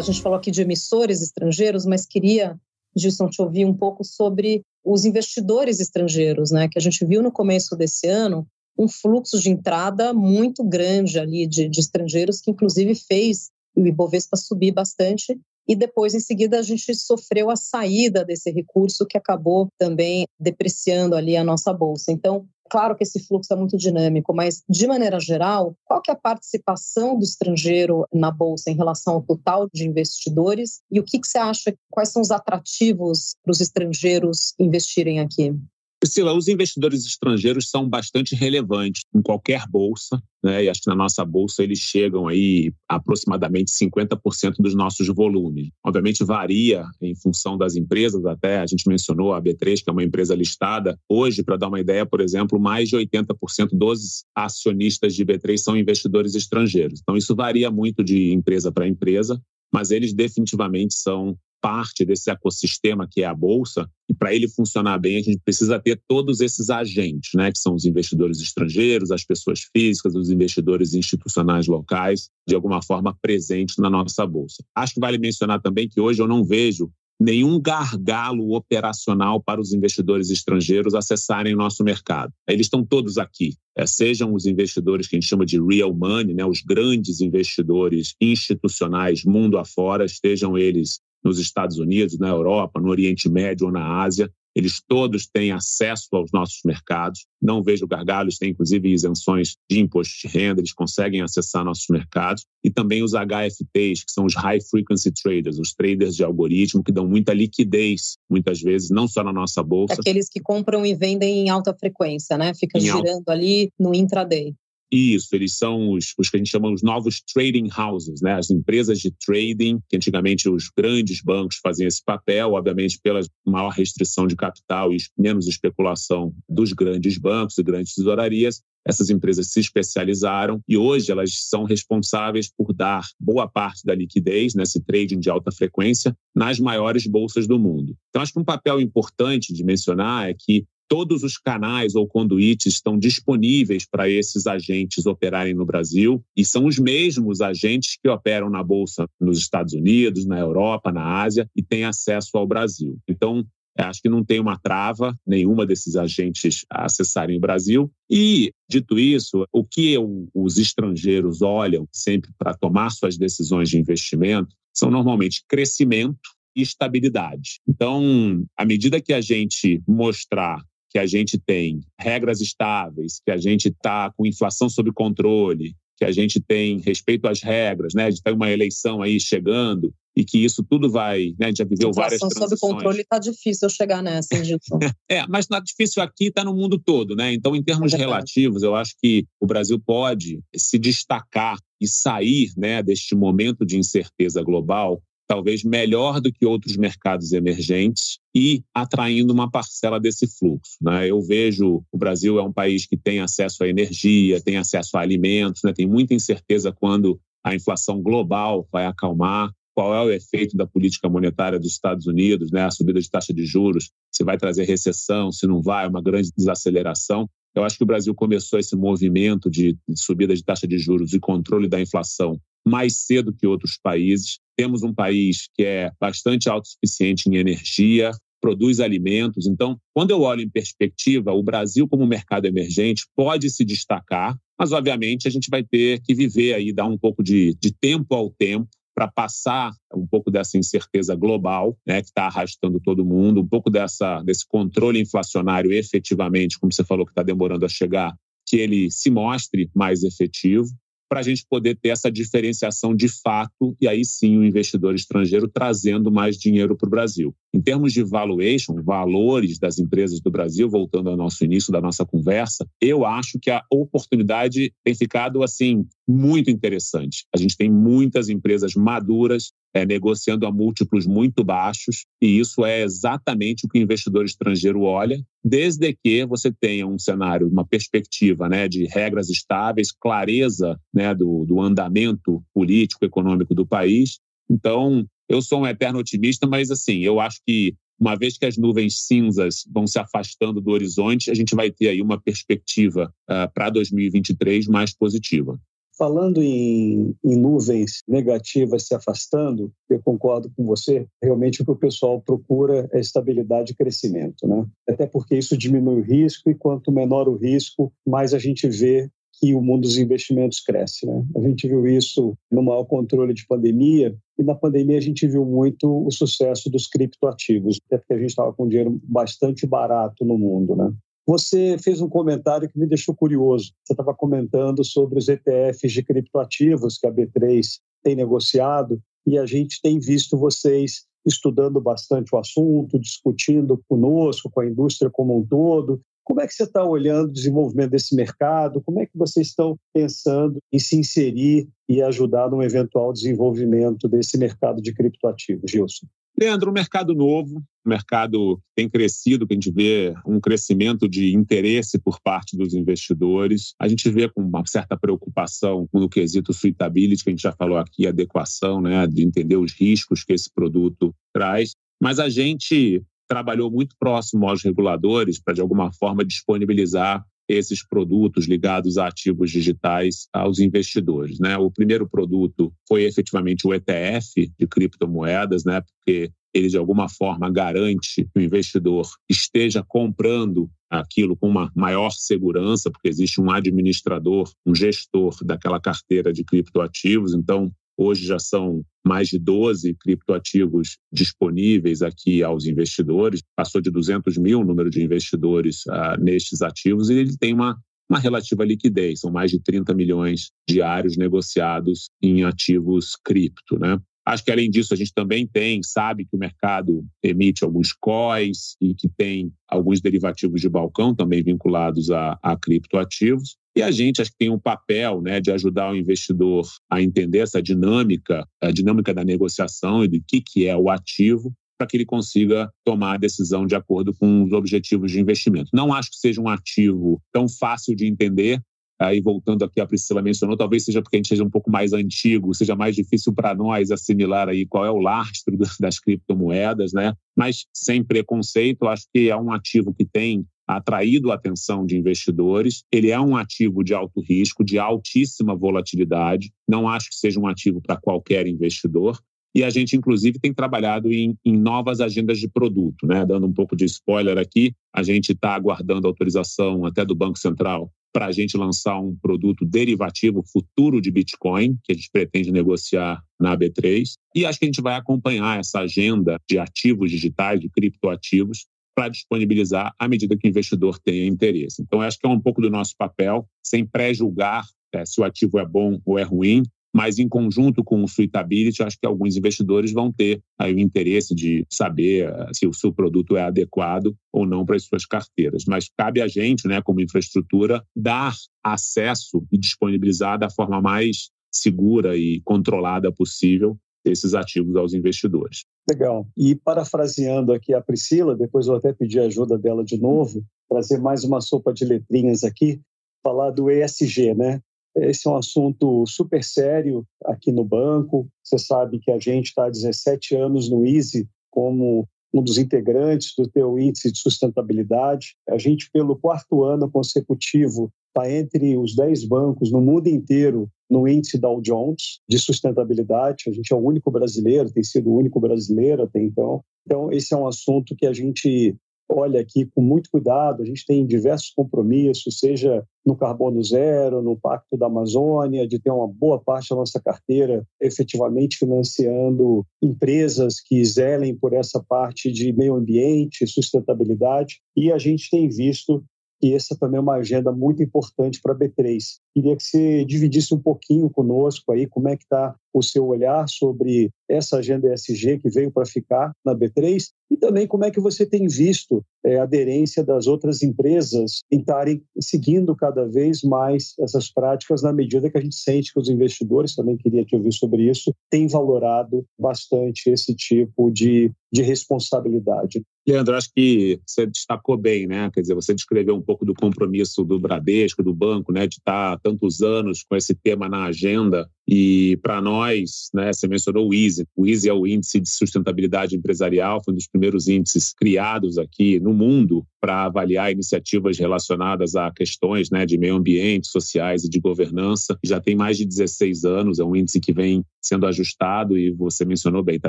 A 0.00 0.02
gente 0.02 0.22
falou 0.22 0.38
aqui 0.38 0.50
de 0.50 0.62
emissores 0.62 1.20
estrangeiros, 1.20 1.84
mas 1.84 2.06
queria, 2.06 2.58
Gilson, 2.96 3.28
te 3.28 3.42
ouvir 3.42 3.66
um 3.66 3.76
pouco 3.76 4.02
sobre 4.02 4.62
os 4.82 5.04
investidores 5.04 5.78
estrangeiros, 5.78 6.50
né? 6.50 6.68
Que 6.70 6.78
a 6.78 6.82
gente 6.82 7.04
viu 7.04 7.22
no 7.22 7.30
começo 7.30 7.76
desse 7.76 8.06
ano 8.06 8.46
um 8.78 8.88
fluxo 8.88 9.38
de 9.38 9.50
entrada 9.50 10.14
muito 10.14 10.64
grande 10.64 11.18
ali 11.18 11.46
de, 11.46 11.68
de 11.68 11.80
estrangeiros, 11.80 12.40
que 12.40 12.50
inclusive 12.50 12.94
fez 12.94 13.50
o 13.76 13.86
Ibovespa 13.86 14.38
subir 14.38 14.72
bastante. 14.72 15.38
E 15.68 15.76
depois, 15.76 16.14
em 16.14 16.20
seguida, 16.20 16.58
a 16.58 16.62
gente 16.62 16.94
sofreu 16.94 17.50
a 17.50 17.56
saída 17.56 18.24
desse 18.24 18.50
recurso 18.50 19.04
que 19.06 19.18
acabou 19.18 19.68
também 19.78 20.24
depreciando 20.40 21.14
ali 21.14 21.36
a 21.36 21.44
nossa 21.44 21.74
bolsa. 21.74 22.10
Então, 22.10 22.46
Claro 22.70 22.94
que 22.94 23.02
esse 23.02 23.18
fluxo 23.26 23.52
é 23.52 23.56
muito 23.56 23.76
dinâmico, 23.76 24.32
mas 24.32 24.62
de 24.68 24.86
maneira 24.86 25.18
geral, 25.18 25.74
qual 25.84 26.00
que 26.00 26.10
é 26.10 26.14
a 26.14 26.16
participação 26.16 27.18
do 27.18 27.24
estrangeiro 27.24 28.06
na 28.12 28.30
bolsa 28.30 28.70
em 28.70 28.76
relação 28.76 29.14
ao 29.14 29.22
total 29.22 29.68
de 29.74 29.86
investidores 29.86 30.80
e 30.88 31.00
o 31.00 31.04
que, 31.04 31.18
que 31.18 31.26
você 31.26 31.38
acha? 31.38 31.74
Quais 31.90 32.10
são 32.10 32.22
os 32.22 32.30
atrativos 32.30 33.34
para 33.42 33.50
os 33.50 33.60
estrangeiros 33.60 34.54
investirem 34.58 35.18
aqui? 35.18 35.52
Priscila, 36.00 36.32
os 36.32 36.48
investidores 36.48 37.04
estrangeiros 37.04 37.68
são 37.68 37.86
bastante 37.86 38.34
relevantes 38.34 39.02
em 39.14 39.20
qualquer 39.20 39.68
bolsa, 39.68 40.20
né? 40.42 40.64
E 40.64 40.68
acho 40.70 40.80
que 40.80 40.88
na 40.88 40.96
nossa 40.96 41.22
bolsa 41.26 41.62
eles 41.62 41.78
chegam 41.78 42.26
aí 42.26 42.72
a 42.88 42.96
aproximadamente 42.96 43.70
50% 43.70 44.54
dos 44.58 44.74
nossos 44.74 45.06
volumes. 45.08 45.68
Obviamente 45.84 46.24
varia 46.24 46.86
em 47.02 47.14
função 47.14 47.58
das 47.58 47.76
empresas, 47.76 48.24
até 48.24 48.60
a 48.60 48.66
gente 48.66 48.88
mencionou 48.88 49.34
a 49.34 49.42
B3, 49.42 49.82
que 49.84 49.90
é 49.90 49.92
uma 49.92 50.02
empresa 50.02 50.34
listada. 50.34 50.98
Hoje, 51.06 51.42
para 51.42 51.58
dar 51.58 51.68
uma 51.68 51.80
ideia, 51.80 52.06
por 52.06 52.22
exemplo, 52.22 52.58
mais 52.58 52.88
de 52.88 52.96
80% 52.96 53.68
dos 53.72 54.24
acionistas 54.34 55.14
de 55.14 55.24
B3 55.24 55.58
são 55.58 55.76
investidores 55.76 56.34
estrangeiros. 56.34 57.00
Então 57.02 57.16
isso 57.16 57.36
varia 57.36 57.70
muito 57.70 58.02
de 58.02 58.32
empresa 58.32 58.72
para 58.72 58.88
empresa, 58.88 59.38
mas 59.72 59.90
eles 59.90 60.12
definitivamente 60.12 60.94
são 60.94 61.36
parte 61.60 62.04
desse 62.04 62.30
ecossistema 62.30 63.06
que 63.08 63.22
é 63.22 63.26
a 63.26 63.34
bolsa, 63.34 63.88
e 64.08 64.14
para 64.14 64.34
ele 64.34 64.48
funcionar 64.48 64.98
bem, 64.98 65.18
a 65.18 65.22
gente 65.22 65.40
precisa 65.44 65.78
ter 65.78 66.00
todos 66.08 66.40
esses 66.40 66.70
agentes, 66.70 67.30
né, 67.34 67.52
que 67.52 67.58
são 67.58 67.74
os 67.74 67.84
investidores 67.84 68.40
estrangeiros, 68.40 69.10
as 69.10 69.24
pessoas 69.24 69.68
físicas, 69.76 70.14
os 70.14 70.30
investidores 70.30 70.94
institucionais 70.94 71.66
locais, 71.66 72.30
de 72.48 72.54
alguma 72.54 72.82
forma 72.82 73.16
presentes 73.20 73.76
na 73.78 73.90
nossa 73.90 74.26
bolsa. 74.26 74.64
Acho 74.74 74.94
que 74.94 75.00
vale 75.00 75.18
mencionar 75.18 75.60
também 75.60 75.88
que 75.88 76.00
hoje 76.00 76.20
eu 76.22 76.26
não 76.26 76.44
vejo 76.44 76.90
nenhum 77.20 77.60
gargalo 77.60 78.54
operacional 78.54 79.42
para 79.42 79.60
os 79.60 79.74
investidores 79.74 80.30
estrangeiros 80.30 80.94
acessarem 80.94 81.54
nosso 81.54 81.84
mercado. 81.84 82.32
Eles 82.48 82.66
estão 82.66 82.82
todos 82.82 83.18
aqui, 83.18 83.54
é, 83.76 83.84
sejam 83.86 84.32
os 84.32 84.46
investidores 84.46 85.06
que 85.06 85.16
a 85.16 85.20
gente 85.20 85.28
chama 85.28 85.44
de 85.44 85.60
real 85.60 85.94
money, 85.94 86.34
né, 86.34 86.46
os 86.46 86.62
grandes 86.62 87.20
investidores 87.20 88.14
institucionais 88.20 89.22
mundo 89.24 89.58
afora, 89.58 90.04
estejam 90.04 90.56
eles 90.56 91.00
nos 91.22 91.38
Estados 91.38 91.78
Unidos, 91.78 92.18
na 92.18 92.28
Europa, 92.28 92.80
no 92.80 92.88
Oriente 92.88 93.28
Médio 93.28 93.66
ou 93.66 93.72
na 93.72 94.02
Ásia. 94.02 94.32
Eles 94.54 94.82
todos 94.86 95.26
têm 95.26 95.52
acesso 95.52 96.08
aos 96.12 96.30
nossos 96.32 96.60
mercados. 96.64 97.26
Não 97.40 97.62
vejo 97.62 97.86
gargalos, 97.86 98.36
têm 98.38 98.50
inclusive 98.50 98.92
isenções 98.92 99.56
de 99.70 99.80
imposto 99.80 100.26
de 100.26 100.28
renda, 100.28 100.60
eles 100.60 100.72
conseguem 100.72 101.22
acessar 101.22 101.64
nossos 101.64 101.86
mercados. 101.88 102.44
E 102.62 102.70
também 102.70 103.02
os 103.02 103.12
HFTs, 103.12 104.04
que 104.04 104.12
são 104.12 104.24
os 104.24 104.34
High 104.34 104.60
Frequency 104.60 105.12
Traders, 105.12 105.58
os 105.58 105.72
traders 105.72 106.16
de 106.16 106.24
algoritmo, 106.24 106.82
que 106.82 106.92
dão 106.92 107.06
muita 107.06 107.32
liquidez, 107.32 108.16
muitas 108.28 108.60
vezes, 108.60 108.90
não 108.90 109.06
só 109.06 109.22
na 109.22 109.32
nossa 109.32 109.62
bolsa. 109.62 109.94
Aqueles 109.94 110.28
que 110.28 110.40
compram 110.40 110.84
e 110.84 110.94
vendem 110.94 111.46
em 111.46 111.50
alta 111.50 111.74
frequência, 111.74 112.36
né? 112.36 112.52
Fica 112.54 112.78
girando 112.78 113.06
alta... 113.06 113.32
ali 113.32 113.72
no 113.78 113.94
intraday. 113.94 114.54
Isso, 114.92 115.28
eles 115.32 115.56
são 115.56 115.92
os, 115.92 116.14
os, 116.18 116.28
que 116.28 116.36
a 116.36 116.38
gente 116.38 116.50
chama 116.50 116.70
os 116.70 116.82
novos 116.82 117.20
trading 117.20 117.68
houses, 117.76 118.20
né? 118.20 118.34
as 118.34 118.50
empresas 118.50 118.98
de 118.98 119.12
trading, 119.12 119.80
que 119.88 119.96
antigamente 119.96 120.48
os 120.48 120.68
grandes 120.76 121.22
bancos 121.22 121.58
faziam 121.62 121.86
esse 121.86 122.02
papel, 122.04 122.54
obviamente 122.54 122.98
pela 123.00 123.20
maior 123.46 123.70
restrição 123.70 124.26
de 124.26 124.34
capital 124.34 124.92
e 124.92 124.98
menos 125.16 125.46
especulação 125.46 126.34
dos 126.48 126.72
grandes 126.72 127.18
bancos 127.18 127.56
e 127.58 127.62
grandes 127.62 127.94
tesourarias, 127.94 128.62
essas 128.86 129.10
empresas 129.10 129.52
se 129.52 129.60
especializaram 129.60 130.60
e 130.66 130.76
hoje 130.76 131.12
elas 131.12 131.48
são 131.48 131.64
responsáveis 131.64 132.50
por 132.50 132.72
dar 132.72 133.06
boa 133.18 133.46
parte 133.46 133.84
da 133.84 133.94
liquidez 133.94 134.54
nesse 134.54 134.80
trading 134.80 135.20
de 135.20 135.28
alta 135.28 135.52
frequência 135.52 136.16
nas 136.34 136.58
maiores 136.58 137.06
bolsas 137.06 137.46
do 137.46 137.58
mundo. 137.58 137.94
Então, 138.08 138.22
acho 138.22 138.32
que 138.32 138.40
um 138.40 138.44
papel 138.44 138.80
importante 138.80 139.52
de 139.52 139.62
mencionar 139.62 140.30
é 140.30 140.34
que 140.34 140.64
todos 140.90 141.22
os 141.22 141.38
canais 141.38 141.94
ou 141.94 142.04
conduítes 142.04 142.74
estão 142.74 142.98
disponíveis 142.98 143.86
para 143.88 144.10
esses 144.10 144.48
agentes 144.48 145.06
operarem 145.06 145.54
no 145.54 145.64
Brasil 145.64 146.20
e 146.36 146.44
são 146.44 146.66
os 146.66 146.80
mesmos 146.80 147.40
agentes 147.40 147.96
que 148.02 148.10
operam 148.10 148.50
na 148.50 148.60
bolsa 148.60 149.08
nos 149.20 149.38
Estados 149.38 149.72
Unidos, 149.72 150.26
na 150.26 150.40
Europa, 150.40 150.90
na 150.90 151.22
Ásia 151.22 151.48
e 151.54 151.62
têm 151.62 151.84
acesso 151.84 152.36
ao 152.36 152.44
Brasil. 152.44 152.98
Então, 153.08 153.46
acho 153.78 154.02
que 154.02 154.08
não 154.08 154.24
tem 154.24 154.40
uma 154.40 154.58
trava 154.58 155.16
nenhuma 155.24 155.64
desses 155.64 155.94
agentes 155.94 156.66
acessarem 156.68 157.36
o 157.36 157.40
Brasil. 157.40 157.88
E, 158.10 158.52
dito 158.68 158.98
isso, 158.98 159.46
o 159.52 159.64
que 159.64 159.94
os 160.34 160.58
estrangeiros 160.58 161.40
olham 161.40 161.86
sempre 161.92 162.32
para 162.36 162.52
tomar 162.52 162.90
suas 162.90 163.16
decisões 163.16 163.68
de 163.68 163.78
investimento 163.78 164.56
são 164.74 164.90
normalmente 164.90 165.44
crescimento 165.48 166.18
e 166.56 166.62
estabilidade. 166.62 167.60
Então, 167.68 168.44
à 168.56 168.64
medida 168.64 169.00
que 169.00 169.12
a 169.12 169.20
gente 169.20 169.80
mostrar 169.86 170.60
que 170.90 170.98
a 170.98 171.06
gente 171.06 171.38
tem 171.38 171.80
regras 171.98 172.40
estáveis, 172.40 173.20
que 173.24 173.30
a 173.30 173.36
gente 173.36 173.68
está 173.68 174.12
com 174.16 174.26
inflação 174.26 174.68
sob 174.68 174.92
controle, 174.92 175.74
que 175.96 176.04
a 176.04 176.10
gente 176.10 176.40
tem 176.40 176.80
respeito 176.80 177.28
às 177.28 177.42
regras, 177.42 177.94
né? 177.94 178.06
A 178.06 178.10
gente 178.10 178.22
tem 178.22 178.34
uma 178.34 178.50
eleição 178.50 179.02
aí 179.02 179.20
chegando 179.20 179.94
e 180.16 180.24
que 180.24 180.42
isso 180.42 180.64
tudo 180.68 180.90
vai, 180.90 181.34
né? 181.38 181.46
A 181.46 181.48
gente 181.48 181.58
já 181.58 181.64
viveu 181.64 181.92
várias 181.92 182.18
transições. 182.18 182.50
sob 182.50 182.60
controle 182.60 183.02
está 183.02 183.18
difícil 183.18 183.66
eu 183.66 183.70
chegar 183.70 184.02
nessa, 184.02 184.42
Gilson. 184.42 184.78
é, 185.08 185.26
mas 185.28 185.48
não 185.48 185.58
é 185.58 185.60
difícil 185.60 186.02
aqui, 186.02 186.26
está 186.26 186.42
no 186.42 186.54
mundo 186.54 186.78
todo, 186.78 187.14
né? 187.14 187.32
Então, 187.32 187.54
em 187.54 187.62
termos 187.62 187.92
é 187.92 187.96
relativos, 187.96 188.62
eu 188.62 188.74
acho 188.74 188.94
que 189.00 189.26
o 189.38 189.46
Brasil 189.46 189.78
pode 189.78 190.40
se 190.56 190.78
destacar 190.78 191.58
e 191.80 191.86
sair, 191.86 192.50
né, 192.56 192.82
deste 192.82 193.14
momento 193.14 193.64
de 193.64 193.78
incerteza 193.78 194.42
global 194.42 195.02
talvez 195.30 195.62
melhor 195.62 196.20
do 196.20 196.32
que 196.32 196.44
outros 196.44 196.76
mercados 196.76 197.30
emergentes 197.30 198.18
e 198.34 198.64
atraindo 198.74 199.32
uma 199.32 199.48
parcela 199.48 200.00
desse 200.00 200.26
fluxo. 200.26 200.76
Né? 200.82 201.08
Eu 201.08 201.22
vejo 201.22 201.84
o 201.92 201.96
Brasil 201.96 202.40
é 202.40 202.42
um 202.42 202.52
país 202.52 202.84
que 202.84 202.96
tem 202.96 203.20
acesso 203.20 203.62
à 203.62 203.68
energia, 203.68 204.40
tem 204.40 204.56
acesso 204.56 204.98
a 204.98 205.00
alimentos, 205.00 205.62
né? 205.64 205.72
tem 205.72 205.86
muita 205.86 206.14
incerteza 206.14 206.72
quando 206.72 207.20
a 207.44 207.54
inflação 207.54 208.02
global 208.02 208.66
vai 208.72 208.86
acalmar, 208.86 209.52
qual 209.72 209.94
é 209.94 210.02
o 210.02 210.10
efeito 210.10 210.56
da 210.56 210.66
política 210.66 211.08
monetária 211.08 211.60
dos 211.60 211.70
Estados 211.70 212.08
Unidos, 212.08 212.50
né? 212.50 212.64
a 212.64 212.70
subida 212.72 213.00
de 213.00 213.08
taxa 213.08 213.32
de 213.32 213.44
juros, 213.46 213.92
se 214.12 214.24
vai 214.24 214.36
trazer 214.36 214.64
recessão, 214.64 215.30
se 215.30 215.46
não 215.46 215.62
vai, 215.62 215.86
uma 215.86 216.02
grande 216.02 216.30
desaceleração. 216.36 217.30
Eu 217.54 217.62
acho 217.62 217.76
que 217.76 217.84
o 217.84 217.86
Brasil 217.86 218.12
começou 218.16 218.58
esse 218.58 218.74
movimento 218.74 219.48
de 219.48 219.78
subida 219.94 220.34
de 220.34 220.42
taxa 220.42 220.66
de 220.66 220.76
juros 220.76 221.12
e 221.12 221.20
controle 221.20 221.68
da 221.68 221.80
inflação 221.80 222.36
mais 222.66 223.04
cedo 223.04 223.32
que 223.32 223.46
outros 223.46 223.78
países. 223.82 224.38
Temos 224.60 224.82
um 224.82 224.92
país 224.92 225.48
que 225.54 225.64
é 225.64 225.90
bastante 225.98 226.46
autossuficiente 226.46 227.30
em 227.30 227.36
energia, 227.36 228.10
produz 228.42 228.78
alimentos. 228.78 229.46
Então, 229.46 229.80
quando 229.94 230.10
eu 230.10 230.20
olho 230.20 230.42
em 230.42 230.50
perspectiva, 230.50 231.32
o 231.32 231.42
Brasil, 231.42 231.88
como 231.88 232.06
mercado 232.06 232.44
emergente, 232.44 233.06
pode 233.16 233.48
se 233.48 233.64
destacar, 233.64 234.36
mas, 234.58 234.70
obviamente, 234.72 235.26
a 235.26 235.30
gente 235.30 235.48
vai 235.48 235.64
ter 235.64 236.02
que 236.02 236.14
viver 236.14 236.52
aí, 236.52 236.74
dar 236.74 236.84
um 236.84 236.98
pouco 236.98 237.22
de, 237.22 237.56
de 237.58 237.72
tempo 237.72 238.14
ao 238.14 238.28
tempo 238.28 238.68
para 238.94 239.08
passar 239.10 239.72
um 239.94 240.06
pouco 240.06 240.30
dessa 240.30 240.58
incerteza 240.58 241.16
global, 241.16 241.74
né, 241.86 242.02
que 242.02 242.08
está 242.08 242.26
arrastando 242.26 242.78
todo 242.78 243.02
mundo, 243.02 243.40
um 243.40 243.48
pouco 243.48 243.70
dessa, 243.70 244.22
desse 244.24 244.46
controle 244.46 245.00
inflacionário 245.00 245.72
efetivamente, 245.72 246.58
como 246.58 246.70
você 246.70 246.84
falou 246.84 247.06
que 247.06 247.12
está 247.12 247.22
demorando 247.22 247.64
a 247.64 247.68
chegar, 247.70 248.14
que 248.46 248.56
ele 248.56 248.90
se 248.90 249.10
mostre 249.10 249.70
mais 249.74 250.02
efetivo 250.02 250.68
para 251.10 251.18
a 251.18 251.22
gente 251.24 251.44
poder 251.44 251.76
ter 251.76 251.88
essa 251.88 252.08
diferenciação 252.08 252.94
de 252.94 253.08
fato 253.08 253.76
e 253.80 253.88
aí 253.88 254.04
sim 254.04 254.38
o 254.38 254.44
investidor 254.44 254.94
estrangeiro 254.94 255.48
trazendo 255.48 256.08
mais 256.08 256.38
dinheiro 256.38 256.76
para 256.76 256.86
o 256.86 256.90
Brasil. 256.90 257.34
Em 257.52 257.60
termos 257.60 257.92
de 257.92 258.04
valuation, 258.04 258.80
valores 258.82 259.58
das 259.58 259.78
empresas 259.78 260.20
do 260.20 260.30
Brasil, 260.30 260.68
voltando 260.68 261.10
ao 261.10 261.16
nosso 261.16 261.44
início 261.44 261.72
da 261.72 261.80
nossa 261.80 262.06
conversa, 262.06 262.66
eu 262.80 263.04
acho 263.04 263.38
que 263.40 263.50
a 263.50 263.62
oportunidade 263.70 264.72
tem 264.84 264.94
ficado 264.94 265.42
assim 265.42 265.84
muito 266.08 266.50
interessante. 266.50 267.26
A 267.34 267.38
gente 267.38 267.56
tem 267.56 267.70
muitas 267.70 268.28
empresas 268.28 268.74
maduras 268.74 269.52
é, 269.74 269.86
negociando 269.86 270.46
a 270.46 270.52
múltiplos 270.52 271.06
muito 271.06 271.44
baixos, 271.44 272.06
e 272.20 272.38
isso 272.38 272.64
é 272.64 272.82
exatamente 272.82 273.66
o 273.66 273.68
que 273.68 273.78
o 273.78 273.82
investidor 273.82 274.24
estrangeiro 274.24 274.82
olha, 274.82 275.20
desde 275.44 275.96
que 276.04 276.24
você 276.26 276.52
tenha 276.52 276.86
um 276.86 276.98
cenário, 276.98 277.48
uma 277.48 277.66
perspectiva 277.66 278.48
né, 278.48 278.68
de 278.68 278.86
regras 278.86 279.30
estáveis, 279.30 279.92
clareza 279.92 280.78
né, 280.92 281.14
do, 281.14 281.44
do 281.44 281.60
andamento 281.60 282.42
político, 282.52 283.04
econômico 283.04 283.54
do 283.54 283.66
país. 283.66 284.18
Então, 284.48 285.06
eu 285.30 285.40
sou 285.40 285.60
um 285.60 285.66
eterno 285.66 286.00
otimista, 286.00 286.46
mas 286.46 286.72
assim, 286.72 286.98
eu 286.98 287.20
acho 287.20 287.40
que 287.46 287.74
uma 287.98 288.16
vez 288.16 288.36
que 288.36 288.46
as 288.46 288.56
nuvens 288.56 289.06
cinzas 289.06 289.64
vão 289.72 289.86
se 289.86 289.98
afastando 289.98 290.60
do 290.60 290.70
horizonte, 290.70 291.30
a 291.30 291.34
gente 291.34 291.54
vai 291.54 291.70
ter 291.70 291.88
aí 291.88 292.02
uma 292.02 292.20
perspectiva 292.20 293.14
uh, 293.30 293.52
para 293.54 293.70
2023 293.70 294.66
mais 294.66 294.92
positiva. 294.92 295.56
Falando 295.96 296.42
em, 296.42 297.14
em, 297.22 297.36
nuvens 297.36 298.02
negativas 298.08 298.86
se 298.86 298.94
afastando, 298.94 299.70
eu 299.88 300.00
concordo 300.02 300.50
com 300.56 300.64
você. 300.64 301.06
Realmente 301.22 301.60
o 301.60 301.64
que 301.64 301.72
o 301.72 301.76
pessoal 301.76 302.22
procura 302.22 302.88
é 302.90 302.98
estabilidade 302.98 303.72
e 303.72 303.76
crescimento, 303.76 304.48
né? 304.48 304.66
Até 304.88 305.06
porque 305.06 305.36
isso 305.36 305.58
diminui 305.58 306.00
o 306.00 306.02
risco 306.02 306.48
e 306.48 306.54
quanto 306.54 306.90
menor 306.90 307.28
o 307.28 307.36
risco, 307.36 307.92
mais 308.08 308.32
a 308.32 308.38
gente 308.38 308.66
vê 308.66 309.10
que 309.40 309.54
o 309.54 309.62
mundo 309.62 309.82
dos 309.82 309.96
investimentos 309.96 310.60
cresce. 310.60 311.06
Né? 311.06 311.24
A 311.34 311.40
gente 311.40 311.66
viu 311.66 311.86
isso 311.86 312.36
no 312.50 312.62
maior 312.62 312.84
controle 312.84 313.32
de 313.32 313.46
pandemia 313.46 314.14
e 314.38 314.42
na 314.42 314.54
pandemia 314.54 314.98
a 314.98 315.00
gente 315.00 315.26
viu 315.26 315.46
muito 315.46 316.06
o 316.06 316.10
sucesso 316.10 316.68
dos 316.70 316.86
criptoativos, 316.86 317.78
até 317.86 317.96
porque 317.96 318.12
a 318.12 318.18
gente 318.18 318.30
estava 318.30 318.52
com 318.52 318.68
dinheiro 318.68 319.00
bastante 319.02 319.66
barato 319.66 320.24
no 320.24 320.36
mundo, 320.36 320.76
né? 320.76 320.92
Você 321.26 321.78
fez 321.78 322.00
um 322.00 322.08
comentário 322.08 322.68
que 322.68 322.78
me 322.78 322.86
deixou 322.86 323.14
curioso. 323.14 323.72
Você 323.84 323.92
estava 323.92 324.12
comentando 324.14 324.84
sobre 324.84 325.18
os 325.18 325.28
ETFs 325.28 325.92
de 325.92 326.02
criptoativos 326.02 326.98
que 326.98 327.06
a 327.06 327.12
B3 327.12 327.78
tem 328.02 328.16
negociado 328.16 329.00
e 329.26 329.38
a 329.38 329.46
gente 329.46 329.80
tem 329.80 329.98
visto 329.98 330.36
vocês 330.36 331.04
estudando 331.24 331.80
bastante 331.80 332.34
o 332.34 332.38
assunto, 332.38 332.98
discutindo 332.98 333.80
conosco, 333.88 334.50
com 334.50 334.60
a 334.60 334.66
indústria 334.66 335.10
como 335.10 335.38
um 335.38 335.46
todo. 335.46 336.00
Como 336.24 336.40
é 336.40 336.46
que 336.46 336.54
você 336.54 336.64
está 336.64 336.84
olhando 336.84 337.28
o 337.28 337.32
desenvolvimento 337.32 337.90
desse 337.90 338.14
mercado? 338.14 338.80
Como 338.82 339.00
é 339.00 339.06
que 339.06 339.16
vocês 339.16 339.48
estão 339.48 339.76
pensando 339.92 340.58
em 340.72 340.78
se 340.78 340.96
inserir 340.96 341.68
e 341.88 342.02
ajudar 342.02 342.50
no 342.50 342.62
eventual 342.62 343.12
desenvolvimento 343.12 344.08
desse 344.08 344.38
mercado 344.38 344.80
de 344.80 344.92
criptoativos, 344.92 345.70
Gilson? 345.70 346.06
Leandro, 346.40 346.70
um 346.70 346.72
mercado 346.72 347.14
novo, 347.14 347.58
um 347.58 347.88
mercado 347.88 348.56
que 348.56 348.62
tem 348.76 348.88
crescido, 348.88 349.46
que 349.46 349.52
a 349.52 349.56
gente 349.56 349.70
vê 349.70 350.14
um 350.26 350.40
crescimento 350.40 351.06
de 351.06 351.34
interesse 351.34 351.98
por 351.98 352.18
parte 352.20 352.56
dos 352.56 352.72
investidores. 352.72 353.74
A 353.78 353.86
gente 353.86 354.08
vê 354.08 354.26
com 354.26 354.40
uma 354.40 354.64
certa 354.66 354.96
preocupação 354.96 355.86
no 355.92 356.08
quesito 356.08 356.52
suitability, 356.54 357.22
que 357.22 357.30
a 357.30 357.32
gente 357.32 357.42
já 357.42 357.52
falou 357.52 357.76
aqui, 357.76 358.06
adequação, 358.06 358.80
né, 358.80 359.06
de 359.06 359.22
entender 359.22 359.56
os 359.56 359.72
riscos 359.72 360.24
que 360.24 360.32
esse 360.32 360.50
produto 360.50 361.14
traz. 361.32 361.72
Mas 362.00 362.18
a 362.18 362.30
gente 362.30 363.02
trabalhou 363.30 363.70
muito 363.70 363.94
próximo 363.96 364.48
aos 364.48 364.64
reguladores 364.64 365.40
para, 365.40 365.54
de 365.54 365.60
alguma 365.60 365.92
forma, 365.92 366.24
disponibilizar 366.24 367.24
esses 367.48 367.86
produtos 367.86 368.46
ligados 368.46 368.98
a 368.98 369.06
ativos 369.06 369.52
digitais 369.52 370.26
aos 370.32 370.58
investidores. 370.58 371.38
Né? 371.38 371.56
O 371.56 371.70
primeiro 371.70 372.08
produto 372.08 372.72
foi 372.88 373.04
efetivamente 373.04 373.66
o 373.66 373.72
ETF 373.72 374.50
de 374.58 374.66
criptomoedas, 374.66 375.64
né? 375.64 375.80
porque 375.80 376.32
ele 376.52 376.66
de 376.66 376.76
alguma 376.76 377.08
forma 377.08 377.48
garante 377.48 378.24
que 378.24 378.38
o 378.38 378.42
investidor 378.42 379.08
esteja 379.28 379.84
comprando 379.86 380.68
aquilo 380.90 381.36
com 381.36 381.48
uma 381.48 381.70
maior 381.72 382.10
segurança, 382.10 382.90
porque 382.90 383.08
existe 383.08 383.40
um 383.40 383.48
administrador, 383.48 384.50
um 384.66 384.74
gestor 384.74 385.36
daquela 385.44 385.80
carteira 385.80 386.32
de 386.32 386.42
criptoativos. 386.42 387.32
Então, 387.32 387.70
Hoje 388.02 388.26
já 388.26 388.38
são 388.38 388.82
mais 389.04 389.28
de 389.28 389.38
12 389.38 389.94
criptoativos 390.00 390.96
disponíveis 391.12 392.00
aqui 392.00 392.42
aos 392.42 392.64
investidores. 392.64 393.42
Passou 393.54 393.78
de 393.78 393.90
200 393.90 394.38
mil 394.38 394.60
o 394.60 394.64
número 394.64 394.88
de 394.88 395.02
investidores 395.02 395.82
uh, 395.86 396.18
nestes 396.18 396.62
ativos 396.62 397.10
e 397.10 397.14
ele 397.14 397.36
tem 397.36 397.52
uma, 397.52 397.76
uma 398.08 398.18
relativa 398.18 398.64
liquidez. 398.64 399.20
São 399.20 399.30
mais 399.30 399.50
de 399.50 399.60
30 399.60 399.92
milhões 399.92 400.50
diários 400.66 401.18
negociados 401.18 402.08
em 402.22 402.42
ativos 402.42 403.18
cripto. 403.22 403.78
Né? 403.78 404.00
Acho 404.24 404.44
que, 404.44 404.50
além 404.50 404.70
disso, 404.70 404.94
a 404.94 404.96
gente 404.96 405.12
também 405.12 405.46
tem, 405.46 405.82
sabe 405.82 406.24
que 406.24 406.34
o 406.34 406.38
mercado 406.38 407.04
emite 407.22 407.64
alguns 407.64 407.92
COIs 407.92 408.76
e 408.80 408.94
que 408.94 409.10
tem 409.10 409.52
alguns 409.68 410.00
derivativos 410.00 410.62
de 410.62 410.70
balcão 410.70 411.14
também 411.14 411.42
vinculados 411.42 412.10
a, 412.10 412.38
a 412.42 412.56
criptoativos. 412.56 413.58
E 413.76 413.82
a 413.82 413.90
gente 413.90 414.20
acho 414.20 414.30
que 414.32 414.38
tem 414.38 414.50
um 414.50 414.58
papel 414.58 415.22
né, 415.22 415.40
de 415.40 415.52
ajudar 415.52 415.92
o 415.92 415.96
investidor 415.96 416.66
a 416.90 417.00
entender 417.00 417.38
essa 417.38 417.62
dinâmica, 417.62 418.46
a 418.60 418.70
dinâmica 418.70 419.14
da 419.14 419.24
negociação 419.24 420.04
e 420.04 420.08
do 420.08 420.20
que, 420.26 420.40
que 420.40 420.66
é 420.66 420.76
o 420.76 420.90
ativo, 420.90 421.52
para 421.78 421.86
que 421.86 421.96
ele 421.96 422.04
consiga 422.04 422.70
tomar 422.84 423.14
a 423.14 423.18
decisão 423.18 423.66
de 423.66 423.74
acordo 423.74 424.12
com 424.14 424.44
os 424.44 424.52
objetivos 424.52 425.10
de 425.10 425.20
investimento. 425.20 425.70
Não 425.72 425.94
acho 425.94 426.10
que 426.10 426.16
seja 426.16 426.40
um 426.40 426.48
ativo 426.48 427.22
tão 427.32 427.48
fácil 427.48 427.96
de 427.96 428.06
entender. 428.06 428.60
Aí, 429.00 429.18
voltando 429.22 429.64
aqui, 429.64 429.80
a 429.80 429.86
Priscila 429.86 430.20
mencionou, 430.20 430.58
talvez 430.58 430.84
seja 430.84 431.00
porque 431.00 431.16
a 431.16 431.18
gente 431.18 431.28
seja 431.28 431.42
um 431.42 431.48
pouco 431.48 431.70
mais 431.70 431.94
antigo, 431.94 432.52
seja 432.54 432.76
mais 432.76 432.94
difícil 432.94 433.32
para 433.32 433.54
nós 433.54 433.90
assimilar 433.90 434.46
aí 434.46 434.66
qual 434.66 434.84
é 434.84 434.90
o 434.90 434.98
lastro 434.98 435.56
das 435.80 435.98
criptomoedas, 435.98 436.92
né? 436.92 437.14
Mas 437.34 437.64
sem 437.72 438.04
preconceito, 438.04 438.86
acho 438.86 439.06
que 439.10 439.30
é 439.30 439.36
um 439.36 439.50
ativo 439.50 439.94
que 439.94 440.04
tem 440.04 440.44
atraído 440.76 441.30
a 441.30 441.34
atenção 441.34 441.84
de 441.84 441.96
investidores. 441.96 442.84
Ele 442.92 443.10
é 443.10 443.20
um 443.20 443.36
ativo 443.36 443.82
de 443.82 443.94
alto 443.94 444.20
risco, 444.20 444.64
de 444.64 444.78
altíssima 444.78 445.54
volatilidade. 445.54 446.52
Não 446.68 446.88
acho 446.88 447.10
que 447.10 447.16
seja 447.16 447.40
um 447.40 447.46
ativo 447.46 447.80
para 447.80 447.96
qualquer 447.96 448.46
investidor. 448.46 449.18
E 449.54 449.64
a 449.64 449.70
gente, 449.70 449.96
inclusive, 449.96 450.38
tem 450.38 450.54
trabalhado 450.54 451.12
em, 451.12 451.36
em, 451.44 451.56
novas 451.56 452.00
agendas 452.00 452.38
de 452.38 452.48
produto, 452.48 453.04
né? 453.06 453.26
Dando 453.26 453.46
um 453.46 453.52
pouco 453.52 453.74
de 453.74 453.84
spoiler 453.84 454.38
aqui, 454.38 454.72
a 454.94 455.02
gente 455.02 455.32
está 455.32 455.54
aguardando 455.54 456.06
autorização 456.06 456.84
até 456.84 457.04
do 457.04 457.16
Banco 457.16 457.38
Central 457.38 457.90
para 458.12 458.26
a 458.26 458.32
gente 458.32 458.56
lançar 458.56 458.98
um 458.98 459.16
produto 459.16 459.64
derivativo 459.64 460.42
futuro 460.52 461.00
de 461.00 461.10
Bitcoin, 461.10 461.76
que 461.84 461.92
a 461.92 461.94
gente 461.94 462.10
pretende 462.12 462.50
negociar 462.50 463.22
na 463.40 463.56
B3. 463.56 464.12
E 464.34 464.44
acho 464.44 464.58
que 464.58 464.64
a 464.64 464.68
gente 464.68 464.82
vai 464.82 464.96
acompanhar 464.96 465.58
essa 465.58 465.80
agenda 465.80 466.36
de 466.48 466.58
ativos 466.58 467.10
digitais, 467.10 467.60
de 467.60 467.68
criptoativos, 467.68 468.66
para 469.00 469.08
disponibilizar 469.08 469.94
à 469.98 470.06
medida 470.06 470.36
que 470.36 470.46
o 470.46 470.50
investidor 470.50 470.98
tenha 470.98 471.26
interesse. 471.26 471.80
Então, 471.80 472.02
acho 472.02 472.18
que 472.18 472.26
é 472.26 472.30
um 472.30 472.38
pouco 472.38 472.60
do 472.60 472.68
nosso 472.68 472.94
papel, 472.98 473.48
sem 473.64 473.86
pré-julgar 473.86 474.66
é, 474.92 475.06
se 475.06 475.18
o 475.18 475.24
ativo 475.24 475.58
é 475.58 475.64
bom 475.64 475.98
ou 476.04 476.18
é 476.18 476.22
ruim, 476.22 476.62
mas 476.94 477.18
em 477.18 477.26
conjunto 477.26 477.82
com 477.82 478.04
o 478.04 478.08
suitability, 478.08 478.82
acho 478.82 478.98
que 479.00 479.06
alguns 479.06 479.38
investidores 479.38 479.90
vão 479.90 480.12
ter 480.12 480.42
aí 480.58 480.74
o 480.74 480.78
interesse 480.78 481.34
de 481.34 481.64
saber 481.70 482.28
eh, 482.28 482.48
se 482.52 482.66
o 482.66 482.74
seu 482.74 482.92
produto 482.92 483.36
é 483.36 483.42
adequado 483.42 484.14
ou 484.32 484.44
não 484.44 484.66
para 484.66 484.74
as 484.74 484.84
suas 484.84 485.06
carteiras. 485.06 485.64
Mas 485.66 485.88
cabe 485.96 486.20
a 486.20 486.26
gente, 486.26 486.66
né, 486.66 486.82
como 486.82 487.00
infraestrutura, 487.00 487.82
dar 487.96 488.34
acesso 488.62 489.46
e 489.52 489.56
disponibilizar 489.56 490.36
da 490.36 490.50
forma 490.50 490.82
mais 490.82 491.30
segura 491.50 492.18
e 492.18 492.40
controlada 492.44 493.12
possível 493.12 493.78
esses 494.04 494.34
ativos 494.34 494.76
aos 494.76 494.94
investidores. 494.94 495.64
Legal. 495.88 496.26
E 496.36 496.54
parafraseando 496.54 497.52
aqui 497.52 497.74
a 497.74 497.80
Priscila, 497.80 498.36
depois 498.36 498.66
eu 498.66 498.74
até 498.74 498.92
pedi 498.92 499.18
a 499.20 499.24
ajuda 499.24 499.58
dela 499.58 499.84
de 499.84 500.00
novo, 500.00 500.44
trazer 500.68 500.98
mais 500.98 501.24
uma 501.24 501.40
sopa 501.40 501.72
de 501.72 501.84
letrinhas 501.84 502.44
aqui, 502.44 502.80
falar 503.22 503.50
do 503.50 503.70
ESG, 503.70 504.34
né? 504.34 504.60
Esse 504.96 505.28
é 505.28 505.30
um 505.30 505.36
assunto 505.36 506.04
super 506.06 506.42
sério 506.42 507.06
aqui 507.24 507.52
no 507.52 507.64
banco. 507.64 508.28
Você 508.42 508.58
sabe 508.58 508.98
que 508.98 509.10
a 509.10 509.18
gente 509.18 509.46
está 509.46 509.66
há 509.66 509.70
17 509.70 510.34
anos 510.34 510.68
no 510.68 510.84
Easy 510.84 511.28
como 511.50 512.08
um 512.32 512.42
dos 512.42 512.58
integrantes 512.58 513.32
do 513.36 513.48
teu 513.48 513.78
índice 513.78 514.10
de 514.10 514.18
sustentabilidade. 514.18 515.36
A 515.48 515.58
gente, 515.58 515.90
pelo 515.92 516.16
quarto 516.16 516.64
ano 516.64 516.90
consecutivo, 516.90 517.92
está 518.08 518.30
entre 518.30 518.76
os 518.76 518.94
10 518.94 519.26
bancos 519.26 519.70
no 519.70 519.80
mundo 519.80 520.08
inteiro 520.08 520.68
no 520.90 521.06
índice 521.06 521.38
Dow 521.38 521.60
Jones 521.60 522.20
de 522.28 522.38
sustentabilidade. 522.38 523.44
A 523.48 523.52
gente 523.52 523.72
é 523.72 523.76
o 523.76 523.80
único 523.80 524.10
brasileiro, 524.10 524.72
tem 524.72 524.82
sido 524.82 525.10
o 525.10 525.16
único 525.16 525.38
brasileiro 525.38 526.02
até 526.02 526.20
então. 526.20 526.62
Então, 526.84 527.12
esse 527.12 527.32
é 527.32 527.36
um 527.36 527.46
assunto 527.46 527.94
que 527.96 528.06
a 528.06 528.12
gente 528.12 528.76
olha 529.08 529.40
aqui 529.40 529.66
com 529.74 529.82
muito 529.82 530.10
cuidado. 530.10 530.62
A 530.62 530.66
gente 530.66 530.84
tem 530.86 531.06
diversos 531.06 531.50
compromissos, 531.50 532.38
seja 532.38 532.84
no 533.04 533.16
carbono 533.16 533.62
zero, 533.62 534.22
no 534.22 534.38
Pacto 534.38 534.76
da 534.76 534.86
Amazônia, 534.86 535.66
de 535.66 535.78
ter 535.78 535.90
uma 535.90 536.06
boa 536.06 536.40
parte 536.40 536.70
da 536.70 536.76
nossa 536.76 537.00
carteira 537.00 537.64
efetivamente 537.80 538.56
financiando 538.56 539.66
empresas 539.82 540.60
que 540.60 540.84
zelem 540.84 541.34
por 541.34 541.52
essa 541.52 541.82
parte 541.88 542.30
de 542.30 542.52
meio 542.52 542.74
ambiente, 542.74 543.46
sustentabilidade. 543.46 544.60
E 544.76 544.92
a 544.92 544.98
gente 544.98 545.28
tem 545.30 545.48
visto 545.48 546.04
que 546.40 546.54
essa 546.54 546.76
também 546.76 546.98
é 546.98 547.00
uma 547.00 547.16
agenda 547.16 547.52
muito 547.52 547.82
importante 547.82 548.40
para 548.42 548.52
a 548.52 548.56
B3. 548.56 548.98
Queria 549.34 549.56
que 549.56 549.62
você 549.62 550.04
dividisse 550.04 550.54
um 550.54 550.58
pouquinho 550.58 551.10
conosco 551.10 551.72
aí 551.72 551.86
como 551.86 552.08
é 552.08 552.16
que 552.16 552.24
está 552.24 552.56
o 552.72 552.82
seu 552.82 553.06
olhar 553.06 553.48
sobre 553.48 554.10
essa 554.28 554.58
agenda 554.58 554.92
ESG 554.92 555.38
que 555.38 555.50
veio 555.50 555.70
para 555.70 555.86
ficar 555.86 556.32
na 556.44 556.54
B3 556.54 557.08
e 557.30 557.36
também 557.36 557.66
como 557.66 557.84
é 557.84 557.90
que 557.90 558.00
você 558.00 558.26
tem 558.26 558.46
visto 558.46 559.04
é, 559.24 559.38
a 559.38 559.44
aderência 559.44 560.02
das 560.02 560.26
outras 560.26 560.62
empresas 560.62 561.40
em 561.50 561.60
estarem 561.60 562.02
seguindo 562.20 562.74
cada 562.74 563.06
vez 563.06 563.42
mais 563.42 563.94
essas 564.00 564.32
práticas 564.32 564.82
na 564.82 564.92
medida 564.92 565.30
que 565.30 565.38
a 565.38 565.40
gente 565.40 565.54
sente 565.54 565.92
que 565.92 566.00
os 566.00 566.08
investidores, 566.08 566.74
também 566.74 566.96
queria 566.96 567.24
te 567.24 567.36
ouvir 567.36 567.52
sobre 567.52 567.88
isso, 567.88 568.14
têm 568.30 568.48
valorado 568.48 569.24
bastante 569.38 570.10
esse 570.10 570.34
tipo 570.34 570.90
de, 570.90 571.30
de 571.52 571.62
responsabilidade. 571.62 572.82
Leandro, 573.06 573.36
acho 573.36 573.50
que 573.54 574.00
você 574.06 574.26
destacou 574.26 574.76
bem, 574.76 575.06
né? 575.06 575.30
Quer 575.32 575.40
dizer, 575.40 575.54
você 575.54 575.74
descreveu 575.74 576.14
um 576.14 576.22
pouco 576.22 576.44
do 576.44 576.54
compromisso 576.54 577.24
do 577.24 577.40
Bradesco, 577.40 578.02
do 578.02 578.14
banco, 578.14 578.52
né, 578.52 578.66
de 578.66 578.76
estar 578.76 579.12
há 579.12 579.18
tantos 579.18 579.62
anos 579.62 580.04
com 580.08 580.16
esse 580.16 580.34
tema 580.34 580.68
na 580.68 580.84
agenda 580.84 581.48
e 581.72 582.16
para 582.16 582.42
nós, 582.42 583.10
né, 583.14 583.32
você 583.32 583.46
mencionou 583.46 583.88
o 583.88 583.94
Easy. 583.94 584.26
O 584.34 584.44
Easy 584.44 584.68
é 584.68 584.72
o 584.72 584.88
índice 584.88 585.20
de 585.20 585.30
sustentabilidade 585.30 586.16
empresarial, 586.16 586.82
foi 586.84 586.92
um 586.92 586.96
dos 586.96 587.06
primeiros 587.06 587.46
índices 587.46 587.94
criados 587.94 588.58
aqui 588.58 588.98
no 588.98 589.14
mundo 589.14 589.64
para 589.80 590.06
avaliar 590.06 590.50
iniciativas 590.50 591.16
relacionadas 591.16 591.94
a 591.94 592.10
questões 592.10 592.70
né, 592.70 592.84
de 592.84 592.98
meio 592.98 593.14
ambiente, 593.14 593.68
sociais 593.68 594.24
e 594.24 594.28
de 594.28 594.40
governança. 594.40 595.16
Já 595.24 595.40
tem 595.40 595.54
mais 595.54 595.78
de 595.78 595.86
16 595.86 596.44
anos, 596.44 596.80
é 596.80 596.84
um 596.84 596.96
índice 596.96 597.20
que 597.20 597.32
vem 597.32 597.64
sendo 597.80 598.04
ajustado 598.06 598.76
e 598.76 598.90
você 598.90 599.24
mencionou 599.24 599.62
bem, 599.62 599.76
está 599.76 599.88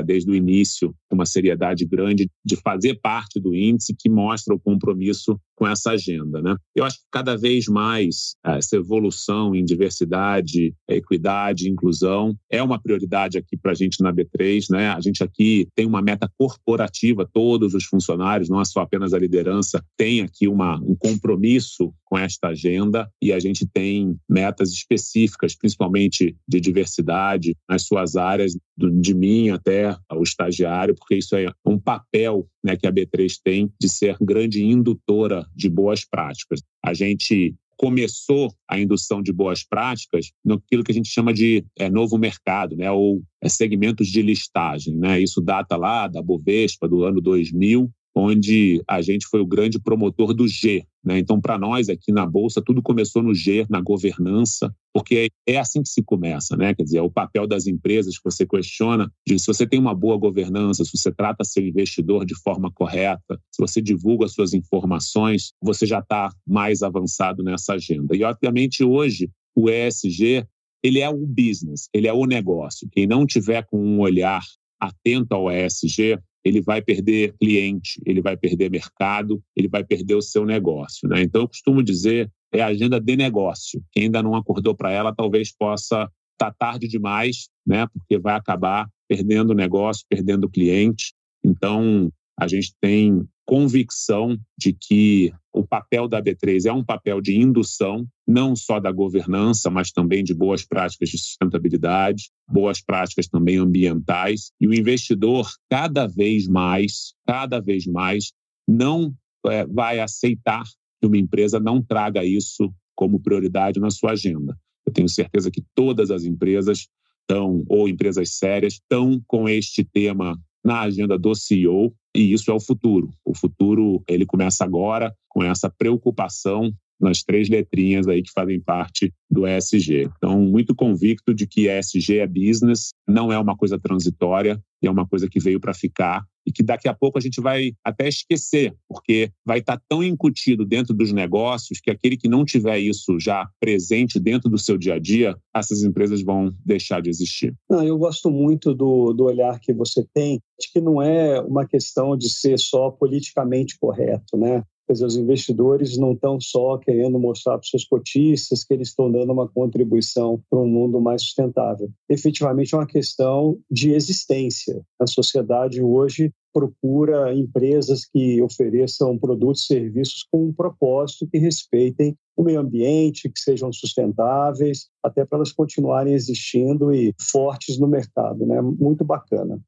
desde 0.00 0.30
o 0.30 0.34
início 0.34 0.94
uma 1.10 1.26
seriedade 1.26 1.84
grande 1.84 2.30
de 2.44 2.56
fazer 2.56 2.98
parte 3.02 3.40
do 3.40 3.54
índice 3.54 3.94
que 3.98 4.08
mostra 4.08 4.54
o 4.54 4.60
compromisso 4.60 5.38
com 5.54 5.68
essa 5.68 5.90
agenda. 5.90 6.40
Né? 6.40 6.56
Eu 6.74 6.84
acho 6.84 6.96
que 6.96 7.04
cada 7.10 7.36
vez 7.36 7.66
mais 7.66 8.34
essa 8.44 8.76
evolução 8.76 9.54
em 9.54 9.64
diversidade, 9.64 10.74
equidade, 10.88 11.71
inclusão. 11.72 12.36
É 12.50 12.62
uma 12.62 12.80
prioridade 12.80 13.38
aqui 13.38 13.56
para 13.56 13.72
a 13.72 13.74
gente 13.74 14.02
na 14.02 14.12
B3, 14.12 14.66
né? 14.70 14.90
A 14.90 15.00
gente 15.00 15.22
aqui 15.22 15.66
tem 15.74 15.86
uma 15.86 16.02
meta 16.02 16.30
corporativa, 16.38 17.28
todos 17.32 17.74
os 17.74 17.84
funcionários, 17.84 18.48
não 18.48 18.60
é 18.60 18.64
só 18.64 18.80
apenas 18.80 19.12
a 19.12 19.18
liderança, 19.18 19.84
tem 19.96 20.20
aqui 20.20 20.48
uma, 20.48 20.76
um 20.76 20.94
compromisso 20.94 21.92
com 22.04 22.18
esta 22.18 22.48
agenda 22.48 23.10
e 23.22 23.32
a 23.32 23.40
gente 23.40 23.66
tem 23.66 24.16
metas 24.28 24.70
específicas, 24.70 25.56
principalmente 25.56 26.36
de 26.46 26.60
diversidade, 26.60 27.56
nas 27.68 27.86
suas 27.86 28.16
áreas, 28.16 28.52
de 28.76 29.14
mim 29.14 29.50
até 29.50 29.96
o 30.12 30.22
estagiário, 30.22 30.94
porque 30.94 31.16
isso 31.16 31.34
é 31.36 31.46
um 31.64 31.78
papel 31.78 32.46
né, 32.62 32.76
que 32.76 32.86
a 32.86 32.92
B3 32.92 33.32
tem 33.42 33.72
de 33.80 33.88
ser 33.88 34.16
grande 34.20 34.62
indutora 34.62 35.46
de 35.54 35.68
boas 35.68 36.04
práticas. 36.04 36.60
A 36.84 36.92
gente 36.92 37.54
começou 37.82 38.54
a 38.70 38.78
indução 38.78 39.20
de 39.20 39.32
boas 39.32 39.64
práticas 39.64 40.30
naquilo 40.44 40.84
que 40.84 40.92
a 40.92 40.94
gente 40.94 41.08
chama 41.08 41.34
de 41.34 41.64
é, 41.76 41.90
novo 41.90 42.16
mercado, 42.16 42.76
né, 42.76 42.88
ou 42.92 43.20
é, 43.42 43.48
segmentos 43.48 44.06
de 44.06 44.22
listagem. 44.22 44.94
Né? 44.94 45.20
Isso 45.20 45.40
data 45.40 45.76
lá 45.76 46.06
da 46.06 46.22
Bovespa, 46.22 46.86
do 46.86 47.02
ano 47.02 47.20
2000, 47.20 47.90
onde 48.14 48.82
a 48.88 49.00
gente 49.00 49.26
foi 49.26 49.40
o 49.40 49.46
grande 49.46 49.80
promotor 49.80 50.34
do 50.34 50.46
G. 50.46 50.84
Né? 51.04 51.18
Então, 51.18 51.40
para 51.40 51.58
nós 51.58 51.88
aqui 51.88 52.12
na 52.12 52.24
Bolsa, 52.26 52.62
tudo 52.64 52.82
começou 52.82 53.22
no 53.22 53.34
G, 53.34 53.66
na 53.68 53.80
governança, 53.80 54.72
porque 54.92 55.28
é 55.46 55.58
assim 55.58 55.82
que 55.82 55.88
se 55.88 56.02
começa, 56.02 56.56
né? 56.56 56.74
Quer 56.74 56.84
dizer, 56.84 56.98
é 56.98 57.02
o 57.02 57.10
papel 57.10 57.46
das 57.46 57.66
empresas 57.66 58.16
que 58.16 58.24
você 58.24 58.46
questiona 58.46 59.10
de 59.26 59.38
se 59.38 59.46
você 59.46 59.66
tem 59.66 59.80
uma 59.80 59.94
boa 59.94 60.16
governança, 60.16 60.84
se 60.84 60.96
você 60.96 61.10
trata 61.10 61.44
seu 61.44 61.66
investidor 61.66 62.24
de 62.24 62.34
forma 62.34 62.70
correta, 62.70 63.40
se 63.50 63.60
você 63.60 63.80
divulga 63.80 64.28
suas 64.28 64.52
informações, 64.52 65.52
você 65.62 65.86
já 65.86 65.98
está 65.98 66.30
mais 66.46 66.82
avançado 66.82 67.42
nessa 67.42 67.74
agenda. 67.74 68.14
E, 68.14 68.22
obviamente, 68.22 68.84
hoje, 68.84 69.30
o 69.56 69.68
ESG 69.68 70.46
ele 70.82 70.98
é 70.98 71.08
o 71.08 71.26
business, 71.26 71.88
ele 71.94 72.08
é 72.08 72.12
o 72.12 72.26
negócio. 72.26 72.88
Quem 72.90 73.06
não 73.06 73.24
tiver 73.24 73.64
com 73.66 73.78
um 73.78 74.00
olhar 74.00 74.42
atento 74.80 75.32
ao 75.32 75.50
ESG, 75.50 76.18
ele 76.44 76.60
vai 76.60 76.82
perder 76.82 77.34
cliente, 77.40 78.00
ele 78.04 78.20
vai 78.20 78.36
perder 78.36 78.70
mercado, 78.70 79.42
ele 79.56 79.68
vai 79.68 79.84
perder 79.84 80.14
o 80.14 80.22
seu 80.22 80.44
negócio. 80.44 81.08
Né? 81.08 81.22
Então, 81.22 81.42
eu 81.42 81.48
costumo 81.48 81.82
dizer, 81.82 82.30
é 82.52 82.60
a 82.60 82.66
agenda 82.66 83.00
de 83.00 83.16
negócio. 83.16 83.82
Quem 83.92 84.04
ainda 84.04 84.22
não 84.22 84.34
acordou 84.34 84.74
para 84.74 84.90
ela, 84.90 85.14
talvez 85.14 85.54
possa 85.56 86.10
estar 86.32 86.50
tá 86.50 86.52
tarde 86.52 86.88
demais, 86.88 87.48
né? 87.66 87.86
porque 87.92 88.18
vai 88.18 88.34
acabar 88.34 88.88
perdendo 89.08 89.54
negócio, 89.54 90.04
perdendo 90.08 90.48
cliente. 90.48 91.12
Então, 91.44 92.10
a 92.38 92.48
gente 92.48 92.74
tem 92.80 93.26
convicção 93.44 94.38
de 94.56 94.72
que 94.72 95.32
o 95.52 95.66
papel 95.66 96.08
da 96.08 96.22
B3 96.22 96.64
é 96.64 96.72
um 96.72 96.84
papel 96.84 97.20
de 97.20 97.36
indução, 97.36 98.06
não 98.26 98.56
só 98.56 98.80
da 98.80 98.90
governança, 98.90 99.68
mas 99.68 99.92
também 99.92 100.24
de 100.24 100.32
boas 100.32 100.64
práticas 100.64 101.10
de 101.10 101.18
sustentabilidade, 101.18 102.30
boas 102.48 102.80
práticas 102.80 103.28
também 103.28 103.58
ambientais. 103.58 104.52
E 104.60 104.66
o 104.66 104.74
investidor, 104.74 105.50
cada 105.68 106.06
vez 106.06 106.48
mais, 106.48 107.12
cada 107.26 107.60
vez 107.60 107.86
mais, 107.86 108.32
não 108.66 109.14
é, 109.46 109.66
vai 109.66 110.00
aceitar 110.00 110.62
que 111.00 111.06
uma 111.06 111.18
empresa 111.18 111.60
não 111.60 111.82
traga 111.82 112.24
isso 112.24 112.72
como 112.94 113.20
prioridade 113.20 113.80
na 113.80 113.90
sua 113.90 114.12
agenda. 114.12 114.56
Eu 114.86 114.92
tenho 114.92 115.08
certeza 115.08 115.50
que 115.50 115.62
todas 115.74 116.10
as 116.10 116.24
empresas 116.24 116.88
estão, 117.20 117.64
ou 117.68 117.88
empresas 117.88 118.36
sérias, 118.36 118.74
estão 118.74 119.22
com 119.26 119.48
este 119.48 119.84
tema 119.84 120.38
na 120.64 120.80
agenda 120.80 121.18
do 121.18 121.34
CEO 121.34 121.94
e 122.14 122.32
isso 122.32 122.50
é 122.50 122.54
o 122.54 122.60
futuro. 122.60 123.10
O 123.24 123.34
futuro 123.34 124.02
ele 124.08 124.26
começa 124.26 124.64
agora 124.64 125.14
com 125.28 125.42
essa 125.42 125.70
preocupação 125.70 126.72
nas 127.02 127.22
três 127.22 127.48
letrinhas 127.48 128.06
aí 128.06 128.22
que 128.22 128.30
fazem 128.32 128.60
parte 128.60 129.12
do 129.30 129.46
ESG. 129.46 130.08
Então, 130.16 130.40
muito 130.40 130.74
convicto 130.74 131.34
de 131.34 131.46
que 131.46 131.68
ESG 131.68 132.18
é 132.18 132.26
business, 132.26 132.90
não 133.06 133.32
é 133.32 133.38
uma 133.38 133.56
coisa 133.56 133.78
transitória, 133.78 134.60
é 134.86 134.90
uma 134.90 135.06
coisa 135.06 135.28
que 135.28 135.40
veio 135.40 135.60
para 135.60 135.74
ficar 135.74 136.24
e 136.46 136.52
que 136.52 136.62
daqui 136.62 136.88
a 136.88 136.94
pouco 136.94 137.18
a 137.18 137.20
gente 137.20 137.40
vai 137.40 137.72
até 137.84 138.08
esquecer, 138.08 138.74
porque 138.88 139.30
vai 139.44 139.60
estar 139.60 139.76
tá 139.76 139.82
tão 139.88 140.02
incutido 140.02 140.64
dentro 140.64 140.92
dos 140.92 141.12
negócios 141.12 141.80
que 141.80 141.90
aquele 141.90 142.16
que 142.16 142.28
não 142.28 142.44
tiver 142.44 142.78
isso 142.78 143.18
já 143.18 143.48
presente 143.60 144.18
dentro 144.18 144.50
do 144.50 144.58
seu 144.58 144.76
dia 144.76 144.94
a 144.94 144.98
dia, 144.98 145.36
essas 145.54 145.82
empresas 145.82 146.22
vão 146.22 146.52
deixar 146.64 147.00
de 147.00 147.10
existir. 147.10 147.54
Não, 147.70 147.82
eu 147.84 147.96
gosto 147.96 148.30
muito 148.30 148.74
do, 148.74 149.12
do 149.12 149.24
olhar 149.24 149.60
que 149.60 149.72
você 149.72 150.04
tem, 150.12 150.40
de 150.58 150.70
que 150.72 150.80
não 150.80 151.00
é 151.00 151.40
uma 151.40 151.66
questão 151.66 152.16
de 152.16 152.28
ser 152.28 152.58
só 152.58 152.90
politicamente 152.90 153.78
correto, 153.78 154.36
né? 154.36 154.62
Quer 154.86 154.94
dizer, 154.94 155.06
os 155.06 155.16
investidores 155.16 155.96
não 155.96 156.12
estão 156.12 156.40
só 156.40 156.76
querendo 156.76 157.18
mostrar 157.18 157.52
para 157.52 157.64
os 157.64 157.70
seus 157.70 157.84
cotistas 157.84 158.64
que 158.64 158.74
eles 158.74 158.88
estão 158.88 159.10
dando 159.10 159.32
uma 159.32 159.48
contribuição 159.48 160.42
para 160.50 160.58
um 160.58 160.66
mundo 160.66 161.00
mais 161.00 161.22
sustentável. 161.22 161.88
Efetivamente 162.08 162.74
é 162.74 162.78
uma 162.78 162.86
questão 162.86 163.58
de 163.70 163.92
existência. 163.92 164.82
A 165.00 165.06
sociedade 165.06 165.80
hoje 165.80 166.32
procura 166.52 167.34
empresas 167.34 168.04
que 168.04 168.42
ofereçam 168.42 169.16
produtos 169.16 169.62
e 169.62 169.66
serviços 169.66 170.26
com 170.30 170.48
um 170.48 170.52
propósito 170.52 171.26
que 171.26 171.38
respeitem 171.38 172.14
o 172.36 172.42
meio 172.42 172.60
ambiente, 172.60 173.30
que 173.30 173.40
sejam 173.40 173.72
sustentáveis, 173.72 174.88
até 175.02 175.24
para 175.24 175.38
elas 175.38 175.52
continuarem 175.52 176.12
existindo 176.12 176.92
e 176.92 177.14
fortes 177.18 177.78
no 177.78 177.86
mercado. 177.86 178.44
Né? 178.44 178.60
Muito 178.60 179.04
bacana. 179.04 179.60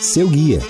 Seu 0.00 0.28
guia 0.28 0.60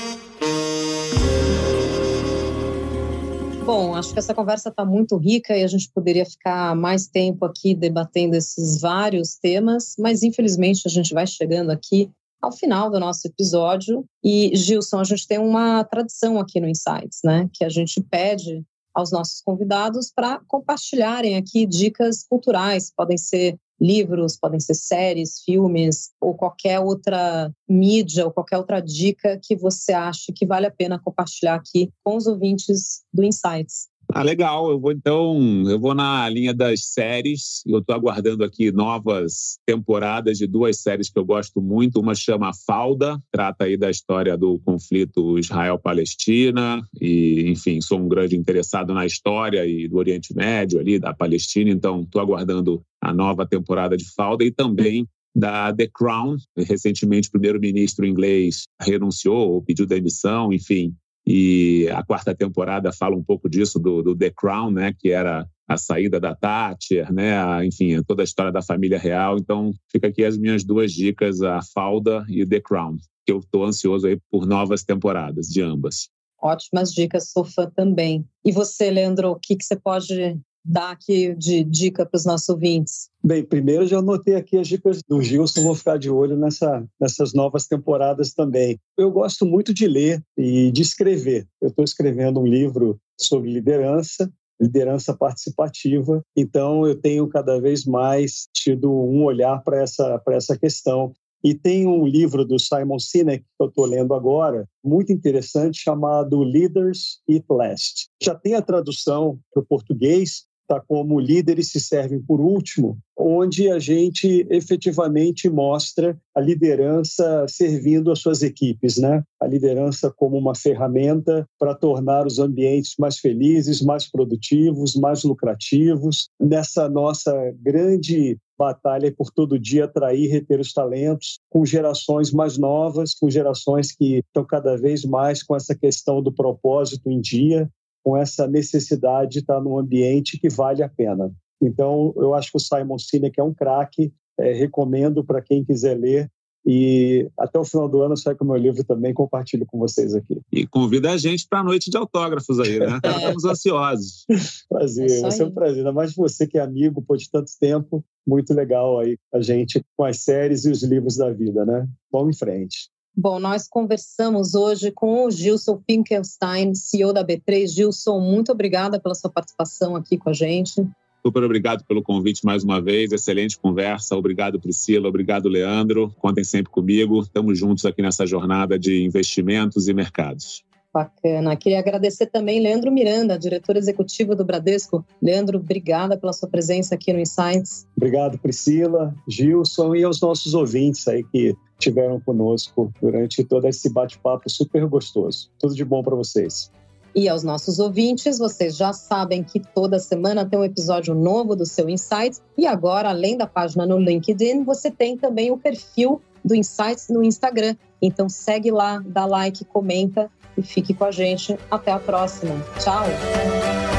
Bom, 3.66 3.96
acho 3.96 4.12
que 4.12 4.20
essa 4.20 4.32
conversa 4.32 4.68
está 4.68 4.84
muito 4.84 5.16
rica 5.16 5.56
e 5.56 5.64
a 5.64 5.66
gente 5.66 5.90
poderia 5.90 6.24
ficar 6.24 6.76
mais 6.76 7.08
tempo 7.08 7.44
aqui 7.44 7.74
debatendo 7.74 8.36
esses 8.36 8.80
vários 8.80 9.34
temas, 9.34 9.96
mas 9.98 10.22
infelizmente 10.22 10.82
a 10.86 10.88
gente 10.88 11.12
vai 11.12 11.26
chegando 11.26 11.70
aqui 11.70 12.08
ao 12.40 12.52
final 12.52 12.88
do 12.88 13.00
nosso 13.00 13.26
episódio. 13.26 14.04
E, 14.22 14.54
Gilson, 14.54 15.00
a 15.00 15.04
gente 15.04 15.26
tem 15.26 15.38
uma 15.38 15.82
tradição 15.82 16.38
aqui 16.38 16.60
no 16.60 16.68
Insights, 16.68 17.18
né? 17.24 17.50
Que 17.52 17.64
a 17.64 17.68
gente 17.68 18.00
pede 18.00 18.62
aos 18.94 19.10
nossos 19.10 19.42
convidados 19.42 20.12
para 20.14 20.40
compartilharem 20.46 21.36
aqui 21.36 21.66
dicas 21.66 22.24
culturais, 22.24 22.92
podem 22.96 23.18
ser 23.18 23.58
livros, 23.81 24.37
podem 24.37 24.61
ser 24.61 24.74
séries, 24.74 25.41
filmes 25.45 26.11
ou 26.20 26.35
qualquer 26.35 26.81
outra 26.81 27.51
mídia 27.68 28.24
ou 28.24 28.33
qualquer 28.33 28.59
outra 28.59 28.81
dica 28.81 29.39
que 29.43 29.57
você 29.57 29.93
ache 29.93 30.33
que 30.33 30.47
vale 30.47 30.66
a 30.66 30.70
pena 30.70 30.99
compartilhar 30.99 31.55
aqui 31.55 31.91
com 32.03 32.16
os 32.16 32.27
ouvintes 32.27 33.03
do 33.12 33.22
Insights. 33.22 33.89
Ah, 34.12 34.22
legal. 34.22 34.70
Eu 34.70 34.78
vou 34.78 34.92
então, 34.92 35.64
eu 35.68 35.78
vou 35.78 35.94
na 35.94 36.28
linha 36.28 36.54
das 36.54 36.84
séries. 36.84 37.62
Eu 37.66 37.80
estou 37.80 37.94
aguardando 37.94 38.44
aqui 38.44 38.70
novas 38.70 39.59
temporadas 39.66 40.38
de 40.38 40.46
duas 40.46 40.80
séries 40.80 41.11
que 41.11 41.18
eu 41.18 41.24
gosto 41.24 41.61
muito. 41.61 42.00
Uma 42.00 42.14
chama 42.14 42.52
Falda, 42.66 43.20
trata 43.32 43.64
aí 43.64 43.76
da 43.76 43.90
história 43.90 44.36
do 44.36 44.61
conflito 44.61 45.38
Israel-Palestina 45.38 46.82
e, 47.00 47.50
enfim, 47.50 47.80
sou 47.80 47.98
um 47.98 48.09
grande 48.09 48.36
interessado 48.36 48.94
na 48.94 49.04
história 49.04 49.66
e 49.66 49.88
do 49.88 49.96
Oriente 49.96 50.34
Médio 50.34 50.78
ali 50.78 50.98
da 50.98 51.12
Palestina. 51.12 51.70
Então, 51.70 52.02
estou 52.02 52.20
aguardando 52.20 52.82
a 53.00 53.12
nova 53.12 53.46
temporada 53.46 53.96
de 53.96 54.04
Falda 54.14 54.44
e 54.44 54.50
também 54.50 55.07
da 55.34 55.72
The 55.72 55.88
Crown. 55.92 56.36
Recentemente, 56.57 57.28
o 57.28 57.32
primeiro-ministro 57.32 58.07
inglês 58.07 58.62
renunciou 58.80 59.52
ou 59.52 59.62
pediu 59.62 59.86
demissão, 59.86 60.52
enfim. 60.52 60.94
E 61.27 61.89
a 61.91 62.05
quarta 62.05 62.35
temporada 62.35 62.93
fala 62.93 63.16
um 63.16 63.24
pouco 63.24 63.49
disso, 63.49 63.81
do, 63.81 64.03
do 64.03 64.16
The 64.16 64.31
Crown, 64.31 64.70
né, 64.70 64.95
que 64.97 65.11
era 65.11 65.47
a 65.68 65.77
saída 65.77 66.20
da 66.20 66.35
Thatcher, 66.35 67.12
né, 67.12 67.37
a, 67.37 67.64
enfim, 67.64 68.01
toda 68.05 68.22
a 68.22 68.24
história 68.24 68.53
da 68.53 68.62
família 68.62 68.99
real. 68.99 69.37
Então, 69.37 69.72
fica 69.91 70.07
aqui 70.07 70.24
as 70.24 70.39
minhas 70.39 70.62
duas 70.62 70.93
dicas, 70.93 71.43
a 71.43 71.61
Falda 71.74 72.24
e 72.29 72.47
The 72.47 72.61
Crown, 72.61 72.97
que 73.24 73.33
eu 73.33 73.41
estou 73.41 73.64
ansioso 73.64 74.07
aí 74.07 74.18
por 74.31 74.47
novas 74.47 74.85
temporadas 74.85 75.49
de 75.49 75.61
ambas. 75.61 76.09
Ótimas 76.41 76.93
dicas, 76.93 77.31
sou 77.33 77.45
fã 77.45 77.68
também. 77.68 78.24
E 78.45 78.53
você, 78.53 78.91
Leandro, 78.91 79.31
o 79.31 79.41
que, 79.41 79.57
que 79.57 79.64
você 79.64 79.74
pode 79.74 80.39
dar 80.66 80.90
aqui 80.90 81.34
de 81.34 81.62
dica 81.62 82.04
para 82.04 82.16
os 82.16 82.24
nossos 82.24 82.48
ouvintes? 82.48 83.08
Bem, 83.22 83.44
primeiro 83.44 83.86
já 83.86 83.98
anotei 83.98 84.34
aqui 84.34 84.58
as 84.58 84.66
dicas 84.66 85.00
do 85.08 85.22
Gilson, 85.22 85.62
vou 85.62 85.74
ficar 85.74 85.96
de 85.96 86.10
olho 86.10 86.36
nessa, 86.36 86.84
nessas 87.00 87.32
novas 87.32 87.66
temporadas 87.66 88.34
também. 88.34 88.78
Eu 88.98 89.10
gosto 89.10 89.46
muito 89.46 89.72
de 89.72 89.86
ler 89.86 90.22
e 90.36 90.70
de 90.72 90.82
escrever. 90.82 91.46
Eu 91.60 91.68
estou 91.68 91.84
escrevendo 91.84 92.40
um 92.40 92.46
livro 92.46 92.98
sobre 93.18 93.52
liderança, 93.52 94.30
liderança 94.60 95.14
participativa. 95.14 96.22
Então, 96.36 96.86
eu 96.86 97.00
tenho 97.00 97.28
cada 97.28 97.60
vez 97.60 97.84
mais 97.84 98.48
tido 98.52 98.90
um 98.90 99.24
olhar 99.24 99.62
para 99.62 99.80
essa, 99.80 100.20
essa 100.28 100.58
questão. 100.58 101.12
E 101.44 101.54
tem 101.54 101.86
um 101.86 102.06
livro 102.06 102.44
do 102.44 102.58
Simon 102.58 102.98
Sinek 102.98 103.44
que 103.44 103.62
eu 103.62 103.68
estou 103.68 103.84
lendo 103.84 104.14
agora, 104.14 104.68
muito 104.84 105.12
interessante, 105.12 105.80
chamado 105.80 106.42
Leaders 106.42 107.20
Eat 107.28 107.44
Last. 107.48 108.08
Já 108.20 108.34
tem 108.34 108.54
a 108.54 108.62
tradução 108.62 109.38
para 109.52 109.62
o 109.62 109.66
português, 109.66 110.44
está 110.66 110.80
como 110.80 111.20
líderes 111.20 111.70
se 111.70 111.80
servem 111.80 112.20
por 112.20 112.40
último, 112.40 112.98
onde 113.16 113.70
a 113.70 113.78
gente 113.78 114.46
efetivamente 114.50 115.48
mostra 115.48 116.18
a 116.34 116.40
liderança 116.40 117.46
servindo 117.48 118.10
as 118.10 118.18
suas 118.18 118.42
equipes, 118.42 118.98
né? 118.98 119.22
A 119.40 119.46
liderança 119.46 120.12
como 120.14 120.36
uma 120.36 120.54
ferramenta 120.54 121.46
para 121.58 121.74
tornar 121.74 122.26
os 122.26 122.38
ambientes 122.38 122.94
mais 122.98 123.18
felizes, 123.18 123.80
mais 123.80 124.10
produtivos, 124.10 124.96
mais 124.96 125.22
lucrativos. 125.22 126.28
Nessa 126.40 126.88
nossa 126.88 127.32
grande 127.62 128.36
batalha 128.58 129.12
por 129.14 129.30
todo 129.30 129.58
dia 129.58 129.84
atrair 129.84 130.24
e 130.24 130.28
reter 130.28 130.58
os 130.60 130.72
talentos, 130.72 131.38
com 131.50 131.64
gerações 131.64 132.32
mais 132.32 132.56
novas, 132.56 133.14
com 133.14 133.28
gerações 133.28 133.92
que 133.92 134.18
estão 134.18 134.44
cada 134.44 134.76
vez 134.76 135.04
mais 135.04 135.42
com 135.42 135.54
essa 135.54 135.74
questão 135.74 136.22
do 136.22 136.32
propósito 136.32 137.10
em 137.10 137.20
dia, 137.20 137.70
com 138.07 138.16
essa 138.16 138.46
necessidade 138.46 139.32
de 139.32 139.38
estar 139.40 139.61
num 139.61 139.76
ambiente 139.76 140.38
que 140.38 140.48
vale 140.48 140.80
a 140.80 140.88
pena. 140.88 141.28
Então, 141.61 142.14
eu 142.16 142.34
acho 142.34 142.52
que 142.52 142.57
o 142.57 142.61
Simon 142.61 143.00
Sinek 143.00 143.40
é 143.40 143.42
um 143.42 143.52
craque, 143.52 144.12
é, 144.38 144.52
recomendo 144.52 145.24
para 145.24 145.42
quem 145.42 145.64
quiser 145.64 145.98
ler. 145.98 146.30
E 146.64 147.28
até 147.36 147.59
o 147.59 147.64
final 147.64 147.88
do 147.88 148.00
ano 148.02 148.16
sai 148.16 148.36
com 148.36 148.44
o 148.44 148.46
meu 148.46 148.57
livro 148.57 148.84
também, 148.84 149.12
compartilho 149.12 149.66
com 149.66 149.80
vocês 149.80 150.14
aqui. 150.14 150.40
E 150.52 150.64
convida 150.68 151.11
a 151.11 151.16
gente 151.16 151.48
para 151.48 151.61
a 151.61 151.64
noite 151.64 151.90
de 151.90 151.96
autógrafos 151.96 152.61
aí, 152.61 152.78
né? 152.78 153.00
É. 153.02 153.09
Estamos 153.11 153.44
ansiosos. 153.44 154.24
prazer, 154.68 155.11
é 155.11 155.20
vai 155.22 155.30
ser 155.32 155.44
um 155.44 155.50
prazer. 155.50 155.78
Ainda 155.78 155.92
mais 155.92 156.14
você 156.14 156.46
que 156.46 156.59
é 156.59 156.61
amigo 156.61 157.02
por 157.02 157.16
de 157.16 157.28
tanto 157.28 157.50
tempo. 157.59 158.04
Muito 158.24 158.54
legal 158.54 159.00
aí 159.00 159.18
a 159.34 159.40
gente 159.40 159.84
com 159.96 160.04
as 160.04 160.22
séries 160.22 160.64
e 160.64 160.70
os 160.70 160.84
livros 160.84 161.16
da 161.16 161.32
vida, 161.32 161.66
né? 161.66 161.88
Vamos 162.12 162.36
em 162.36 162.38
frente. 162.38 162.88
Bom, 163.18 163.38
nós 163.38 163.66
conversamos 163.66 164.54
hoje 164.54 164.90
com 164.90 165.24
o 165.24 165.30
Gilson 165.30 165.80
Finkelstein, 165.86 166.74
CEO 166.74 167.14
da 167.14 167.24
B3. 167.24 167.66
Gilson, 167.66 168.20
muito 168.20 168.52
obrigada 168.52 169.00
pela 169.00 169.14
sua 169.14 169.30
participação 169.30 169.96
aqui 169.96 170.18
com 170.18 170.28
a 170.28 170.34
gente. 170.34 170.86
Super 171.24 171.42
obrigado 171.42 171.82
pelo 171.84 172.02
convite 172.02 172.44
mais 172.44 172.62
uma 172.62 172.78
vez. 172.78 173.10
Excelente 173.12 173.58
conversa. 173.58 174.14
Obrigado, 174.14 174.60
Priscila. 174.60 175.08
Obrigado, 175.08 175.48
Leandro. 175.48 176.14
Contem 176.18 176.44
sempre 176.44 176.70
comigo. 176.70 177.20
Estamos 177.20 177.58
juntos 177.58 177.86
aqui 177.86 178.02
nessa 178.02 178.26
jornada 178.26 178.78
de 178.78 179.02
investimentos 179.02 179.88
e 179.88 179.94
mercados. 179.94 180.62
Bacana. 180.97 181.55
Queria 181.57 181.78
agradecer 181.78 182.24
também 182.24 182.59
Leandro 182.59 182.90
Miranda, 182.90 183.38
diretor 183.38 183.76
executivo 183.76 184.34
do 184.34 184.47
Bradesco. 184.47 185.05
Leandro, 185.20 185.59
obrigada 185.59 186.16
pela 186.16 186.32
sua 186.32 186.49
presença 186.49 186.94
aqui 186.94 187.12
no 187.12 187.20
Insights. 187.20 187.86
Obrigado, 187.94 188.38
Priscila, 188.38 189.14
Gilson 189.28 189.94
e 189.94 190.03
aos 190.03 190.22
nossos 190.22 190.55
ouvintes 190.55 191.07
aí 191.07 191.22
que 191.22 191.55
estiveram 191.78 192.18
conosco 192.18 192.90
durante 192.99 193.44
todo 193.44 193.68
esse 193.68 193.90
bate-papo 193.90 194.49
super 194.49 194.86
gostoso. 194.86 195.51
Tudo 195.59 195.74
de 195.74 195.84
bom 195.84 196.03
para 196.03 196.16
vocês. 196.16 196.70
E 197.14 197.28
aos 197.28 197.42
nossos 197.42 197.78
ouvintes, 197.78 198.38
vocês 198.38 198.74
já 198.74 198.94
sabem 198.94 199.42
que 199.42 199.61
toda 199.61 199.99
semana 199.99 200.47
tem 200.47 200.59
um 200.59 200.64
episódio 200.64 201.14
novo 201.14 201.55
do 201.55 201.66
seu 201.66 201.90
Insights. 201.90 202.40
E 202.57 202.66
agora, 202.66 203.11
além 203.11 203.36
da 203.36 203.47
página 203.47 203.84
no 203.84 203.99
LinkedIn, 203.99 204.64
você 204.64 204.90
tem 204.90 205.14
também 205.16 205.51
o 205.51 205.59
perfil 205.59 206.22
do 206.42 206.55
Insights 206.55 207.09
no 207.09 207.22
Instagram. 207.22 207.74
Então 208.01 208.28
segue 208.28 208.70
lá, 208.70 209.03
dá 209.05 209.26
like, 209.26 209.64
comenta 209.64 210.30
e 210.57 210.62
fique 210.62 210.94
com 210.94 211.04
a 211.04 211.11
gente. 211.11 211.57
Até 211.70 211.92
a 211.92 211.98
próxima. 211.98 212.54
Tchau! 212.78 213.95